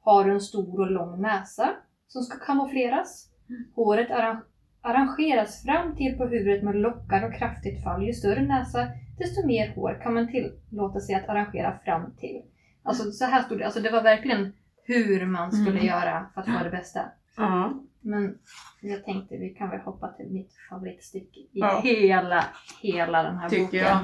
Har 0.00 0.24
du 0.24 0.30
en 0.32 0.40
stor 0.40 0.80
och 0.80 0.90
lång 0.90 1.22
näsa 1.22 1.70
som 2.08 2.22
ska 2.22 2.38
kamoufleras. 2.38 3.30
Håret 3.74 4.10
arran- 4.10 4.42
arrangeras 4.80 5.62
fram 5.62 5.96
till 5.96 6.16
på 6.16 6.26
huvudet 6.26 6.62
med 6.64 6.76
lockar 6.76 7.22
och 7.28 7.34
kraftigt 7.34 7.84
fall. 7.84 8.06
Ju 8.06 8.12
större 8.12 8.42
näsa, 8.42 8.86
desto 9.18 9.46
mer 9.46 9.72
hår 9.74 10.00
kan 10.02 10.14
man 10.14 10.28
tillåta 10.30 11.00
sig 11.00 11.14
att 11.14 11.28
arrangera 11.28 11.78
fram 11.84 12.16
till. 12.16 12.42
Alltså 12.82 13.10
så 13.10 13.24
här 13.24 13.42
stod 13.42 13.58
det. 13.58 13.64
Alltså 13.64 13.80
det 13.80 13.90
var 13.90 14.02
verkligen 14.02 14.52
hur 14.84 15.26
man 15.26 15.52
skulle 15.52 15.70
Mm. 15.80 15.86
göra 15.86 16.26
för 16.34 16.40
att 16.40 16.46
få 16.58 16.64
det 16.64 16.70
bästa. 16.70 17.00
Ja. 17.36 17.72
Men 18.06 18.38
jag 18.80 19.04
tänkte 19.04 19.36
vi 19.36 19.48
kan 19.48 19.70
väl 19.70 19.80
hoppa 19.80 20.08
till 20.08 20.26
mitt 20.30 20.52
favoritstycke 20.70 21.40
i 21.40 21.48
Ja. 21.52 21.80
hela, 21.84 22.44
hela 22.82 23.22
den 23.22 23.36
här 23.38 23.48
Tycker 23.48 23.62
boken. 23.64 23.78
jag. 23.80 23.98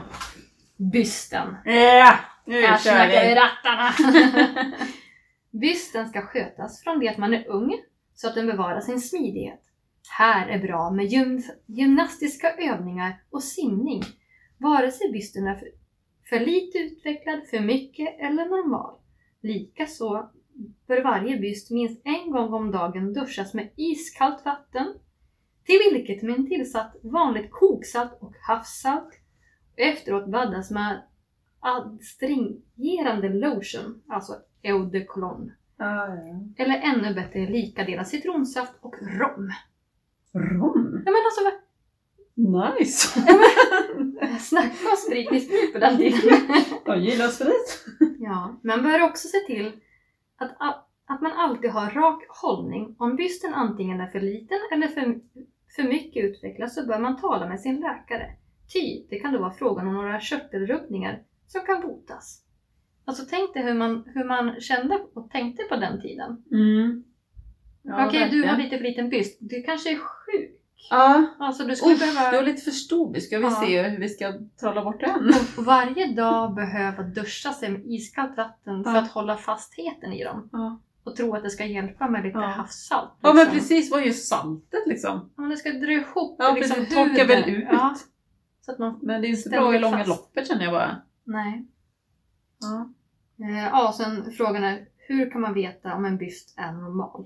Bysten. 0.93 1.57
Ja, 1.65 2.15
nu 2.47 2.63
Här 2.63 2.79
kör 2.79 3.07
vi! 3.07 3.35
rattarna! 3.35 3.93
Bysten 5.51 6.09
ska 6.09 6.23
skötas 6.23 6.83
från 6.83 6.99
det 7.01 7.09
att 7.09 7.19
man 7.19 7.35
är 7.35 7.49
ung 7.49 7.79
så 8.15 8.29
att 8.29 8.35
den 8.35 8.47
bevarar 8.47 8.81
sin 8.81 9.01
smidighet. 9.01 9.61
Här 10.19 10.49
är 10.49 10.59
bra 10.59 10.91
med 10.91 11.07
gym 11.07 11.43
gymnastiska 11.67 12.51
övningar 12.53 13.23
och 13.31 13.43
simning. 13.43 14.03
Vare 14.59 14.91
sig 14.91 15.13
bysten 15.13 15.47
är 15.47 15.55
för, 15.55 15.69
för 16.29 16.41
lite 16.41 16.79
utvecklad, 16.79 17.41
för 17.51 17.61
mycket 17.61 18.21
eller 18.21 18.45
normal. 18.45 18.95
Likaså 19.43 20.31
bör 20.93 21.03
varje 21.03 21.37
byst 21.37 21.71
minst 21.71 22.01
en 22.05 22.31
gång 22.31 22.53
om 22.55 22.71
dagen 22.71 23.13
duschas 23.13 23.55
med 23.55 23.71
iskallt 23.77 24.45
vatten 24.45 24.95
till 25.65 25.79
vilket 25.93 26.23
en 26.23 26.47
tillsatt 26.47 26.97
vanligt 27.03 27.51
koksalt 27.51 28.19
och 28.21 28.35
havssalt 28.49 29.11
efteråt 29.77 30.27
baddas 30.31 30.71
med 30.71 31.03
adstringerande 31.61 33.29
lotion, 33.29 34.03
alltså 34.09 34.33
eau 34.63 34.85
de 34.85 35.05
cologne. 35.05 35.53
Ja, 35.79 36.07
ja. 36.07 36.65
Eller 36.65 36.81
ännu 36.83 37.15
bättre 37.15 37.47
lika 37.47 37.85
delar 37.85 38.05
citronsaft 38.05 38.73
och 38.81 38.95
rom. 39.03 39.53
Rom? 40.35 41.03
Ja 41.07 41.13
men 41.13 41.23
alltså 41.25 41.45
vad- 41.45 41.63
Nice! 42.35 43.09
snacka 44.41 44.89
om 44.91 44.97
spritmissbruk 45.07 45.73
på 45.73 45.79
den 45.79 45.97
tiden. 45.97 46.39
Jag 46.87 47.01
gillar 47.01 47.29
sprit. 47.29 47.85
ja, 48.19 48.61
man 48.63 48.83
bör 48.83 49.03
också 49.03 49.29
se 49.29 49.39
till 49.39 49.73
att, 50.59 50.89
att 51.07 51.21
man 51.21 51.33
alltid 51.33 51.71
har 51.71 51.91
rak 51.91 52.25
hållning 52.29 52.97
om 52.99 53.17
bysten 53.17 53.55
antingen 53.55 54.01
är 54.01 54.07
för 54.07 54.21
liten 54.21 54.59
eller 54.73 54.89
för, 54.89 55.21
för 55.77 55.83
mycket 55.83 56.25
utvecklas 56.25 56.75
så 56.75 56.87
bör 56.87 56.99
man 56.99 57.21
tala 57.21 57.49
med 57.49 57.61
sin 57.61 57.81
läkare. 57.81 58.37
Ty 58.73 59.07
det 59.11 59.21
kan 59.21 59.33
då 59.33 59.39
vara 59.39 59.53
frågan 59.53 59.89
om 59.89 59.95
några 59.95 60.21
körtelrubbningar 60.21 61.23
som 61.47 61.61
kan 61.61 61.83
botas. 61.83 62.45
Alltså 63.05 63.25
tänk 63.31 63.55
dig 63.55 63.63
hur 63.63 63.75
man, 63.75 64.05
hur 64.15 64.25
man 64.25 64.61
kände 64.61 65.07
och 65.15 65.31
tänkte 65.31 65.63
på 65.63 65.77
den 65.77 66.01
tiden. 66.03 66.45
Mm. 66.53 67.05
Ja, 67.83 68.07
Okej, 68.07 68.29
du 68.31 68.37
har 68.37 68.47
verkligen. 68.47 68.65
lite 68.65 68.77
för 68.77 68.85
liten 68.85 69.09
byst. 69.09 69.39
Du 69.41 69.63
kanske 69.63 69.91
är 69.93 69.97
sjuk. 69.97 70.62
Ja, 70.91 71.25
Alltså 71.39 71.65
du 71.65 71.77
skulle 71.77 71.95
Uff, 71.95 72.01
behöva... 72.01 72.31
du 72.31 72.37
har 72.37 72.45
lite 72.45 72.63
för 72.63 72.71
stor 72.71 73.19
Ska 73.19 73.39
vi 73.39 73.45
Ja. 73.45 73.51
se 73.61 73.83
hur 73.83 73.99
vi 74.01 74.09
ska 74.09 74.33
trolla 74.61 74.85
bort 74.85 75.01
den? 75.01 75.33
Och 75.59 75.65
varje 75.65 76.07
dag 76.13 76.55
behöva 76.55 77.03
duscha 77.03 77.53
sig 77.53 77.71
med 77.71 77.83
iskallt 77.87 78.37
vatten 78.37 78.85
för 78.85 78.91
Ja. 78.91 78.99
att 78.99 79.11
hålla 79.11 79.37
fastheten 79.37 80.13
i 80.13 80.25
dem. 80.25 80.49
Ja. 80.53 80.81
Och 81.05 81.17
tro 81.17 81.35
att 81.37 81.43
det 81.43 81.51
ska 81.51 81.65
hjälpa 81.65 82.09
med 82.11 82.25
lite 82.25 82.39
Ja. 82.39 82.47
havssalt. 82.47 83.11
ja, 83.21 83.29
men 83.33 83.37
liksom. 83.37 83.59
precis. 83.59 83.91
Vad 83.91 84.01
är 84.01 84.05
ju 84.07 84.13
saltet 84.13 84.87
liksom? 84.87 85.31
Ja, 85.37 85.41
men 85.43 85.51
det 85.51 85.57
ska 85.57 85.71
dra 85.73 85.93
ihop 85.93 86.37
Ja, 86.39 86.55
liksom, 86.55 86.77
precis. 86.77 86.95
Torkar 86.95 87.27
väl 87.27 87.43
huden. 87.43 87.69
ut. 87.75 87.99
Så 88.61 88.73
att 88.73 88.79
man... 88.79 88.99
Men 89.03 89.21
det 89.23 89.29
är 89.29 89.37
inte 89.37 89.49
bra 89.51 89.75
i 89.75 89.79
långa 89.79 89.97
fast. 89.99 90.09
loppet 90.09 90.49
känner 90.49 90.63
jag 90.65 90.73
bara. 90.73 91.03
Nej. 91.25 91.67
Ja. 92.61 92.91
Eh, 93.47 93.65
Ja, 93.69 93.95
sen 93.97 94.33
frågan 94.33 94.65
är 94.65 94.87
hur 94.97 95.31
kan 95.31 95.41
man 95.41 95.55
veta 95.55 95.95
om 95.95 96.05
en 96.05 96.17
byst 96.19 96.55
är 96.59 96.73
normal? 96.73 97.25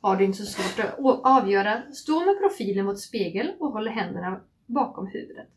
Har 0.00 0.16
det 0.16 0.24
inte 0.24 0.38
så 0.38 0.46
svårt 0.46 0.84
att 0.84 0.98
avgöra. 1.24 1.92
Stå 1.92 2.24
med 2.24 2.38
profilen 2.40 2.84
mot 2.84 3.00
spegel 3.00 3.52
och 3.58 3.72
håll 3.72 3.88
händerna 3.88 4.40
bakom 4.66 5.06
huvudet. 5.06 5.48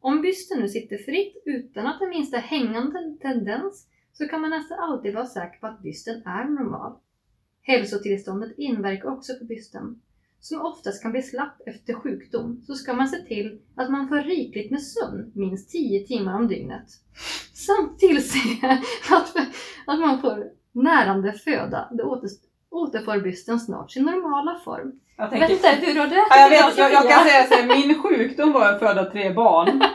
Om 0.00 0.22
bysten 0.22 0.60
nu 0.60 0.68
sitter 0.68 0.98
fritt 0.98 1.42
utan 1.44 1.86
att 1.86 1.98
den 2.00 2.08
minsta 2.08 2.36
hängande 2.36 3.16
tendens 3.20 3.86
så 4.12 4.28
kan 4.28 4.40
man 4.40 4.50
nästan 4.50 4.78
alltid 4.78 5.14
vara 5.14 5.26
säker 5.26 5.58
på 5.58 5.66
att 5.66 5.82
bysten 5.82 6.22
är 6.26 6.44
normal. 6.44 6.92
Hälsotillståndet 7.62 8.58
inverkar 8.58 9.08
också 9.08 9.32
på 9.38 9.44
bysten. 9.44 10.00
Som 10.40 10.60
oftast 10.60 11.02
kan 11.02 11.12
bli 11.12 11.22
slapp 11.22 11.60
efter 11.66 11.94
sjukdom 11.94 12.62
så 12.66 12.74
ska 12.74 12.94
man 12.94 13.08
se 13.08 13.16
till 13.16 13.60
att 13.74 13.90
man 13.90 14.08
får 14.08 14.16
rikligt 14.16 14.70
med 14.70 14.82
sömn 14.82 15.32
minst 15.34 15.70
10 15.70 16.06
timmar 16.06 16.34
om 16.34 16.48
dygnet. 16.48 16.86
Samt 17.54 17.98
tillse 17.98 18.38
att, 19.10 19.36
att 19.86 20.00
man 20.00 20.20
får 20.20 20.50
närande 20.72 21.32
föda. 21.32 21.88
Det 21.92 22.02
återfår 22.72 23.18
bysten 23.18 23.60
snart 23.60 23.90
sin 23.90 24.04
normala 24.04 24.58
form. 24.64 24.92
Jag, 25.16 25.30
Vänta, 25.30 25.68
hur 25.68 25.98
har 26.00 26.06
det 26.06 26.14
Ja, 26.30 26.38
jag, 26.38 26.50
vet, 26.50 26.78
jag, 26.78 26.92
jag 26.92 27.08
kan 27.10 27.24
säga 27.24 27.44
så 27.44 27.54
här, 27.54 27.66
min 27.66 28.02
sjukdom 28.02 28.52
var 28.52 28.68
att 28.72 28.78
föda 28.78 29.04
tre 29.04 29.30
barn. 29.32 29.82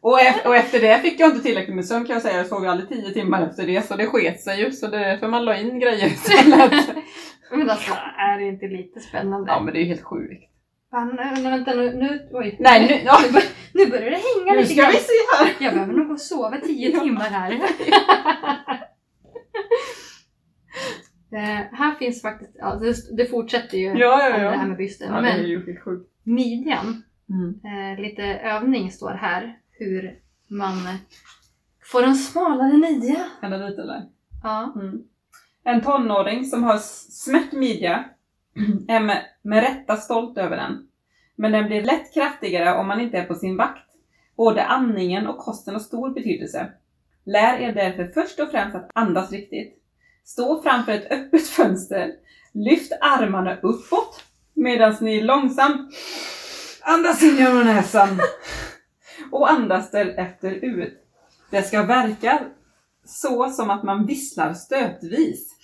Och, 0.00 0.18
ef- 0.20 0.46
och 0.46 0.56
efter 0.56 0.80
det 0.80 0.98
fick 0.98 1.20
jag 1.20 1.30
inte 1.30 1.42
tillräckligt 1.42 1.76
med 1.76 1.84
sömn 1.86 2.04
kan 2.06 2.14
jag 2.14 2.22
säga. 2.22 2.36
Jag 2.36 2.46
sov 2.46 2.66
aldrig 2.66 2.88
tio 2.88 3.10
timmar 3.12 3.42
efter 3.42 3.66
det 3.66 3.86
så 3.86 3.96
det 3.96 4.06
sket 4.06 4.40
sig 4.40 4.60
ju. 4.60 4.72
Så 4.72 4.86
det 4.86 4.96
är 4.96 5.10
därför 5.10 5.28
man 5.28 5.44
la 5.44 5.56
in 5.56 5.80
grejer 5.80 6.06
istället. 6.06 6.88
Men 7.50 7.70
alltså, 7.70 7.92
är 8.18 8.38
det 8.38 8.44
inte 8.48 8.66
lite 8.66 9.00
spännande? 9.00 9.50
Ja 9.52 9.60
men 9.60 9.74
det 9.74 9.78
är 9.78 9.82
ju 9.82 9.86
helt 9.88 10.02
sjukt. 10.04 10.44
Fan, 10.90 11.16
nej, 11.16 11.42
vänta 11.42 11.74
nu, 11.74 11.92
nu, 11.94 12.28
oj. 12.32 12.56
Nej 12.60 12.86
nu, 12.88 13.00
ja, 13.04 13.18
Nu, 13.26 13.32
bör, 13.32 13.42
nu 13.74 13.86
börjar 13.90 14.10
det 14.10 14.16
hänga 14.16 14.52
nu 14.52 14.58
lite 14.60 14.72
ska 14.72 14.82
grann. 14.82 14.92
vi 14.92 14.98
se 14.98 15.12
här. 15.38 15.50
Jag 15.58 15.74
behöver 15.74 15.92
nog 15.92 16.06
gå 16.06 16.12
och 16.14 16.20
sova 16.20 16.56
tio 16.56 17.00
timmar 17.00 17.24
här. 17.30 17.60
Eh, 21.32 21.78
här 21.78 21.94
finns 21.98 22.22
faktiskt, 22.22 22.50
ja, 22.58 22.74
det, 22.74 23.16
det 23.16 23.26
fortsätter 23.26 23.78
ju 23.78 23.86
Ja, 23.86 24.28
ja, 24.28 24.34
om 24.36 24.42
ja. 24.42 24.50
det 24.50 24.56
här 24.56 24.66
med 24.68 24.76
bysten. 24.76 25.08
Ja 25.12 25.18
är 25.18 25.22
men 25.22 25.48
ju 25.48 25.76
midjan, 26.22 27.02
Mm. 27.30 27.60
eh, 27.64 28.00
lite 28.00 28.22
övning 28.24 28.90
står 28.92 29.10
här. 29.10 29.58
Hur 29.70 30.18
man 30.48 30.76
får 31.92 32.02
en 32.02 32.14
smalare 32.14 32.76
midja. 32.78 33.24
Kan 33.40 33.50
det 33.50 33.68
lite 33.68 33.82
eller? 33.82 34.02
Ja. 34.42 34.72
Mm. 34.76 35.02
En 35.64 35.80
tonåring 35.80 36.44
som 36.44 36.64
har 36.64 36.78
smärt 37.10 37.52
midja 37.52 38.04
är 38.88 39.00
med, 39.00 39.22
med 39.42 39.62
rätta 39.62 39.96
stolt 39.96 40.38
över 40.38 40.56
den. 40.56 40.88
Men 41.36 41.52
den 41.52 41.66
blir 41.66 41.82
lätt 41.82 42.14
kraftigare 42.14 42.78
om 42.78 42.86
man 42.86 43.00
inte 43.00 43.18
är 43.18 43.24
på 43.24 43.34
sin 43.34 43.56
vakt. 43.56 43.88
Både 44.36 44.64
andningen 44.64 45.26
och 45.26 45.38
kosten 45.38 45.74
har 45.74 45.80
stor 45.80 46.10
betydelse. 46.14 46.72
Lär 47.24 47.58
er 47.58 47.72
därför 47.72 48.06
först 48.06 48.40
och 48.40 48.50
främst 48.50 48.76
att 48.76 48.90
andas 48.94 49.32
riktigt. 49.32 49.77
Stå 50.28 50.62
framför 50.62 50.92
ett 50.92 51.12
öppet 51.12 51.48
fönster. 51.48 52.12
Lyft 52.54 52.92
armarna 53.00 53.56
uppåt 53.62 54.24
medan 54.54 54.96
ni 55.00 55.20
långsamt 55.20 55.94
andas 56.82 57.22
in 57.22 57.36
genom 57.36 57.64
näsan 57.64 58.20
och 59.30 59.50
andas 59.50 59.90
därefter 59.90 60.50
ut. 60.50 60.98
Det 61.50 61.62
ska 61.62 61.82
verka 61.82 62.40
så 63.04 63.50
som 63.50 63.70
att 63.70 63.82
man 63.82 64.06
visslar 64.06 64.54
stötvis. 64.54 65.54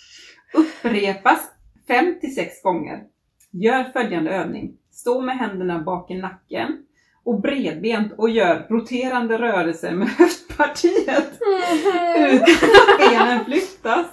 Upprepas 0.54 1.40
5 1.86 2.20
till 2.20 2.34
6 2.34 2.62
gånger. 2.62 3.02
Gör 3.50 3.84
följande 3.84 4.30
övning. 4.30 4.76
Stå 4.92 5.20
med 5.20 5.38
händerna 5.38 5.78
bak 5.78 6.10
i 6.10 6.14
nacken 6.14 6.86
och 7.24 7.40
bredbent 7.40 8.12
och 8.18 8.30
gör 8.30 8.66
roterande 8.70 9.38
rörelser 9.38 9.92
med 9.92 10.08
höftpartiet 10.08 11.40
utan 12.16 12.42
att 12.42 13.10
benen 13.10 13.44
flyttas. 13.44 14.06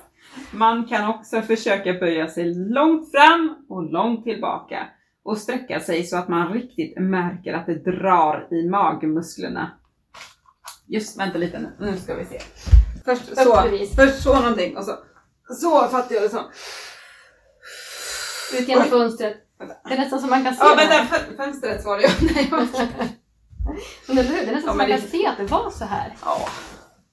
Man 0.51 0.85
kan 0.87 1.09
också 1.09 1.41
försöka 1.41 1.93
böja 1.93 2.27
sig 2.27 2.53
långt 2.55 3.11
fram 3.11 3.55
och 3.69 3.91
långt 3.91 4.23
tillbaka 4.23 4.87
och 5.23 5.37
sträcka 5.37 5.79
sig 5.79 6.03
så 6.03 6.17
att 6.17 6.27
man 6.27 6.53
riktigt 6.53 6.93
märker 6.99 7.53
att 7.53 7.65
det 7.65 7.75
drar 7.75 8.47
i 8.51 8.69
magmusklerna. 8.69 9.71
Just, 10.87 11.19
vänta 11.19 11.37
lite 11.37 11.59
nu. 11.59 11.69
Nu 11.79 11.97
ska 11.97 12.15
vi 12.15 12.25
se. 12.25 12.39
Först 13.05 13.37
så, 13.37 13.63
först 13.95 14.23
så 14.23 14.35
någonting 14.41 14.77
och 14.77 14.83
så, 14.85 14.91
så 15.61 15.87
fattar 15.87 16.15
jag 16.15 16.23
det 16.23 16.29
så. 16.29 16.41
Ut 18.59 18.67
genom 18.67 18.83
fönstret. 18.83 19.37
Det 19.87 19.93
är 19.93 19.97
nästan 19.97 20.19
som 20.19 20.29
man 20.29 20.43
kan 20.43 20.53
se 20.55 20.63
Ja 20.63 20.75
vänta, 20.77 21.15
fö- 21.15 21.37
fönstret 21.37 21.85
var 21.85 21.97
det 21.97 22.03
ju. 22.03 22.09
Nej, 22.33 22.47
jag- 22.51 22.67
Men 24.07 24.17
eller 24.17 24.29
hur? 24.29 24.45
Det 24.45 24.51
är 24.51 24.55
nästan 24.55 24.61
Ja, 24.63 24.67
som 24.69 24.77
man 24.77 24.87
kan 24.87 24.95
det- 25.01 25.07
se 25.07 25.27
att 25.27 25.37
det 25.37 25.43
var 25.45 25.69
så 25.69 25.85
här. 25.85 26.15
Ja, 26.25 26.37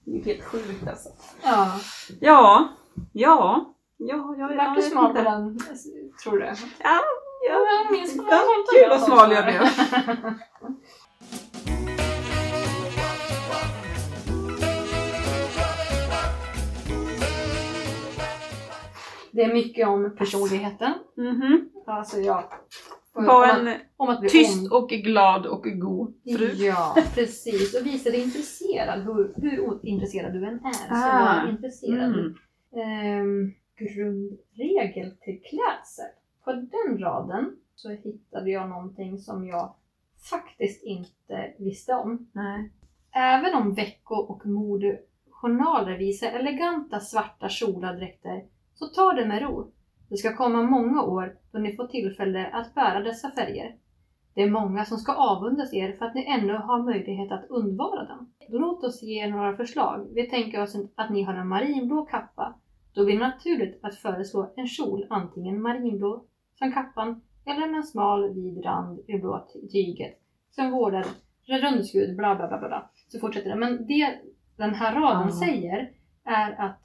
det 0.05 0.11
är 0.21 0.25
helt 0.25 0.45
sjukt 0.45 0.89
alltså. 0.89 1.09
Ja. 1.43 1.81
Ja, 2.21 2.69
ja, 3.13 3.75
ja, 3.97 4.35
ja. 4.39 4.51
Vart 4.57 4.77
du 4.77 4.83
smal 4.83 5.15
på 5.15 5.23
den, 5.23 5.59
tror 6.23 6.39
du? 6.39 6.45
Ja, 6.45 6.55
ja. 6.83 7.01
Jag 7.49 7.93
minns 7.93 8.17
Ja, 8.17 8.23
jag 8.31 8.61
inte 8.61 8.75
kul 8.75 8.89
vad 8.89 9.01
smal 9.01 9.33
jag 9.33 9.45
blev. 9.45 9.63
Det 19.33 19.43
är 19.43 19.53
mycket 19.53 19.89
om 19.89 20.17
personligheten. 20.19 20.93
Mhm. 21.17 21.69
Alltså 21.87 22.19
jag... 22.21 22.45
Var 23.15 23.37
om, 23.37 23.51
att, 23.51 23.59
en 23.59 23.75
om 23.97 24.09
att 24.09 24.29
tyst 24.29 24.73
och 24.73 24.89
glad 24.89 25.47
och 25.47 25.63
god 25.65 26.15
fru. 26.37 26.53
Ja, 26.55 26.97
precis. 27.15 27.81
Och 27.81 27.87
visa 27.87 28.11
dig 28.11 28.23
intresserad. 28.23 29.01
Hur, 29.05 29.35
hur 29.37 29.61
ointresserad 29.61 30.33
du 30.33 30.47
än 30.47 30.55
är. 30.65 30.73
Så 30.73 30.95
Ah. 30.95 31.43
var 31.43 31.51
intresserad. 31.51 32.05
Mm. 32.15 32.35
Ehm, 32.73 33.55
grundregel 33.77 35.17
till 35.21 35.43
klädsel. 35.43 36.11
På 36.45 36.53
den 36.53 36.99
raden 36.99 37.57
så 37.75 37.91
hittade 37.91 38.51
jag 38.51 38.69
någonting 38.69 39.19
som 39.19 39.47
jag 39.47 39.75
faktiskt 40.31 40.83
inte 40.83 41.55
visste 41.59 41.95
om. 41.95 42.29
Nej. 42.33 42.71
Även 43.11 43.55
om 43.55 43.75
vecko 43.75 44.15
och 44.15 44.47
modejournaler 44.47 45.99
visar 45.99 46.29
eleganta 46.29 47.01
svarta 47.01 47.49
kjolar 47.49 47.93
och 47.93 47.99
dräkter 47.99 48.45
så 48.75 48.87
ta 48.87 49.13
det 49.13 49.27
med 49.27 49.43
ro. 49.43 49.73
Det 50.09 50.17
ska 50.17 50.37
komma 50.37 50.63
många 50.63 51.03
år 51.03 51.37
då 51.53 51.59
ni 51.59 51.77
får 51.77 51.87
tillfälle 51.87 52.47
att 52.47 52.75
bära 52.75 53.01
dessa 53.01 53.31
färger. 53.31 53.77
Det 54.39 54.43
är 54.45 54.51
många 54.51 54.85
som 54.85 54.99
ska 54.99 55.13
avundas 55.13 55.75
er 55.75 55.93
för 55.93 56.05
att 56.07 56.15
ni 56.15 56.25
ännu 56.27 56.53
har 56.53 56.83
möjlighet 56.83 57.33
att 57.33 57.45
undvara 57.51 58.05
dem. 58.05 58.33
Låt 58.49 58.85
oss 58.85 59.03
ge 59.03 59.25
er 59.25 59.31
några 59.31 59.57
förslag. 59.57 60.07
Vi 60.15 60.31
tänker 60.31 60.63
oss 60.63 60.77
att 60.95 61.11
ni 61.11 61.23
har 61.23 61.35
en 61.35 61.49
marinblå 61.49 62.03
kappa. 62.07 62.55
Då 62.95 63.05
blir 63.05 63.15
det 63.19 63.27
naturligt 63.27 63.81
att 63.85 63.95
föreslå 63.95 64.53
en 64.57 64.67
kjol, 64.67 65.07
antingen 65.11 65.63
marinblå 65.63 66.25
som 66.59 66.73
kappan 66.73 67.21
eller 67.47 67.77
en 67.77 67.83
smal 67.83 68.35
vid 68.35 68.65
rand 68.65 69.01
i 69.09 69.19
blå 69.19 69.47
ty- 69.53 69.69
tyget 69.69 70.19
som 70.51 70.71
vårdar 70.71 71.05
rundskud, 71.47 72.17
bla 72.17 72.35
bla 72.35 72.49
bla 72.49 72.59
bla. 72.59 72.91
Så 73.09 73.19
fortsätter 73.19 73.51
det. 73.51 73.57
Men 73.57 73.87
det 73.87 74.15
den 74.57 74.75
här 74.75 74.95
raden 74.95 75.29
Ja. 75.29 75.47
säger 75.47 75.91
är 76.25 76.61
att 76.65 76.81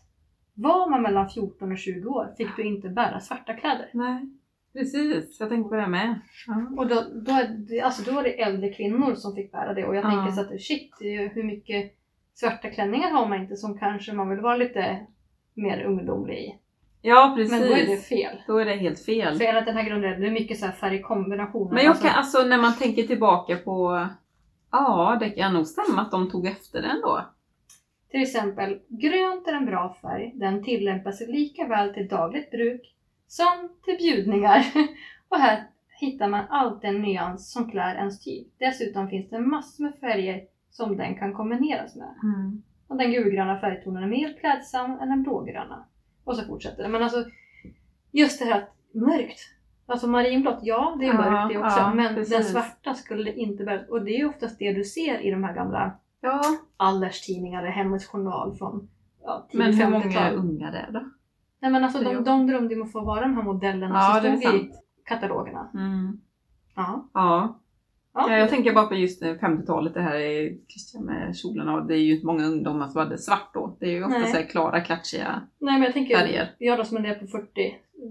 var 0.53 0.89
man 0.89 1.01
mellan 1.01 1.29
14 1.29 1.71
och 1.71 1.77
20 1.77 2.09
år 2.09 2.33
fick 2.37 2.55
du 2.55 2.63
inte 2.63 2.89
bära 2.89 3.19
svarta 3.19 3.53
kläder. 3.53 3.89
Nej. 3.93 4.29
Precis, 4.73 5.39
jag 5.39 5.49
tänkte 5.49 5.69
på 5.69 5.75
det 5.75 5.87
med. 5.87 6.19
Ja. 6.47 6.71
Och 6.77 6.87
då, 6.87 6.95
då, 7.25 7.31
är 7.31 7.47
det, 7.69 7.81
alltså 7.81 8.11
då 8.11 8.19
är 8.19 8.23
det 8.23 8.41
äldre 8.41 8.73
kvinnor 8.73 9.15
som 9.15 9.35
fick 9.35 9.51
bära 9.51 9.73
det 9.73 9.85
och 9.85 9.95
jag 9.95 10.05
Ja. 10.05 10.09
tänker 10.09 10.31
så 10.31 10.41
att 10.41 10.61
shit, 10.61 10.91
hur 11.33 11.43
mycket 11.43 11.93
svarta 12.33 12.69
klänningar 12.69 13.11
har 13.11 13.27
man 13.27 13.41
inte 13.41 13.55
som 13.55 13.77
kanske 13.79 14.13
man 14.13 14.29
vill 14.29 14.39
vara 14.39 14.57
lite 14.57 14.99
mer 15.53 15.83
ungdomlig 15.83 16.37
i. 16.37 16.55
Ja, 17.01 17.33
precis. 17.37 17.51
Men 17.51 17.61
då 17.61 17.75
är 17.75 17.85
det 17.87 17.97
fel. 17.97 18.37
Då 18.47 18.57
är 18.57 18.65
det 18.65 18.75
helt 18.75 18.99
fel. 19.05 19.37
För 19.37 19.45
enligt 19.45 19.65
den 19.65 19.75
här 19.77 19.83
grunden 19.83 20.21
det 20.21 20.27
är 20.27 20.31
mycket 20.31 20.59
så 20.59 20.65
här 20.65 20.73
färgkombinationer. 20.73 21.73
Men 21.73 21.83
jag 21.83 21.89
Alltså, 21.89 22.07
kan, 22.07 22.15
alltså 22.15 22.43
när 22.43 22.57
man 22.57 22.73
tänker 22.75 23.03
tillbaka 23.03 23.55
på 23.57 24.07
Ja, 24.71 25.17
det 25.19 25.29
kan 25.29 25.53
nog 25.53 25.67
stämma 25.67 26.01
att 26.01 26.11
de 26.11 26.29
tog 26.31 26.47
efter 26.47 26.81
den 26.81 27.01
då. 27.01 27.25
Till 28.11 28.21
exempel, 28.21 28.79
grönt 28.87 29.47
är 29.47 29.53
en 29.53 29.65
bra 29.65 29.97
färg. 30.01 30.31
Den 30.35 30.63
tillämpas 30.63 31.21
lika 31.27 31.67
väl 31.67 31.93
till 31.93 32.07
dagligt 32.07 32.51
bruk 32.51 32.95
som 33.27 33.69
till 33.85 33.97
bjudningar. 33.97 34.65
Och 35.29 35.37
här 35.37 35.63
hittar 35.99 36.27
man 36.27 36.45
alltid 36.49 36.89
en 36.89 37.01
nyans 37.01 37.51
som 37.51 37.71
klär 37.71 37.95
ens 37.95 38.19
typ. 38.23 38.47
Dessutom 38.59 39.07
finns 39.09 39.29
det 39.29 39.39
massor 39.39 39.83
med 39.83 39.93
färger 39.99 40.41
som 40.69 40.97
den 40.97 41.15
kan 41.15 41.33
kombineras 41.33 41.95
med. 41.95 42.15
Mm. 42.23 42.63
Och 42.87 42.97
den 42.97 43.11
gulgröna 43.11 43.59
färgtonen 43.59 44.03
är 44.03 44.07
mer 44.07 44.37
klädsam 44.39 44.91
än 44.99 45.09
den 45.09 45.23
blågröna. 45.23 45.85
Och 46.23 46.35
så 46.35 46.45
fortsätter 46.45 46.83
det. 46.83 46.89
Men 46.89 47.03
alltså, 47.03 47.25
just 48.11 48.39
det 48.39 48.45
här 48.45 48.61
att 48.61 48.75
mörkt. 48.93 49.39
Alltså 49.85 50.07
marinblått, 50.07 50.59
ja 50.61 50.95
det 50.99 51.05
är 51.05 51.13
Ja, 51.13 51.13
mörkt 51.31 51.53
det 51.53 51.59
också. 51.59 51.79
ja, 51.79 51.93
men 51.93 52.15
precis. 52.15 52.33
den 52.33 52.43
svarta 52.43 52.93
skulle 52.93 53.33
inte 53.33 53.63
bära. 53.63 53.81
Och 53.89 54.05
det 54.05 54.11
är 54.11 54.17
ju 54.17 54.25
oftast 54.29 54.59
det 54.59 54.73
du 54.73 54.83
ser 54.83 55.19
i 55.19 55.31
de 55.31 55.43
här 55.43 55.53
gamla 55.55 55.91
Ja, 56.21 56.41
Allers-tidningar 56.77 57.59
eller 57.59 57.71
Hemmets 57.71 58.05
Journal 58.07 58.55
från 58.55 58.89
ja, 59.23 59.47
men 59.53 59.73
hur 59.73 59.89
många 59.89 60.03
10-50-tal. 60.05 60.35
unga 60.35 60.71
det 60.71 60.77
är 60.77 60.91
då? 60.91 61.09
Nej 61.63 61.71
men 61.71 61.83
alltså 61.83 62.03
de, 62.03 62.23
de 62.23 62.47
drömde 62.47 62.75
om 62.75 62.81
att 62.81 62.91
få 62.91 63.01
vara 63.01 63.21
de 63.21 63.35
här 63.35 63.43
modellerna 63.43 63.95
Ja, 63.95 64.21
som 64.21 64.37
stod 64.37 64.55
i 64.55 64.71
katalogerna. 65.05 65.69
Mm. 65.73 66.19
Ja. 66.75 67.09
Ja. 67.13 67.59
Ja. 68.13 68.29
ja, 68.29 68.37
jag 68.37 68.49
tänker 68.49 68.73
bara 68.73 68.85
på 68.85 68.95
just 68.95 69.23
eh, 69.23 69.33
50-talet, 69.33 69.93
det 69.93 70.01
här 70.01 70.19
Christian 70.67 71.05
med 71.05 71.35
kjolarna 71.35 71.73
och 71.73 71.85
det 71.85 71.95
är 71.95 71.99
ju 71.99 72.13
inte 72.13 72.25
många 72.25 72.45
ungdomar 72.45 72.87
som 72.87 72.99
hade 72.99 73.17
svart 73.17 73.53
då. 73.53 73.77
Det 73.79 73.85
är 73.85 73.91
ju 73.91 74.03
ofta 74.03 74.19
Nej. 74.19 74.31
så 74.31 74.37
här 74.37 74.45
klara, 74.45 74.81
klatschiga 74.81 75.41
Nej 75.59 75.73
men 75.73 75.83
jag 75.83 75.93
tänker, 75.93 76.17
färger. 76.17 76.55
jag 76.57 76.77
då 76.77 76.83
som 76.83 77.05
är 77.05 77.15
på 77.15 77.27
40, 77.27 77.47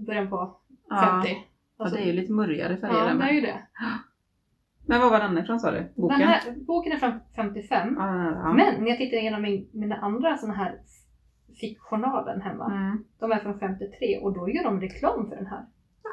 början 0.05 0.29
på 0.29 0.37
50. 0.37 0.57
Ja, 0.89 1.23
ja, 1.27 1.35
Alltså, 1.77 1.95
det 1.95 2.03
är 2.03 2.05
ju 2.05 2.13
lite 2.13 2.31
murrigare 2.31 2.77
färger 2.77 3.07
ja, 3.07 3.13
det 3.13 3.23
är 3.23 3.33
ju 3.33 3.41
det. 3.41 3.67
Men 4.87 4.99
vad 4.99 5.11
var 5.11 5.19
den 5.19 5.37
ifrån 5.37 5.59
sa 5.59 5.71
du? 5.71 5.93
Boken? 5.95 6.19
Den 6.19 6.27
här, 6.27 6.41
boken 6.67 6.91
är 6.91 6.97
från 6.97 7.19
55. 7.35 7.95
Ja, 7.99 8.15
ja, 8.15 8.31
ja. 8.43 8.53
Men 8.53 8.83
när 8.83 8.89
jag 8.89 8.97
tittar 8.97 9.17
igenom 9.17 9.41
min, 9.41 9.69
mina 9.73 9.95
andra 9.95 10.37
såna 10.37 10.53
här 10.53 10.79
fickjournalen 11.61 12.41
hemma. 12.41 12.65
Mm. 12.71 13.03
De 13.19 13.31
är 13.31 13.39
från 13.39 13.59
53 13.59 14.19
och 14.23 14.33
då 14.33 14.49
gör 14.49 14.63
de 14.63 14.81
reklam 14.81 15.29
för 15.29 15.35
den 15.35 15.45
här 15.45 15.65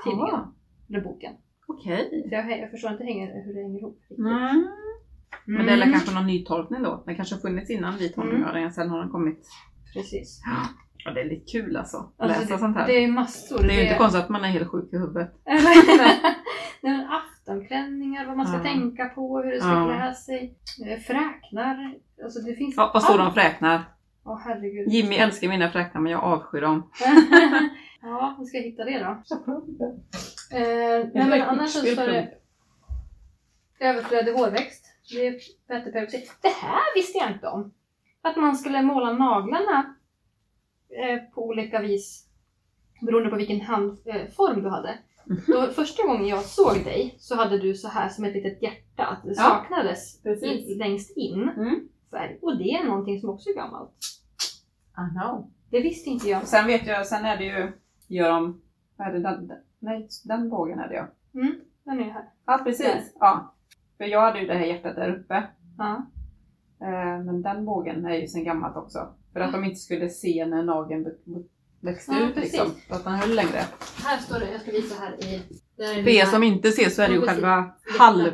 tidningen. 0.05 0.29
Jaha, 0.33 0.53
Eller 0.89 1.01
boken. 1.01 1.33
Okej. 1.67 2.25
Så 2.29 2.35
jag, 2.35 2.59
jag 2.61 2.71
förstår 2.71 2.91
inte 2.93 3.05
hänger, 3.05 3.45
hur 3.45 3.55
det 3.55 3.61
hänger 3.63 3.79
ihop. 3.79 3.99
riktigt. 4.01 4.19
Mm. 4.19 4.67
Men 5.47 5.67
det 5.67 5.73
är 5.73 5.77
Mm, 5.77 5.93
kanske 5.93 6.15
någon 6.15 6.27
nytolkning 6.27 6.83
då? 6.83 7.03
Den 7.07 7.17
kanske 7.17 7.35
har 7.35 7.41
funnits 7.41 7.71
innan 7.71 7.97
vi 7.97 8.09
tonåringar, 8.09 8.71
sen 8.71 8.89
har 8.91 8.99
den 8.99 9.11
kommit. 9.11 9.49
Precis. 9.95 10.41
Ja, 11.05 11.11
det 11.13 11.21
är 11.21 11.25
lite 11.25 11.53
kul 11.53 11.77
alltså. 11.77 11.97
Att 11.97 12.13
Alltså, 12.19 12.41
läsa 12.41 12.53
det, 12.55 12.59
sånt 12.59 12.77
här. 12.77 12.87
det 12.87 12.93
Det, 12.93 13.05
är 13.05 13.09
massor. 13.13 13.65
är 13.65 13.75
ju 13.75 13.83
inte 13.83 13.99
konstigt 13.99 14.23
att 14.23 14.29
man 14.29 14.45
är 14.45 14.49
helt 14.49 14.69
sjuk 14.69 14.93
i 14.93 14.97
huvudet. 14.99 15.35
Nej, 16.83 16.95
men 16.95 17.07
aftonklänningar, 17.11 18.27
vad 18.27 18.37
man 18.37 18.47
ska 18.47 18.57
Ja. 18.57 18.63
tänka 18.63 19.05
på, 19.05 19.39
hur 19.43 19.51
det 19.53 19.61
ska 19.61 19.71
Ja. 19.71 19.85
klä 19.87 20.15
sig. 20.15 20.59
Eh, 20.87 20.99
Fräknar. 20.99 21.95
Alltså 22.25 22.41
det 22.41 22.55
finns 22.55 22.75
Ja, 22.77 22.91
vad 22.95 23.03
står 23.03 23.15
de 23.19 23.21
allt. 23.21 23.29
och 23.29 23.35
fräknar? 23.43 23.81
Åh 24.25 24.39
herregud. 24.45 24.89
Jimmy 24.93 25.17
älskar 25.17 25.49
mina 25.49 25.71
fräknar 25.71 26.01
men 26.01 26.13
jag 26.13 26.25
avskyr 26.25 26.61
dem. 26.61 26.91
ja, 28.03 28.35
hur 28.39 28.45
ska 28.45 28.57
jag 28.57 28.65
hitta 28.65 28.85
det 28.85 28.99
då? 28.99 29.11
Eh, 30.57 31.07
nej 31.15 31.29
men 31.29 31.43
annars 31.43 31.71
så 31.71 31.87
står 31.87 32.07
det 32.07 32.35
överflödig 33.81 34.33
hårväxt. 34.33 34.85
Det 35.11 35.27
är 35.27 35.37
väteperoxid. 35.69 36.23
Det 36.43 36.49
här 36.49 36.95
visste 36.95 37.19
jag 37.19 37.31
inte 37.33 37.47
om. 37.49 37.73
Att 38.23 38.37
man 38.37 38.57
skulle 38.57 38.83
måla 38.83 39.13
naglarna 39.13 39.95
eh, 41.03 41.23
på 41.35 41.47
olika 41.47 41.81
vis 41.81 42.27
beroende 43.01 43.31
på 43.31 43.37
vilken 43.37 43.61
handform 43.61 44.63
du 44.63 44.69
hade. 44.69 44.99
Mhm. 45.25 45.41
Då, 45.47 45.67
första 45.67 46.07
gången 46.07 46.27
jag 46.27 46.43
såg 46.45 46.85
dig 46.85 47.15
så 47.19 47.35
hade 47.37 47.59
du 47.59 47.75
så 47.75 47.89
här 47.89 48.09
som 48.09 48.25
ett 48.25 48.35
litet 48.35 48.63
hjärta, 48.63 49.07
att 49.07 49.23
det 49.23 49.29
Ja, 49.37 49.43
saknades 49.43 50.23
precis. 50.23 50.79
längst 50.79 51.17
in 51.17 51.49
Mm. 51.49 51.89
Färg. 52.11 52.39
Och 52.43 52.59
det 52.59 52.71
är 52.71 52.85
någonting 52.85 53.21
som 53.21 53.31
också 53.31 53.51
är 53.51 53.55
gammalt. 53.55 53.91
I 54.97 55.19
know. 55.19 55.51
Det 55.71 55.81
visste 55.81 56.11
inte 56.11 56.29
jag. 56.29 56.47
Sen 56.47 56.67
vet 56.67 56.87
jag, 56.87 57.07
sen 57.07 57.25
är 57.25 57.37
det 57.37 57.45
ju, 57.45 57.73
gör 58.09 58.31
de, 58.31 58.63
vad 58.97 59.09
är 59.09 59.13
det, 59.13 59.21
den, 59.21 59.53
nej 59.79 60.09
den 60.25 60.49
bågen 60.49 60.79
är 60.79 60.89
det 60.89 60.95
ja. 60.95 61.07
Den 61.85 62.01
är 62.01 62.05
ju 62.05 62.11
här. 62.11 62.25
Ja 62.47 62.57
Där. 62.57 62.65
precis, 62.65 63.17
ja. 63.21 63.55
För 63.99 64.05
jag 64.05 64.21
hade 64.21 64.41
ju 64.41 64.47
det 64.47 64.55
här 64.55 64.67
hjärtat 64.67 64.97
där 64.97 65.17
uppe. 65.17 65.47
Ja. 65.79 66.07
Eh, 66.83 67.25
Men 67.25 67.43
den 67.43 67.65
bågen 67.65 68.05
är 68.07 68.15
ju 68.15 68.27
sen 68.27 68.45
gammalt 68.45 68.77
också. 68.77 69.15
För 69.33 69.41
att 69.41 69.53
de 69.53 69.65
inte 69.65 69.77
skulle 69.77 70.09
se 70.09 70.47
när 70.47 70.63
nageln 70.63 71.07
vä- 71.07 71.45
växte 71.81 72.13
Ja, 72.13 72.29
ut 72.29 72.35
precis. 72.35 72.53
liksom. 72.53 72.71
Så 72.89 72.95
att 72.95 73.05
den 73.05 73.13
höll 73.13 73.35
längre. 73.35 73.61
Här 74.05 74.19
står 74.19 74.39
det, 74.41 74.53
jag 74.53 74.61
ska 74.61 74.71
visa 74.71 74.95
här 75.01 75.13
i... 75.25 75.43
För 76.05 76.09
er 76.09 76.25
som 76.25 76.43
inte 76.43 76.71
ser 76.73 76.89
så 76.91 77.03
är 77.03 77.09
det 77.09 77.15
ju 77.15 77.21
själva 77.21 77.71
halv, 77.99 78.31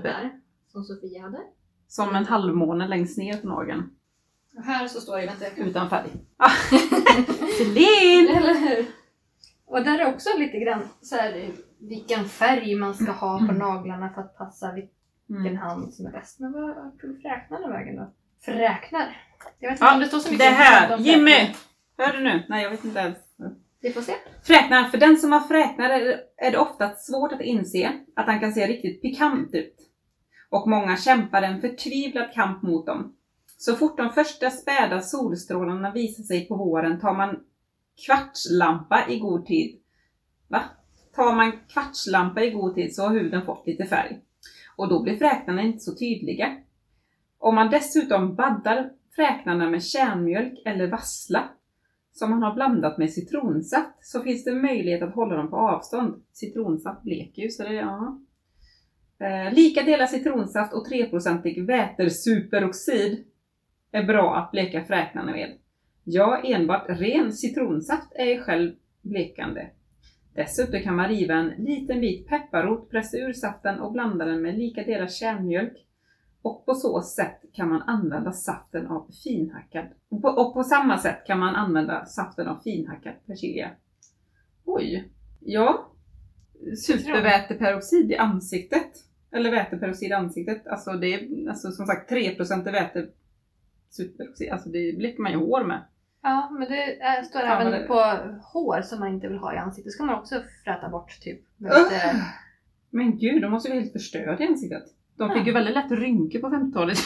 Som 0.72 0.84
Sofia 0.84 1.22
hade. 1.22 1.38
Som 1.88 2.14
en 2.14 2.26
halvmåne 2.26 2.88
längst 2.88 3.18
ner 3.18 3.36
på 3.36 3.46
nageln. 3.48 3.90
Och 4.56 4.62
här 4.64 4.88
så 4.88 5.00
står 5.00 5.16
det, 5.18 5.26
vänta 5.26 5.44
jag 5.44 5.56
kan... 5.56 5.66
Utan 5.66 5.90
färg. 5.90 6.08
Celine! 7.58 8.28
Eller 8.36 8.54
hur? 8.54 8.86
Och 9.66 9.84
där 9.84 9.98
är 9.98 10.14
också 10.14 10.28
lite 10.38 10.58
grann 10.58 10.88
så 11.00 11.16
här, 11.16 11.50
vilken 11.80 12.24
färg 12.24 12.74
man 12.74 12.94
ska 12.94 13.12
ha 13.12 13.38
på 13.38 13.52
naglarna 13.52 14.10
för 14.14 14.20
att 14.20 14.36
passa 14.38 14.72
vilken 14.72 14.90
Mm. 15.30 15.56
hand 15.56 15.94
som 15.94 16.06
är 16.06 16.10
bäst. 16.10 16.40
Men 16.40 16.52
vad 16.52 16.98
tog 17.00 17.22
fräknarna 17.22 17.68
vägen 17.68 17.96
då? 17.96 18.12
Fräknar? 18.44 19.16
Jag 19.58 19.68
vet 19.70 19.76
inte 19.76 19.84
Ja, 19.84 19.94
om 19.94 20.00
det 20.00 20.06
står 20.06 20.18
så 20.18 20.28
Det 20.28 20.32
mycket 20.34 20.46
här, 20.52 20.94
om 20.96 21.02
Jimmy! 21.02 21.54
Hör 21.98 22.12
du 22.12 22.22
nu? 22.24 22.42
Nej 22.48 22.62
jag 22.62 22.70
vet 22.70 22.84
inte 22.84 22.98
ens. 23.00 23.16
Vi 23.82 23.92
får 23.92 24.00
se. 24.00 24.12
Fräknar, 24.42 24.84
för 24.84 24.98
den 24.98 25.16
som 25.16 25.32
har 25.32 25.40
fräknar 25.40 25.88
det- 25.88 26.20
är 26.36 26.50
det 26.50 26.58
ofta 26.58 26.90
svårt 26.96 27.32
att 27.32 27.40
inse 27.40 27.92
att 28.16 28.26
han 28.26 28.40
kan 28.40 28.52
se 28.52 28.66
riktigt 28.66 29.02
pikant 29.02 29.54
ut. 29.54 29.76
Och 30.50 30.68
många 30.68 30.96
kämpar 30.96 31.42
en 31.42 31.60
förtvivlad 31.60 32.32
kamp 32.32 32.62
mot 32.62 32.86
dem. 32.86 33.16
Så 33.58 33.74
fort 33.74 33.96
de 33.96 34.10
första 34.12 34.50
späda 34.50 35.00
solstrålarna 35.00 35.92
visar 35.92 36.22
sig 36.22 36.48
på 36.48 36.56
våren 36.56 37.00
tar 37.00 37.14
man 37.14 37.40
kvartslampa 38.06 39.08
i 39.08 39.18
god 39.18 39.46
tid. 39.46 39.78
Va? 40.48 40.62
Tar 41.14 41.34
man 41.34 41.52
kvartslampa 41.68 42.42
i 42.42 42.50
god 42.50 42.74
tid 42.74 42.94
så 42.94 43.02
har 43.02 43.10
huden 43.10 43.46
fått 43.46 43.66
lite 43.66 43.84
färg. 43.84 44.20
Och 44.76 44.88
då 44.88 45.02
blir 45.02 45.16
fräknarna 45.16 45.62
inte 45.62 45.78
så 45.78 45.94
tydliga. 45.94 46.56
Om 47.38 47.54
man 47.54 47.70
dessutom 47.70 48.34
baddar 48.34 48.90
fräknarna 49.16 49.70
med 49.70 49.84
kärnmjölk 49.84 50.62
eller 50.64 50.86
vassla 50.86 51.48
som 52.12 52.30
man 52.30 52.42
har 52.42 52.54
blandat 52.54 52.98
med 52.98 53.12
citronsaft 53.12 54.06
så 54.06 54.22
finns 54.22 54.44
det 54.44 54.54
möjlighet 54.54 55.02
att 55.02 55.14
hålla 55.14 55.36
dem 55.36 55.50
på 55.50 55.56
avstånd. 55.56 56.22
Citronsaft 56.32 57.02
bleker 57.02 57.42
ju 57.42 57.50
så 57.50 57.62
det, 57.62 57.74
ja. 57.74 58.20
Eh, 59.18 59.54
lika 59.54 59.82
delar 59.82 60.06
citronsaft 60.06 60.72
och 60.72 60.86
3-procentig 60.86 61.66
vätersuperoxid 61.66 63.24
är 63.92 64.02
bra 64.02 64.36
att 64.36 64.50
bleka 64.50 64.84
fräknarna 64.84 65.32
med. 65.32 65.58
Ja, 66.04 66.40
enbart 66.44 66.84
ren 66.88 67.32
citronsaft 67.32 68.12
är 68.14 68.24
ju 68.24 68.42
själv 68.42 68.74
blekande. 69.02 69.70
Dessutom 70.34 70.80
kan 70.80 70.96
man 70.96 71.08
riva 71.08 71.34
en 71.34 71.48
liten 71.48 72.00
bit 72.00 72.28
pepparrot, 72.28 72.90
pressa 72.90 73.16
ur 73.16 73.32
saften 73.32 73.80
och 73.80 73.92
blanda 73.92 74.24
den 74.24 74.42
med 74.42 74.58
lika 74.58 74.82
delar 74.82 75.06
kärnmjölk. 75.06 75.86
Och 76.42 76.66
på 76.66 76.74
så 76.74 77.02
sätt 77.02 77.40
kan 77.52 77.68
man 77.68 77.82
använda 77.82 78.32
saften 78.32 78.86
av 78.86 79.10
finhackad 79.24 79.86
och 80.08 80.22
på, 80.22 80.28
och 80.28 80.54
på 80.54 80.62
samma 80.62 80.98
sätt 80.98 81.26
kan 81.26 81.38
man 81.38 81.54
använda 81.54 82.06
saften 82.06 82.48
av 82.48 82.60
finhackad 82.64 83.14
persilja. 83.26 83.70
Oj! 84.64 85.08
Ja. 85.40 85.92
Superväteperoxid 86.86 88.10
i 88.10 88.16
ansiktet. 88.16 88.92
Eller 89.32 89.50
väteperoxid 89.50 90.08
i 90.10 90.12
ansiktet. 90.12 90.66
Alltså 90.66 90.92
det 90.92 91.14
är 91.14 91.48
alltså, 91.48 91.70
som 91.72 91.86
sagt 91.86 92.10
3% 92.12 92.72
väte 92.72 93.06
superoxid. 93.90 94.50
Alltså 94.52 94.68
det 94.68 94.96
bleker 94.98 95.22
man 95.22 95.32
ju 95.32 95.38
hår 95.38 95.64
med. 95.64 95.82
Ja, 96.22 96.48
men 96.58 96.68
det 96.68 97.00
är, 97.00 97.22
står 97.22 97.40
Fan, 97.40 97.48
vad 97.48 97.66
även 97.66 97.80
det- 97.80 97.86
på 97.86 98.02
hår 98.52 98.82
som 98.82 99.00
man 99.00 99.08
inte 99.08 99.28
vill 99.28 99.38
ha 99.38 99.54
i 99.54 99.56
ansiktet. 99.56 99.92
ska 99.92 100.04
man 100.04 100.18
också 100.18 100.42
fräta 100.64 100.88
bort 100.88 101.20
typ. 101.20 101.40
Med 101.56 101.72
Ugh. 101.72 101.82
lite- 101.82 102.24
Men 102.90 103.18
gud, 103.18 103.42
de 103.42 103.50
måste 103.52 103.68
ju 103.68 103.74
vara 103.74 103.80
helt 103.80 103.92
förstörda 103.92 104.44
i 104.44 104.46
ansiktet. 104.46 104.82
De 105.16 105.28
fick 105.30 105.42
Ja. 105.42 105.46
ju 105.46 105.52
väldigt 105.52 105.74
lätt 105.74 105.90
rynkor 105.90 106.38
på 106.38 106.48
50-talet. 106.48 106.98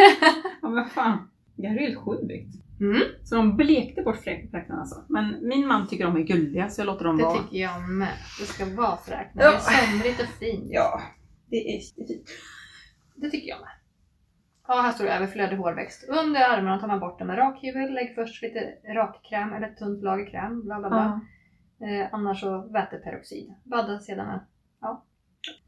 ja 0.62 0.68
men 0.68 0.86
fan. 0.88 1.30
Det 1.56 1.68
här 1.68 1.76
är 1.76 1.80
helt 1.80 1.98
sjukt. 1.98 2.54
Mm, 2.80 3.02
Så 3.24 3.34
de 3.36 3.56
blekte 3.56 4.02
bort 4.02 4.16
fräknarna 4.24 4.80
alltså. 4.80 5.04
Men 5.08 5.48
min 5.48 5.66
man 5.66 5.86
tycker 5.88 6.04
de 6.04 6.16
är 6.16 6.20
gulliga 6.20 6.68
så 6.68 6.80
jag 6.80 6.86
låter 6.86 7.04
dem 7.04 7.16
det 7.16 7.22
vara. 7.24 7.38
tycker 7.42 7.56
jag 7.56 7.82
med. 7.88 8.08
Det 8.40 8.46
ska 8.46 8.64
vara 8.64 8.96
fräknar. 8.96 9.42
Det 9.42 9.48
är 9.48 9.52
Ja. 9.52 9.58
somrigt 9.60 10.20
och 10.20 10.26
fint. 10.28 10.64
Ja, 10.68 11.00
det 11.50 11.56
är 11.56 11.80
fint. 11.80 12.28
Det 13.16 13.30
tycker 13.30 13.48
jag 13.48 13.60
med. 13.60 13.68
Ja, 14.68 14.80
här 14.80 14.92
står 14.92 15.04
det 15.04 15.10
överflödig 15.12 15.56
hårväxt. 15.56 16.08
Under 16.08 16.40
armarna 16.40 16.78
tar 16.78 16.88
man 16.88 17.00
bort 17.00 17.18
den 17.18 17.26
med 17.26 17.38
rakhyvel. 17.38 17.94
Lägg 17.94 18.14
först 18.14 18.42
lite 18.42 18.60
rakkräm 18.94 19.52
eller 19.52 19.68
tunt 19.68 20.02
lager 20.02 20.30
kräm. 20.30 20.64
Bla 20.64 20.78
bla 20.78 20.88
bla. 20.88 21.20
Eh, 21.88 22.08
annars 22.12 22.40
så 22.40 22.68
väteperoxid. 22.72 23.54
Badda 23.64 23.98
sedan 23.98 24.26
med. 24.26 24.40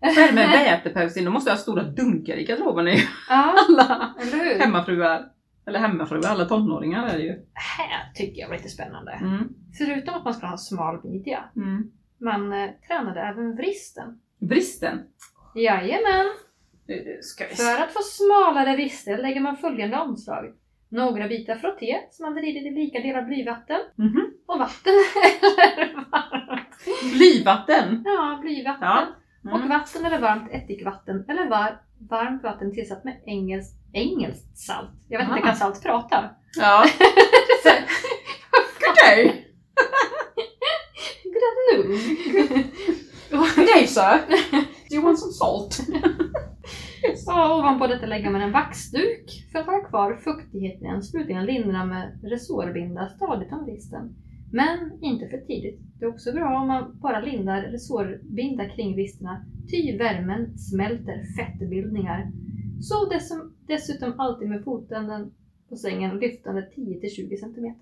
Vad 0.01 0.11
är 0.19 0.27
det 0.29 0.35
med 0.35 0.49
väteperoxid? 0.65 1.25
De 1.25 1.31
måste 1.31 1.51
ha 1.51 1.57
stora 1.57 1.83
dunkar 1.83 2.35
i 2.35 2.45
garderoben 2.45 2.89
i 2.89 2.97
Ja, 3.29 3.55
alla 3.69 4.15
hemmafruar. 4.61 5.25
Eller 5.71 5.81
hemmafruar, 5.81 6.31
alla 6.31 6.45
tonåringar 6.45 7.07
är 7.07 7.17
det 7.19 7.23
ju. 7.25 7.33
Här 7.55 8.13
tycker 8.15 8.41
jag 8.41 8.49
var 8.49 8.57
lite 8.57 8.69
spännande. 8.69 9.13
Mm. 9.13 9.49
Förutom 9.79 10.15
att 10.15 10.25
man 10.25 10.35
ska 10.35 10.47
ha 10.47 10.53
en 10.53 10.59
smal 10.59 11.01
midja. 11.05 11.45
Mm. 11.57 11.91
Man 12.21 12.53
eh, 12.53 12.71
tränade 12.89 13.21
även 13.21 13.57
vristen. 13.57 14.21
Bristen. 14.41 14.99
Jajamän! 15.55 16.27
Nu 16.87 17.19
ska 17.23 17.45
vi. 17.47 17.55
För 17.55 17.83
att 17.83 17.93
få 17.93 18.01
smalare 18.03 18.77
vrister 18.77 19.19
lägger 19.19 19.41
man 19.41 19.57
följande 19.57 19.97
omslag. 19.97 20.55
Några 20.89 21.29
bitar 21.29 21.57
frotté 21.57 21.97
som 22.11 22.23
man 22.27 22.35
vrider 22.35 22.67
i 22.67 22.71
lika 22.71 22.99
delar 23.01 23.23
blyvatten 23.23 23.81
Mhm. 23.97 24.31
och 24.47 24.59
vatten 24.59 24.93
eller 25.77 25.95
varmt. 26.11 26.69
Blyvatten. 27.13 28.03
Ja, 28.05 28.39
blyvatten. 28.43 28.89
Ja. 28.89 29.07
Mm. 29.51 29.55
Och 29.63 29.69
vatten 29.69 30.05
eller 30.05 30.19
varmt 30.19 30.51
ättikvatten 30.53 31.25
eller 31.29 31.49
var, 31.49 31.81
varmt 32.11 32.43
vatten 32.43 32.75
tillsatt 32.75 33.05
med 33.05 33.23
engelskt, 33.27 33.80
engelskt 33.93 34.59
salt. 34.59 34.91
Jag 35.09 35.19
vet 35.19 35.29
inte, 35.29 35.41
Ah. 35.41 35.47
kan 35.47 35.57
salt 35.57 35.83
prata? 35.83 36.31
Ja. 36.59 36.85
Good 38.81 38.97
day! 39.07 39.47
Good 41.25 41.45
afternoon! 41.51 41.99
Good 43.57 43.67
day 43.75 43.87
sir! 43.87 44.21
Do 44.89 44.95
you 44.97 45.05
want 45.05 45.19
some 45.19 45.33
salt? 45.33 45.75
Så 47.17 47.59
ovanpå 47.59 47.87
detta 47.87 48.07
lägger 48.07 48.31
man 48.31 48.41
en 48.41 48.53
vaxduk 48.53 49.49
för 49.53 49.59
att 49.59 49.67
hålla 49.67 49.85
kvar 49.89 50.17
fuktigheten. 50.25 51.03
Slutligen 51.03 51.45
lindra 51.47 51.85
med 51.85 52.21
resårbinda 52.23 53.09
stadigt 53.09 53.53
om 53.53 53.65
vristen. 53.65 54.15
Men 54.53 54.99
inte 55.03 55.29
för 55.29 55.39
tidigt. 55.39 55.81
Det 55.99 56.05
är 56.05 56.09
också 56.09 56.33
bra 56.33 56.61
om 56.61 56.67
man 56.69 57.01
bara 57.01 57.21
lindar 57.21 57.63
resårbinda 57.63 58.69
kring 58.69 58.95
vristerna, 58.95 59.45
ty 59.71 59.99
värmen 59.99 60.59
smälter 60.59 61.23
fettbildningar. 61.37 62.31
Så 62.81 63.05
dessum, 63.09 63.53
dessutom 63.71 64.21
alltid 64.21 64.49
med 64.49 64.65
fotänden 64.65 65.35
på 65.69 65.77
sängen 65.77 66.11
och 66.11 66.17
lyftande 66.17 66.69
10-20 66.77 67.37
cm. 67.37 67.75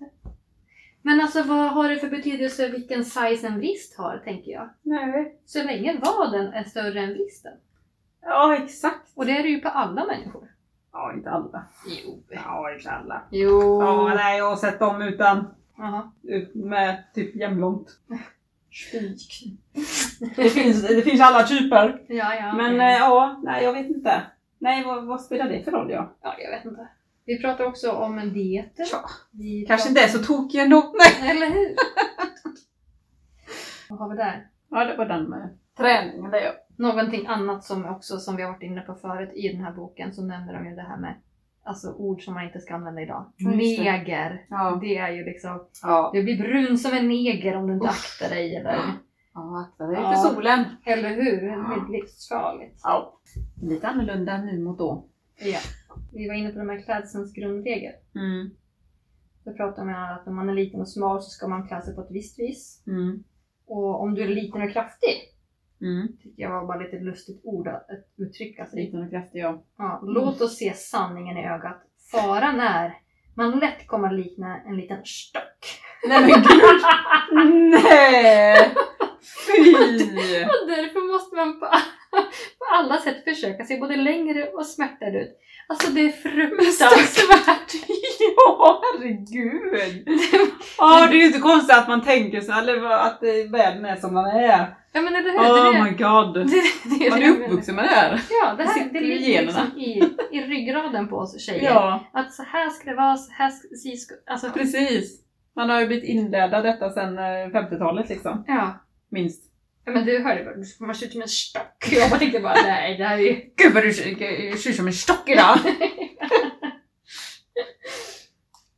Men 1.01 1.21
alltså 1.21 1.43
vad 1.43 1.71
har 1.71 1.89
det 1.89 1.95
för 1.97 2.09
betydelse 2.09 2.69
vilken 2.69 3.05
size 3.05 3.47
en 3.47 3.57
vrist 3.57 3.97
har, 3.97 4.17
tänker 4.17 4.51
jag. 4.51 4.69
Nej. 4.81 5.39
Så 5.45 5.63
länge 5.63 5.99
vaden 5.99 6.47
är 6.53 6.63
större 6.63 6.99
än 6.99 7.13
vristen. 7.13 7.53
Ja, 8.21 8.55
exakt. 8.55 9.11
Och 9.15 9.25
det 9.25 9.37
är 9.37 9.43
det 9.43 9.49
ju 9.49 9.59
på 9.59 9.69
alla 9.69 10.05
människor. 10.05 10.47
Ja, 10.91 11.13
inte 11.13 11.29
alla. 11.29 11.65
Jo. 12.05 12.23
Ja, 12.29 12.73
inte 12.73 12.91
alla. 12.91 13.21
Jo. 13.31 13.81
Ja, 13.81 14.13
nej, 14.15 14.37
jag 14.37 14.49
har 14.49 14.55
sett 14.55 14.79
dem 14.79 15.01
utan 15.01 15.47
Jaha. 15.77 16.11
med 16.53 17.03
typ 17.13 17.35
jämnlångt. 17.35 17.89
Det 20.35 20.49
finns, 20.49 20.87
det 20.87 21.01
finns 21.01 21.21
alla 21.21 21.43
typer. 21.43 22.01
Ja, 22.07 22.35
ja. 22.35 22.53
Men 22.55 22.75
okej. 22.75 22.87
eh, 22.87 22.97
ja, 22.97 23.39
nej 23.43 23.63
jag 23.63 23.73
vet 23.73 23.89
inte. 23.89 24.21
Nej, 24.59 24.83
vad, 24.83 25.05
vad 25.05 25.21
spelar 25.21 25.49
det 25.49 25.63
för 25.63 25.71
roll 25.71 25.91
ja? 25.91 26.15
ja, 26.21 26.35
jag 26.39 26.51
vet 26.51 26.65
inte. 26.65 26.87
Vi 27.25 27.41
pratar 27.41 27.65
också 27.65 27.91
om 27.91 28.19
en 28.19 28.33
dieter. 28.33 28.85
Tja, 28.85 29.09
Vi 29.31 29.65
Kanske 29.67 29.89
inte 29.89 30.01
är 30.01 30.07
så 30.07 30.19
tokig 30.19 30.59
ändå. 30.59 30.93
Nej. 30.97 31.31
Eller 31.31 31.47
hur? 31.47 31.75
Vad 33.89 33.99
har 33.99 34.09
vi 34.09 34.15
där? 34.15 34.47
Ja, 34.69 34.85
det 34.85 34.97
var 34.97 35.05
den 35.05 35.29
med 35.29 35.57
träningen 35.77 36.31
det 36.31 36.43
ja. 36.43 36.51
Någonting 36.77 37.27
annat 37.27 37.63
som 37.63 37.85
också, 37.85 38.17
som 38.17 38.35
vi 38.35 38.43
har 38.43 38.51
varit 38.51 38.63
inne 38.63 38.81
på 38.81 38.95
förut 38.95 39.31
i 39.33 39.47
den 39.47 39.63
här 39.63 39.71
boken, 39.71 40.13
så 40.13 40.25
nämner 40.25 40.53
de 40.53 40.69
ju 40.69 40.75
det 40.75 40.81
här 40.81 40.97
med 40.97 41.15
alltså 41.63 41.93
ord 41.93 42.23
som 42.23 42.33
man 42.33 42.43
inte 42.45 42.59
ska 42.59 42.75
använda 42.75 43.01
idag. 43.01 43.25
Ja, 43.37 43.51
just 43.51 43.77
det. 43.77 43.91
Neger. 43.91 44.45
Ja. 44.49 44.77
Det 44.81 44.97
är 44.97 45.11
ju 45.11 45.25
liksom, 45.25 45.67
Ja, 45.83 46.11
du 46.13 46.23
blir 46.23 46.37
brun 46.37 46.77
som 46.77 46.97
en 46.97 47.07
neger 47.07 47.55
om 47.55 47.67
du 47.67 47.73
inte 47.73 47.85
Uff. 47.85 47.91
aktar 47.91 48.35
dig 48.35 48.55
eller, 48.55 48.79
ja 49.33 49.59
akta 49.61 49.87
dig 49.87 49.95
för 49.95 50.13
solen. 50.13 50.65
eller 50.85 51.09
hur? 51.09 51.41
Det 51.41 51.85
blir 51.87 51.99
livsfarligt. 52.01 52.79
Ja. 52.83 53.19
Lite 53.61 53.87
annorlunda 53.87 54.37
nu 54.37 54.59
mot 54.59 54.77
då. 54.77 55.05
Ja. 55.39 55.59
Vi 56.13 56.27
var 56.27 56.35
inne 56.35 56.49
på 56.51 56.59
de 56.59 56.69
här 56.69 56.81
klädselns 56.81 57.33
grundregel. 57.33 57.93
Mm. 58.15 58.49
Då 59.45 59.53
pratar 59.53 59.85
man 59.85 59.95
om 59.95 60.15
att 60.17 60.27
om 60.27 60.35
man 60.35 60.49
är 60.49 60.53
liten 60.53 60.81
och 60.81 60.89
smal 60.89 61.21
så 61.21 61.29
ska 61.29 61.47
man 61.47 61.67
klä 61.67 61.81
sig 61.81 61.95
på 61.95 62.01
ett 62.01 62.11
visst 62.11 62.39
vis. 62.39 62.83
Mm. 62.87 63.23
Och 63.67 64.01
om 64.01 64.15
du 64.15 64.23
är 64.23 64.27
liten 64.27 64.61
och 64.61 64.71
kraftig, 64.71 65.15
Mm. 65.81 66.07
tycker 66.23 66.43
jag 66.43 66.49
var 66.51 66.65
bara 66.67 66.77
lite 66.79 66.99
lustigt 66.99 67.41
ord 67.43 67.67
att 67.67 67.89
att 67.89 68.05
uttrycka 68.17 68.65
sig. 68.65 68.83
Liten 68.85 69.03
och 69.03 69.09
kraftig 69.09 69.39
ja. 69.39 69.63
Ja, 69.77 69.99
låt 70.03 70.41
oss 70.41 70.57
se 70.57 70.73
sanningen 70.73 71.37
i 71.37 71.47
ögat. 71.47 71.81
Faran 72.11 72.59
är 72.59 72.97
man 73.35 73.59
lätt 73.59 73.87
kommer 73.87 74.07
att 74.07 74.13
likna 74.19 74.61
en 74.61 74.77
liten 74.77 75.05
stock. 75.05 75.65
Nej 76.07 76.21
men 76.21 76.29
gud! 76.29 76.81
Nej! 77.83 78.75
Fy! 79.55 80.43
Och 80.43 80.67
därför 80.67 81.13
måste 81.13 81.35
man 81.35 81.59
på, 81.59 81.65
på 82.59 82.65
alla 82.73 82.97
sätt 82.97 83.23
försöka 83.23 83.65
se 83.65 83.77
både 83.79 83.95
längre 83.95 84.49
och 84.49 84.65
smärtad 84.65 85.15
ut. 85.15 85.39
Alltså 85.67 85.91
det 85.91 86.01
är 86.01 86.11
fruktansvärt. 86.11 87.73
Ja, 88.35 88.81
herregud! 88.83 90.07
Ja, 90.77 91.07
det 91.07 91.15
är 91.15 91.19
ju 91.19 91.25
inte 91.25 91.39
konstigt 91.39 91.77
att 91.77 91.87
man 91.87 92.01
tänker 92.01 92.41
så, 92.41 92.51
eller 92.51 92.85
att 92.85 93.23
eh, 93.23 93.51
världen 93.51 93.85
är 93.85 93.95
som 93.95 94.13
den 94.13 94.25
är. 94.25 94.75
Ja 94.91 95.01
men 95.01 95.15
eller 95.15 95.29
hur? 95.29 95.39
Oh 95.39 95.73
det, 95.73 95.83
my 95.83 95.89
god! 95.89 96.33
det, 96.33 96.43
det, 96.43 96.99
det, 96.99 97.09
Man 97.09 97.21
är 97.21 97.29
uppvuxen 97.29 97.75
med 97.75 97.85
det 97.85 97.89
här. 97.89 98.21
Ja, 98.29 98.53
det, 98.57 98.63
här, 98.63 98.89
det 98.93 98.99
ligger 98.99 99.41
liksom 99.41 99.77
i, 99.77 100.03
i 100.31 100.41
ryggraden 100.41 101.07
på 101.07 101.15
oss 101.15 101.45
tjejer. 101.45 101.63
Ja, 101.63 101.99
Att 102.13 102.33
så 102.33 102.43
här 102.43 102.69
ska 102.69 102.89
det 102.89 102.95
vara, 102.95 103.17
så 103.17 103.31
här 103.31 103.49
ska, 103.97 104.15
alltså, 104.27 104.49
precis. 104.49 105.21
Man 105.55 105.69
har 105.69 105.81
ju 105.81 105.87
blivit 105.87 106.09
inlärd 106.09 106.51
detta 106.51 106.89
sedan 106.89 107.17
eh, 107.17 107.23
50-talet 107.23 108.09
liksom. 108.09 108.43
ja. 108.47 108.79
Minst. 109.09 109.43
Ja, 109.85 109.91
men 109.91 110.05
du 110.05 110.19
hörde 110.23 110.43
bara, 110.43 110.55
du 110.55 110.65
kommer 110.77 110.93
se 110.93 111.05
ut 111.05 111.11
som 111.11 111.21
en 111.21 111.27
stock. 111.27 111.87
Jag 111.91 112.09
bara 112.09 112.19
tänkte 112.19 112.39
bara, 112.39 112.53
nej 112.53 112.97
det 112.97 113.03
här 113.03 113.17
är 113.17 113.21
ju... 113.21 113.41
Gud 113.55 113.73
vad 113.73 113.83
du 113.83 113.93
ser 113.93 114.57
ser 114.57 114.69
ut 114.69 114.75
som 114.75 114.87
en 114.87 114.93
stock 114.93 115.29
idag! 115.29 115.57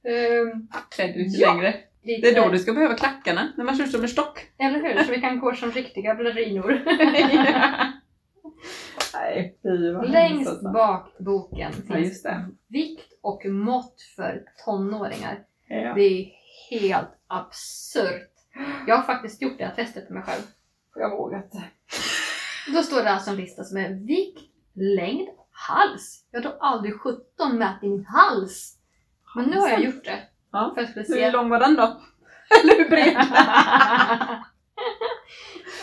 Ehm, 0.04 0.68
Klädd 0.92 1.16
lite 1.18 1.38
Ja. 1.42 1.54
längre. 1.54 1.76
lite, 2.04 2.22
Det 2.22 2.38
är 2.38 2.44
då 2.44 2.50
du 2.50 2.60
ska 2.60 2.74
behöva 2.74 2.96
klackarna, 2.96 3.54
när 3.58 3.66
man 3.66 3.76
ser 3.76 3.84
ut 3.84 3.92
som 3.92 4.02
en 4.04 4.10
stock. 4.10 4.40
Eller 4.60 4.82
hur? 4.82 5.04
Så 5.04 5.12
vi 5.12 5.22
kan 5.22 5.40
gå 5.40 5.56
som 5.56 5.72
riktiga 5.72 6.16
ballerinor. 6.16 6.82
Nej, 9.14 9.56
Längst 10.08 10.50
alltså. 10.50 10.72
bak 10.72 11.14
boken 11.20 11.72
Ja, 11.90 11.96
finns 11.96 12.24
det. 12.24 12.46
vikt 12.68 13.14
och 13.22 13.46
mått 13.46 14.02
för 14.16 14.44
tonåringar. 14.66 15.40
Ja. 15.68 15.94
Det 15.96 16.02
är 16.02 16.32
helt 16.70 17.10
absurt. 17.28 18.31
Jag 18.88 18.96
har 18.96 19.04
faktiskt 19.04 19.42
gjort 19.42 19.58
det 19.58 19.66
här 19.66 19.76
testet 19.76 20.08
på 20.08 20.14
mig 20.14 20.24
själv. 20.24 20.42
Jag 20.96 21.18
vågar 21.18 21.44
inte. 21.44 21.64
Då 22.74 22.84
står 22.84 23.04
det 23.04 23.12
alltså 23.12 23.30
en 23.30 23.36
lista 23.36 23.64
som 23.64 23.78
är 23.78 23.90
vikt, 23.90 24.52
längd, 24.74 25.28
hals. 25.52 26.26
Jag 26.32 26.44
då 26.44 26.58
aldrig 26.60 27.00
17 27.00 27.58
mätt 27.58 27.84
i 27.84 27.90
min 27.90 28.06
hals. 28.06 28.78
Men 29.36 29.46
nu 29.46 29.58
har 29.58 29.70
jag 29.70 29.84
gjort 29.84 30.04
det. 30.04 30.20
Ja. 30.52 30.72
För 30.76 30.82
att 30.82 30.90
skulle 30.90 31.06
Hur 31.06 31.14
se. 31.14 31.32
lång 31.32 31.50
var 31.50 31.60
den 31.60 31.76
då? 31.76 31.84
Eller 32.64 32.78
hur 32.84 32.90
bred? 32.90 33.16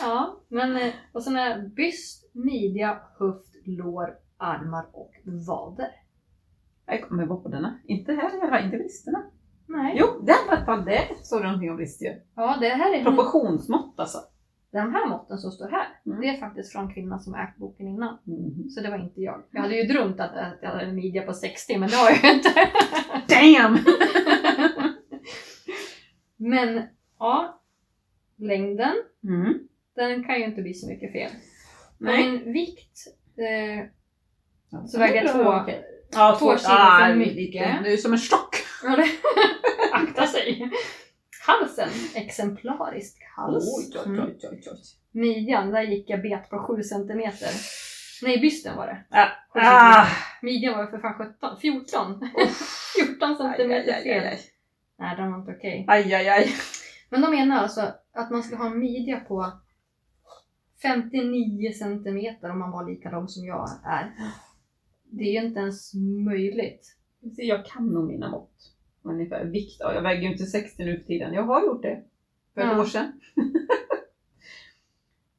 ja, 0.03 0.41
men 0.49 0.77
eh, 0.77 0.95
och 1.12 1.23
sen 1.23 1.37
är 1.37 1.69
byst, 1.69 2.31
midja, 2.33 3.01
höft, 3.19 3.55
lår, 3.64 4.16
armar 4.37 4.87
och 4.93 5.12
vader. 5.47 5.91
Jag 6.87 7.09
kommer 7.09 7.23
ihåg 7.23 7.43
på 7.43 7.49
denna. 7.49 7.79
Inte 7.85 8.12
här 8.12 8.64
inte 8.64 8.77
bristerna. 8.77 9.25
Nej. 9.69 9.97
Jo, 9.99 10.07
den 10.23 10.37
alla 10.49 10.64
fall. 10.64 10.85
Det 10.85 11.01
står 11.23 11.41
det 11.41 11.47
någonting 11.47 11.71
om 11.71 11.77
brist 11.77 12.03
ju. 12.03 12.14
Ja, 12.37 12.57
det 12.61 12.69
här 12.69 12.95
är 12.95 13.05
Proportionsmått 13.05 13.95
alltså. 14.01 14.19
de 14.73 14.79
här 14.93 15.09
måtten 15.09 15.39
som 15.39 15.51
står 15.51 15.69
här. 15.69 15.87
Mm. 16.07 16.21
Det 16.21 16.29
är 16.29 16.41
faktiskt 16.41 16.73
från 16.73 16.95
kvinnan 16.95 17.21
som 17.21 17.35
ägt 17.35 17.57
boken 17.57 17.89
innan. 17.89 18.19
Mhm. 18.25 18.69
Så 18.71 18.81
det 18.81 18.91
var 18.91 18.99
inte 18.99 19.21
jag. 19.21 19.43
Jag 19.51 19.61
hade 19.62 19.77
ju 19.77 19.83
drömt 19.83 20.21
att, 20.21 20.37
att 20.37 20.59
jag 20.62 20.69
hade 20.71 20.83
en 20.83 20.95
midja 20.95 21.23
på 21.23 21.33
60, 21.33 21.79
men 21.79 21.89
det 21.89 21.97
har 21.97 22.11
jag 22.11 22.25
ju 22.25 22.31
inte. 22.37 22.51
Damn! 23.29 23.79
Men 26.37 26.83
ja, 27.19 27.61
längden, 28.37 28.93
Mm. 29.25 29.59
den 29.97 30.25
kan 30.25 30.39
ju 30.39 30.45
inte 30.45 30.62
bli 30.62 30.75
så 30.75 30.89
mycket 30.89 31.12
fel. 31.12 31.31
Men 31.99 32.14
Nej. 32.14 32.31
min 32.31 32.53
vikt, 32.53 32.99
eh, 33.37 33.87
Så 34.87 34.99
väger 34.99 35.23
jag 35.25 35.33
två- 35.33 35.53
Okej. 35.62 35.85
Ja, 36.12 36.37
två 36.39 36.47
kilo 36.57 36.69
för 36.69 37.14
mycket. 37.14 37.85
Du 37.85 37.93
är 37.93 37.97
som 37.97 38.12
en 38.12 38.19
stock. 38.19 38.47
Ja, 38.83 38.97
det- 38.97 39.18
akta 39.93 40.26
sig. 40.26 40.70
Halsen, 41.47 41.89
exemplarisk 42.14 43.22
hals. 43.37 43.64
Oj, 43.79 44.01
oj, 44.07 44.20
oj, 44.20 44.39
oj, 44.51 44.62
oj. 44.70 44.79
Midjan, 45.11 45.70
där 45.70 45.83
gick 45.83 46.11
jag 46.11 46.22
bet 46.22 46.51
på 46.51 46.59
7 46.76 46.83
centimeter. 46.83 47.51
Nej, 48.22 48.39
bysten 48.41 48.76
var 48.76 48.87
det. 48.87 49.05
Ah. 49.11 49.29
Ah. 49.55 50.07
Midjan 50.43 50.79
var 50.79 50.87
för 50.87 50.99
fan 50.99 51.14
17, 51.14 51.61
14. 51.61 52.31
14 53.07 53.37
centimeter 53.37 53.93
Aj, 53.93 54.11
aj, 54.11 54.18
aj, 54.18 54.37
fel. 54.37 54.39
Nej, 54.99 55.16
den 55.16 55.33
var 55.33 55.39
inte 55.39 55.53
okej. 55.53 55.85
Aj, 55.89 56.14
aj, 56.14 56.29
aj. 56.29 56.53
Men 57.11 57.20
de 57.20 57.31
menar 57.31 57.57
alltså 57.62 57.81
att 58.12 58.31
man 58.31 58.43
ska 58.43 58.57
ha 58.57 58.66
en 58.66 58.79
midja 58.79 59.20
på 59.20 59.53
59 60.83 61.72
centimeter 61.72 62.51
om 62.51 62.59
man 62.59 62.70
var 62.70 62.91
lika 62.91 63.11
lång 63.11 63.29
som 63.29 63.45
jag 63.45 63.68
är. 63.85 64.12
Det 65.11 65.24
är 65.24 65.41
ju 65.41 65.47
inte 65.47 65.61
ens 65.61 65.95
möjligt. 66.26 66.97
Jag 67.37 67.66
kan 67.66 67.87
nog 67.87 68.05
mina 68.09 68.31
mått. 68.31 68.51
Ungefär 69.03 69.45
vikt. 69.45 69.76
Ja, 69.81 69.95
jag 69.95 70.03
väger 70.03 70.22
ju 70.22 70.33
inte 70.33 70.47
60 70.47 70.85
nu 70.85 70.97
för 70.99 71.05
tiden. 71.05 71.33
Jag 71.35 71.43
har 71.43 71.66
gjort 71.66 71.83
det. 71.83 72.03
För 72.55 72.61
ett 72.61 72.66
Ja. 72.66 72.81
år 72.81 72.85
sedan. 72.85 73.20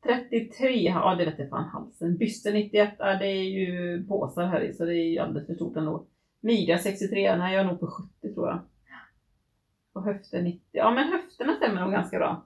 33, 0.04 0.68
ja 0.82 1.16
det 1.16 1.26
vet 1.26 1.40
jag 1.40 1.50
fan 1.50 1.70
halsen. 1.70 2.18
Bysten 2.18 2.54
91, 2.54 2.94
ja, 3.00 3.06
det 3.16 3.28
är 3.28 3.44
ju 3.44 4.04
påsar 4.08 4.46
här 4.46 4.62
i 4.62 4.74
så 4.74 4.86
det 4.86 4.96
är 4.98 5.10
ju 5.10 5.20
alldeles 5.20 5.48
för 5.48 5.54
stort 5.54 5.76
ändå. 5.78 6.06
Midja 6.42 6.78
63, 6.80 7.36
nej 7.36 7.54
jag 7.56 7.62
är 7.62 7.68
nog 7.68 7.80
på 7.80 7.88
70 7.88 8.34
tror 8.34 8.48
jag. 8.48 8.60
Och 9.94 10.04
höften 10.04 10.44
90, 10.44 10.62
ja 10.72 10.92
men 10.92 11.08
höfterna 11.12 11.56
stämmer 11.56 11.82
nog 11.82 11.92
ganska 11.92 12.18
bra. 12.18 12.46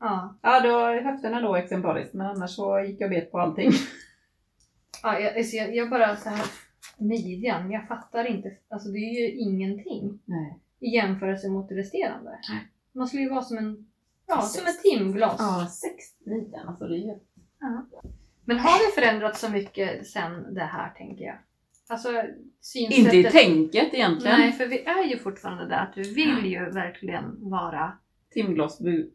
Ja, 0.00 0.36
Ja 0.42 0.60
då 0.60 0.78
är 0.78 1.02
höfterna 1.02 1.40
då 1.40 1.56
exemplariskt 1.56 2.14
men 2.14 2.26
annars 2.26 2.50
så 2.50 2.80
gick 2.80 3.00
jag 3.00 3.10
bet 3.10 3.32
på 3.32 3.38
allting. 3.40 3.70
ja 5.02 5.18
jag, 5.18 5.36
alltså 5.36 5.56
jag, 5.56 5.74
jag 5.76 5.90
bara 5.90 6.16
så 6.16 6.28
här 6.28 6.46
midjan, 6.98 7.70
jag 7.70 7.88
fattar 7.88 8.24
inte. 8.24 8.56
Alltså 8.68 8.88
det 8.88 8.98
är 8.98 9.20
ju 9.20 9.30
ingenting 9.30 10.18
Nej. 10.24 10.58
i 10.80 10.88
jämförelse 10.94 11.48
mot 11.48 11.68
det 11.68 11.74
resterande. 11.74 12.30
Nej. 12.50 12.68
Man 12.92 13.06
skulle 13.06 13.22
ju 13.22 13.28
vara 13.30 13.42
som 13.42 13.58
en, 13.58 13.86
ja, 14.26 14.42
Sex. 14.42 14.52
som 14.52 14.66
ett 14.66 14.82
timglas. 14.82 15.36
Ja, 15.38 15.66
69 16.24 16.58
alltså 16.66 16.86
det 16.88 16.94
är 16.94 16.98
ju... 16.98 17.18
Ja. 17.60 17.86
Men 18.44 18.58
har 18.58 18.86
vi 18.88 19.00
förändrat 19.02 19.38
så 19.38 19.50
mycket 19.50 20.06
sen 20.06 20.54
det 20.54 20.64
här 20.64 20.90
tänker 20.96 21.24
jag? 21.24 21.36
Alltså 21.88 22.08
synsättet... 22.60 23.04
Inte 23.14 23.16
i 23.16 23.24
tänket 23.24 23.94
egentligen. 23.94 24.40
Nej, 24.40 24.52
för 24.52 24.66
vi 24.66 24.84
är 24.84 25.04
ju 25.04 25.18
fortfarande 25.18 25.66
där 25.68 25.82
att 25.82 25.94
du 25.94 26.02
vill 26.02 26.46
ju 26.46 26.70
verkligen 26.70 27.50
vara... 27.50 27.92
Timglasfigur. 28.30 29.10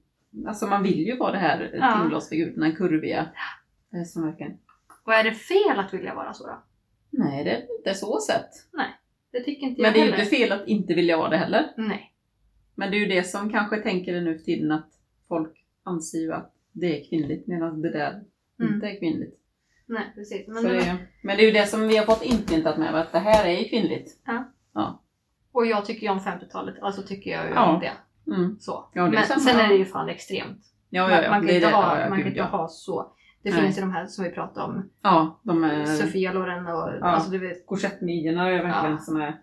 Alltså 0.47 0.68
man 0.68 0.84
vill 0.84 0.99
ju 0.99 1.18
vara 1.18 1.32
det 1.32 1.38
här 1.38 1.72
Ja. 1.74 1.99
timglasfigurerna, 2.01 2.72
kurviga. 2.72 3.30
eh, 3.93 4.03
Som 4.03 4.26
verkligen... 4.26 4.57
Och 5.03 5.13
är 5.13 5.24
det 5.24 5.32
fel 5.34 5.80
att 5.80 5.93
vilja 5.93 6.15
vara 6.15 6.34
så 6.34 6.47
då? 6.47 6.63
Nej, 7.10 7.43
det 7.43 7.51
är 7.51 7.78
inte 7.78 7.93
så 7.93 8.20
sett. 8.20 8.49
Det 9.32 9.43
tycker 9.43 9.68
inte 9.68 9.82
Men 9.82 9.86
jag 9.86 9.93
det 9.93 9.99
är 9.99 10.05
ju 10.05 10.12
heller. 10.12 10.24
inte 10.24 10.36
fel 10.36 10.51
att 10.51 10.68
inte 10.68 10.93
vilja 10.93 11.18
vara 11.18 11.30
det 11.30 11.38
heller. 11.38 11.74
Nej. 11.78 12.14
Men 12.76 12.91
det 12.91 12.97
är 12.97 12.99
ju 12.99 13.05
det 13.05 13.24
som 13.24 13.49
kanske 13.51 13.78
tänker 13.78 14.14
det 14.14 14.22
nu 14.22 14.38
för 14.38 14.43
tiden 14.45 14.72
att 14.72 14.89
folk 15.28 15.66
anser 15.84 16.18
ju 16.20 16.34
att 16.34 16.53
det 16.72 16.99
är 17.01 17.10
kvinnligt 17.10 17.47
medan 17.47 17.82
det 17.82 17.89
där 17.91 18.24
Mm. 18.60 18.74
inte 18.74 18.88
är 18.88 18.99
kvinnligt. 18.99 19.39
Nej, 19.86 20.12
precis. 20.16 20.47
Men 20.47 20.64
det 20.64 20.70
det 20.74 20.80
är, 20.86 20.97
men 21.24 21.38
det 21.38 21.43
är 21.43 21.45
ju 21.45 21.51
det 21.51 21.66
som 21.68 21.88
vi 21.88 21.97
har 21.97 22.05
fått 22.05 22.24
inprintat 22.26 22.78
med 22.78 22.95
att 22.95 23.12
det 23.12 23.20
här 23.20 23.45
är 23.45 23.60
ju 23.60 23.70
kvinnligt. 23.70 24.12
Och 25.51 25.66
jag 25.66 25.86
tycker 25.86 26.01
ju 26.01 26.10
om 26.10 26.20
50-talet, 26.20 26.76
alltså 26.82 27.01
tycker 27.01 27.32
jag 27.32 27.45
ju 27.45 27.51
Ja. 27.53 27.74
om 27.74 27.80
det. 27.80 27.91
Mm. 28.36 28.60
Så. 28.60 28.89
Ja, 28.93 29.03
det 29.03 29.10
Men 29.12 29.24
sen 29.39 29.60
är 29.60 29.68
det 29.68 29.76
ju 29.76 29.86
fan 29.86 30.10
extremt. 30.10 30.60
Ja, 30.89 31.12
ja, 31.12 31.24
ja. 31.24 31.30
man 31.30 31.47
kan 31.47 31.55
inte, 31.55 31.68
ha, 31.68 31.97
ja, 31.97 32.01
ja, 32.03 32.10
man 32.10 32.18
kan 32.20 32.28
inte 32.28 32.39
ja. 32.39 32.45
ha 32.45 32.68
så. 32.68 33.12
Det 33.50 33.54
Nej. 33.54 33.62
finns 33.62 33.78
ju 33.78 33.82
de 33.82 33.91
här 33.91 34.06
som 34.08 34.24
vi 34.24 34.30
pratade 34.32 34.66
om, 34.66 34.89
Ja, 35.04 35.39
de 35.43 35.64
är... 35.64 35.86
Sofia 35.86 36.34
Loren 36.34 36.68
och 36.68 37.08
alltså 37.08 37.32
du 37.32 37.38
vet. 37.38 37.66
Korsettmidjorna 37.68 38.48
är 38.50 38.52
verkligen 38.64 38.91
Ja. 38.95 38.98
som 39.00 39.22
är... 39.22 39.36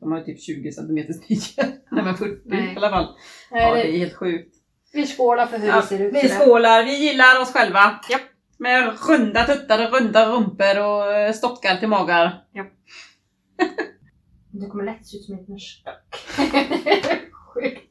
De 0.00 0.12
har 0.12 0.18
ju 0.18 0.24
typ 0.24 0.40
20 0.42 0.72
cm 0.72 0.94
midjor. 0.94 1.64
Nej 1.90 2.04
men 2.04 2.14
40 2.16 2.40
Nej. 2.44 2.72
i 2.72 2.76
alla 2.76 2.90
fall. 2.90 3.08
Nej, 3.50 3.62
Ja, 3.62 3.74
det- 3.74 3.82
det 3.82 3.94
är 3.96 3.98
helt 3.98 4.14
sjukt. 4.16 4.54
Vi 4.92 5.06
skålar 5.06 5.46
för 5.46 5.58
hur 5.58 5.68
Ja, 5.68 5.76
det 5.76 5.82
ser 5.82 5.98
ut. 6.00 6.14
vi 6.14 6.28
skålar, 6.28 6.84
vi 6.84 6.96
gillar 7.08 7.40
oss 7.42 7.52
själva. 7.52 8.00
Japp. 8.10 8.20
Med 8.58 8.98
runda 9.08 9.44
tuttar 9.44 9.86
och 9.86 9.92
runda 10.00 10.26
rumpor 10.32 10.78
och 10.80 11.12
eh, 11.12 11.32
stockar 11.32 11.76
till 11.76 11.88
magar. 11.88 12.44
Det 14.50 14.66
kommer 14.66 14.84
lätt 14.84 15.06
se 15.06 15.16
ut 15.16 15.24
som 15.24 15.34
en 15.34 15.58
stock. 15.58 15.94
Sjukt. 17.54 17.82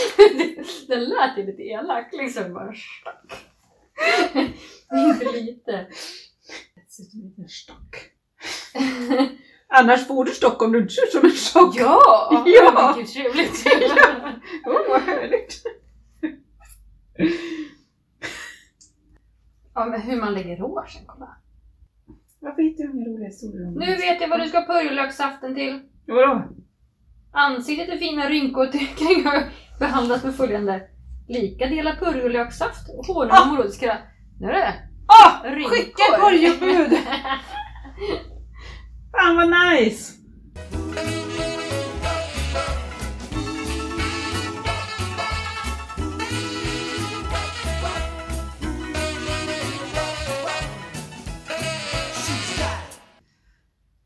Den 0.88 1.04
lät 1.04 1.38
ju 1.38 1.46
lite 1.46 1.62
elak 1.62 2.08
liksom. 2.12 2.54
Bara 2.54 2.74
stock. 2.74 3.32
Inte 4.92 5.32
lite. 5.32 5.86
Det 6.74 6.90
ser 6.90 7.02
ut 7.02 7.10
som 7.10 7.20
en 7.20 7.26
liten 7.28 7.48
stock. 7.48 7.96
Annars 9.74 10.06
får 10.06 10.24
du 10.24 10.30
stock 10.30 10.62
om 10.62 10.72
du 10.72 10.78
inte 10.78 10.92
ser 10.92 11.02
ut 11.02 11.12
som 11.12 11.24
en 11.24 11.30
stock. 11.30 11.76
Ja! 11.76 12.44
Ja. 12.46 12.94
Gud 12.98 13.06
trevligt. 13.06 13.66
Åh, 14.66 14.80
vad 14.88 15.00
härligt. 15.00 15.62
ja, 19.74 19.86
men 19.86 20.00
hur 20.00 20.20
man 20.20 20.34
lägger 20.34 20.56
råsen, 20.56 21.02
kolla. 21.06 21.36
Varför 22.40 22.62
hittar 22.62 22.84
jag 22.84 22.94
inga 22.94 23.08
roliga 23.08 23.28
historier 23.28 23.66
om 23.66 23.74
Nu 23.74 23.96
vet 23.96 24.20
jag 24.20 24.28
vad 24.28 24.40
du 24.40 24.48
ska 24.48 24.58
ha 24.58 24.66
purjolökssaften 24.66 25.54
till. 25.54 25.80
Vadå? 26.06 26.48
Ansiktet 27.32 27.88
är 27.88 27.96
fina 27.96 28.28
rynkor 28.28 28.66
kring 28.72 29.24
behandlas 29.82 30.24
med 30.24 30.34
följande. 30.34 30.82
Lika 31.28 31.66
delar 31.66 31.96
purjolökssaft 31.96 32.88
och 32.88 33.06
honung 33.06 33.38
och 33.40 33.46
morotskra. 33.46 33.98
Nu 34.40 34.46
är 34.46 34.52
det 34.52 34.74
Ah! 35.06 35.42
rynkor. 35.44 35.70
Skicka 35.70 36.02
purjobud! 36.18 36.98
Fan 39.12 39.36
vad 39.36 39.48
nice! 39.48 40.12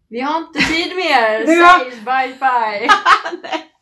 Vi 0.08 0.20
har 0.20 0.38
inte 0.38 0.58
tid 0.58 0.96
mer! 0.96 1.46
Säg 1.46 1.90
bye 1.90 2.36
bye! 2.40 2.88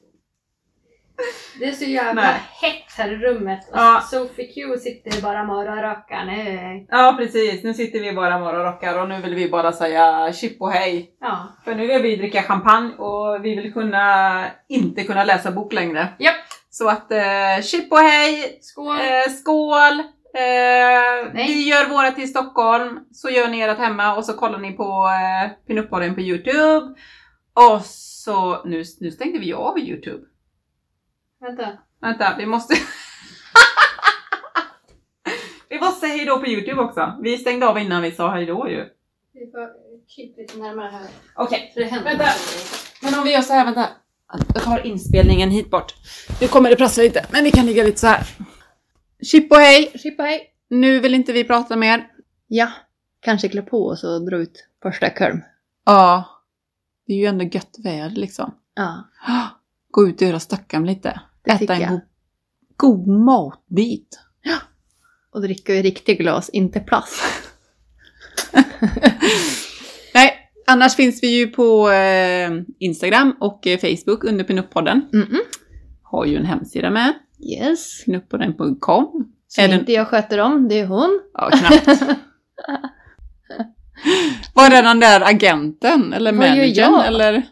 Det 1.59 1.65
är 1.65 1.73
så 1.73 1.85
jävla 1.85 2.23
Nej. 2.23 2.41
hett 2.61 2.93
här 2.97 3.13
i 3.13 3.17
rummet. 3.17 3.61
Och 3.71 3.79
Ja. 3.79 4.03
Sophie 4.11 4.47
Q 4.47 4.79
sitter 4.79 5.23
bara 5.23 5.43
och 5.43 5.65
rökar 5.83 6.25
nu. 6.25 6.87
Ja 6.89 7.15
precis, 7.19 7.65
nu 7.65 7.75
sitter 7.75 8.01
vi 8.01 8.13
bara 8.13 8.39
morgonrockar 8.39 9.03
och 9.03 9.09
nu 9.09 9.21
vill 9.21 9.35
vi 9.35 9.49
bara 9.51 9.73
säga 9.73 10.33
chip 10.33 10.61
och 10.61 10.71
hej. 10.73 11.11
Ja. 11.21 11.49
För 11.65 11.75
nu 11.75 11.87
vill 11.87 12.03
vi 12.03 12.17
dricka 12.17 12.43
champagne 12.43 12.95
och 12.95 13.45
vi 13.45 13.55
vill 13.55 13.73
kunna 13.73 14.45
inte 14.69 15.05
kunna 15.05 15.25
läsa 15.25 15.51
bok 15.51 15.73
längre. 15.73 16.09
Japp. 16.19 16.35
Så 16.71 16.89
att 16.89 17.13
eh, 17.13 17.63
chip 17.63 17.93
och 17.93 17.99
hej, 17.99 18.59
Skål! 18.61 18.97
eh, 18.97 19.33
skål! 19.41 20.01
Eh, 20.37 21.33
vi 21.35 21.69
gör 21.69 21.89
våra 21.89 22.11
till 22.11 22.31
Stockholm, 22.31 23.01
så 23.13 23.31
gör 23.31 23.49
ni 23.49 23.61
ert 23.61 23.79
hemma 23.79 24.17
och 24.17 24.25
så 24.25 24.33
kollar 24.33 24.59
ni 24.59 24.73
på 24.73 25.09
eh, 25.09 25.51
Pinup-podden 25.69 26.15
på 26.15 26.21
Youtube. 26.21 26.95
Och 27.55 27.81
så, 28.25 28.63
nu, 28.65 28.83
nu 29.01 29.11
stängde 29.11 29.39
vi 29.39 29.53
av 29.53 29.79
Youtube. 29.79 30.25
Vänta. 31.45 31.79
Vänta, 32.01 32.35
vi 32.39 32.47
måste... 32.47 32.75
vi 35.69 35.81
måste 35.81 36.01
säga 36.01 36.17
hejdå 36.17 36.39
på 36.39 36.47
Youtube 36.47 36.81
också. 36.83 37.19
Vi 37.23 37.39
stängde 37.39 37.67
av 37.67 37.79
innan 37.79 38.03
vi 38.03 38.11
sa 38.11 38.31
hejdå 38.31 38.69
ju. 38.69 38.89
Vi 39.33 39.51
får 39.51 39.71
krypa 40.15 40.41
lite 40.41 40.59
närmare 40.59 40.91
här. 40.91 41.07
Okej, 41.35 41.73
händer. 41.77 42.11
Vänta. 42.11 42.25
men 43.03 43.15
om 43.15 43.25
vi 43.25 43.33
gör 43.33 43.43
så 43.43 43.53
här, 43.53 43.65
vänta. 43.65 43.89
Jag 44.55 44.63
tar 44.63 44.87
inspelningen 44.87 45.51
hit 45.51 45.71
bort. 45.71 45.95
Nu 46.41 46.49
kommer 46.49 46.71
det 46.71 46.77
prassla 46.77 47.03
lite, 47.03 47.27
men 47.33 47.45
vi 47.45 47.51
kan 47.51 47.67
ligga 47.67 47.83
lite 47.83 48.01
så 48.01 48.07
här. 48.07 48.27
Chip 49.23 49.53
och 49.53 49.59
hej! 49.59 49.93
Chippa 49.95 50.23
hej! 50.23 50.51
Nu 50.71 51.01
vill 51.01 51.15
inte 51.15 51.33
vi 51.33 51.45
prata 51.45 51.77
mer. 51.77 52.07
Ja, 52.47 52.69
kanske 53.21 53.49
klä 53.49 53.63
på 53.63 53.87
oss 53.87 54.05
och 54.05 54.27
dra 54.27 54.37
ut 54.37 54.69
första 54.83 55.11
kurm. 55.11 55.41
Ja. 55.85 56.25
Det 57.07 57.13
är 57.13 57.17
ju 57.17 57.27
ändå 57.27 57.45
gött 57.45 57.77
väder 57.85 58.17
liksom. 58.17 58.55
Ja, 58.75 59.05
Gå 59.91 60.09
ut 60.09 60.23
och 60.23 60.29
göra 60.29 60.41
Stockholm 60.41 60.85
lite. 60.85 61.21
Det 61.45 61.51
Äta 61.51 61.75
en 61.75 61.81
jag. 61.81 62.01
god, 62.77 63.07
matbit. 63.09 64.21
Och 65.33 65.43
dricka 65.43 65.75
i 65.75 65.83
riktigt 65.83 66.19
glas, 66.19 66.49
inte 66.49 66.81
plast. 66.81 67.23
Nej, 70.15 70.33
annars 70.67 70.95
finns 70.97 71.23
vi 71.23 71.27
ju 71.39 71.47
på 71.47 71.91
eh, 71.91 72.51
Instagram 72.79 73.37
och 73.41 73.67
eh, 73.67 73.79
Facebook 73.79 74.25
under 74.25 74.45
Pinup-podden. 74.45 75.01
Mm-mm. 75.13 75.39
Har 76.03 76.25
ju 76.25 76.37
en 76.37 76.47
hemsida 76.47 76.91
med. 76.91 77.13
Yes. 77.41 78.05
Pinuppodden.com. 78.05 79.33
Som 79.49 79.65
Är 79.65 79.69
den- 79.69 79.81
inte 79.81 79.93
jag 79.93 80.09
sköter 80.09 80.39
om, 80.39 80.69
det 80.69 80.79
är 80.81 80.87
hon. 80.87 81.21
Ja, 81.35 81.51
knappt. 81.51 81.87
Var 84.55 84.71
det 84.71 84.83
den 84.83 85.01
där 85.01 85.21
agenten 85.21 86.13
eller 86.13 86.33
Vad 86.33 86.41
managern 86.51 86.95
eller? 86.95 87.43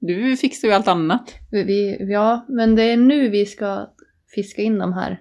Du 0.00 0.36
fixar 0.36 0.68
ju 0.68 0.74
allt 0.74 0.88
annat. 0.88 1.34
Vi, 1.50 1.96
ja, 2.12 2.46
men 2.48 2.74
det 2.74 2.82
är 2.82 2.96
nu 2.96 3.28
vi 3.28 3.46
ska 3.46 3.86
fiska 4.34 4.62
in 4.62 4.78
de 4.78 4.92
här. 4.92 5.20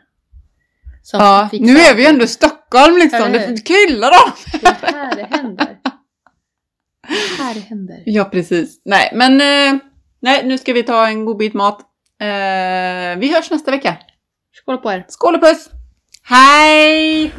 Ja, 1.11 1.49
nu 1.53 1.77
är 1.77 1.95
vi 1.95 2.01
ju 2.01 2.07
ändå 2.07 2.23
i 2.23 2.27
Stockholm 2.27 2.97
liksom. 2.97 3.23
Hur? 3.23 3.33
Det 3.33 3.65
kryllar 3.65 4.11
dem. 4.11 4.31
Det 4.61 4.67
är 4.67 4.93
här 4.93 5.15
det 5.15 5.37
händer. 5.37 5.77
här 7.37 7.53
det 7.53 7.59
händer. 7.59 8.03
Ja, 8.05 8.25
precis. 8.25 8.81
Nej, 8.85 9.11
men 9.13 9.33
eh, 9.33 9.81
nej, 10.19 10.45
nu 10.45 10.57
ska 10.57 10.73
vi 10.73 10.83
ta 10.83 11.07
en 11.07 11.25
god 11.25 11.37
bit 11.37 11.53
mat. 11.53 11.81
Eh, 12.21 13.19
vi 13.19 13.33
hörs 13.33 13.51
nästa 13.51 13.71
vecka. 13.71 13.97
Skål 14.51 14.77
på 14.77 14.91
er. 14.91 15.05
Skål 15.07 15.35
och 15.35 15.41
puss! 15.41 15.69
Hej! 16.23 17.33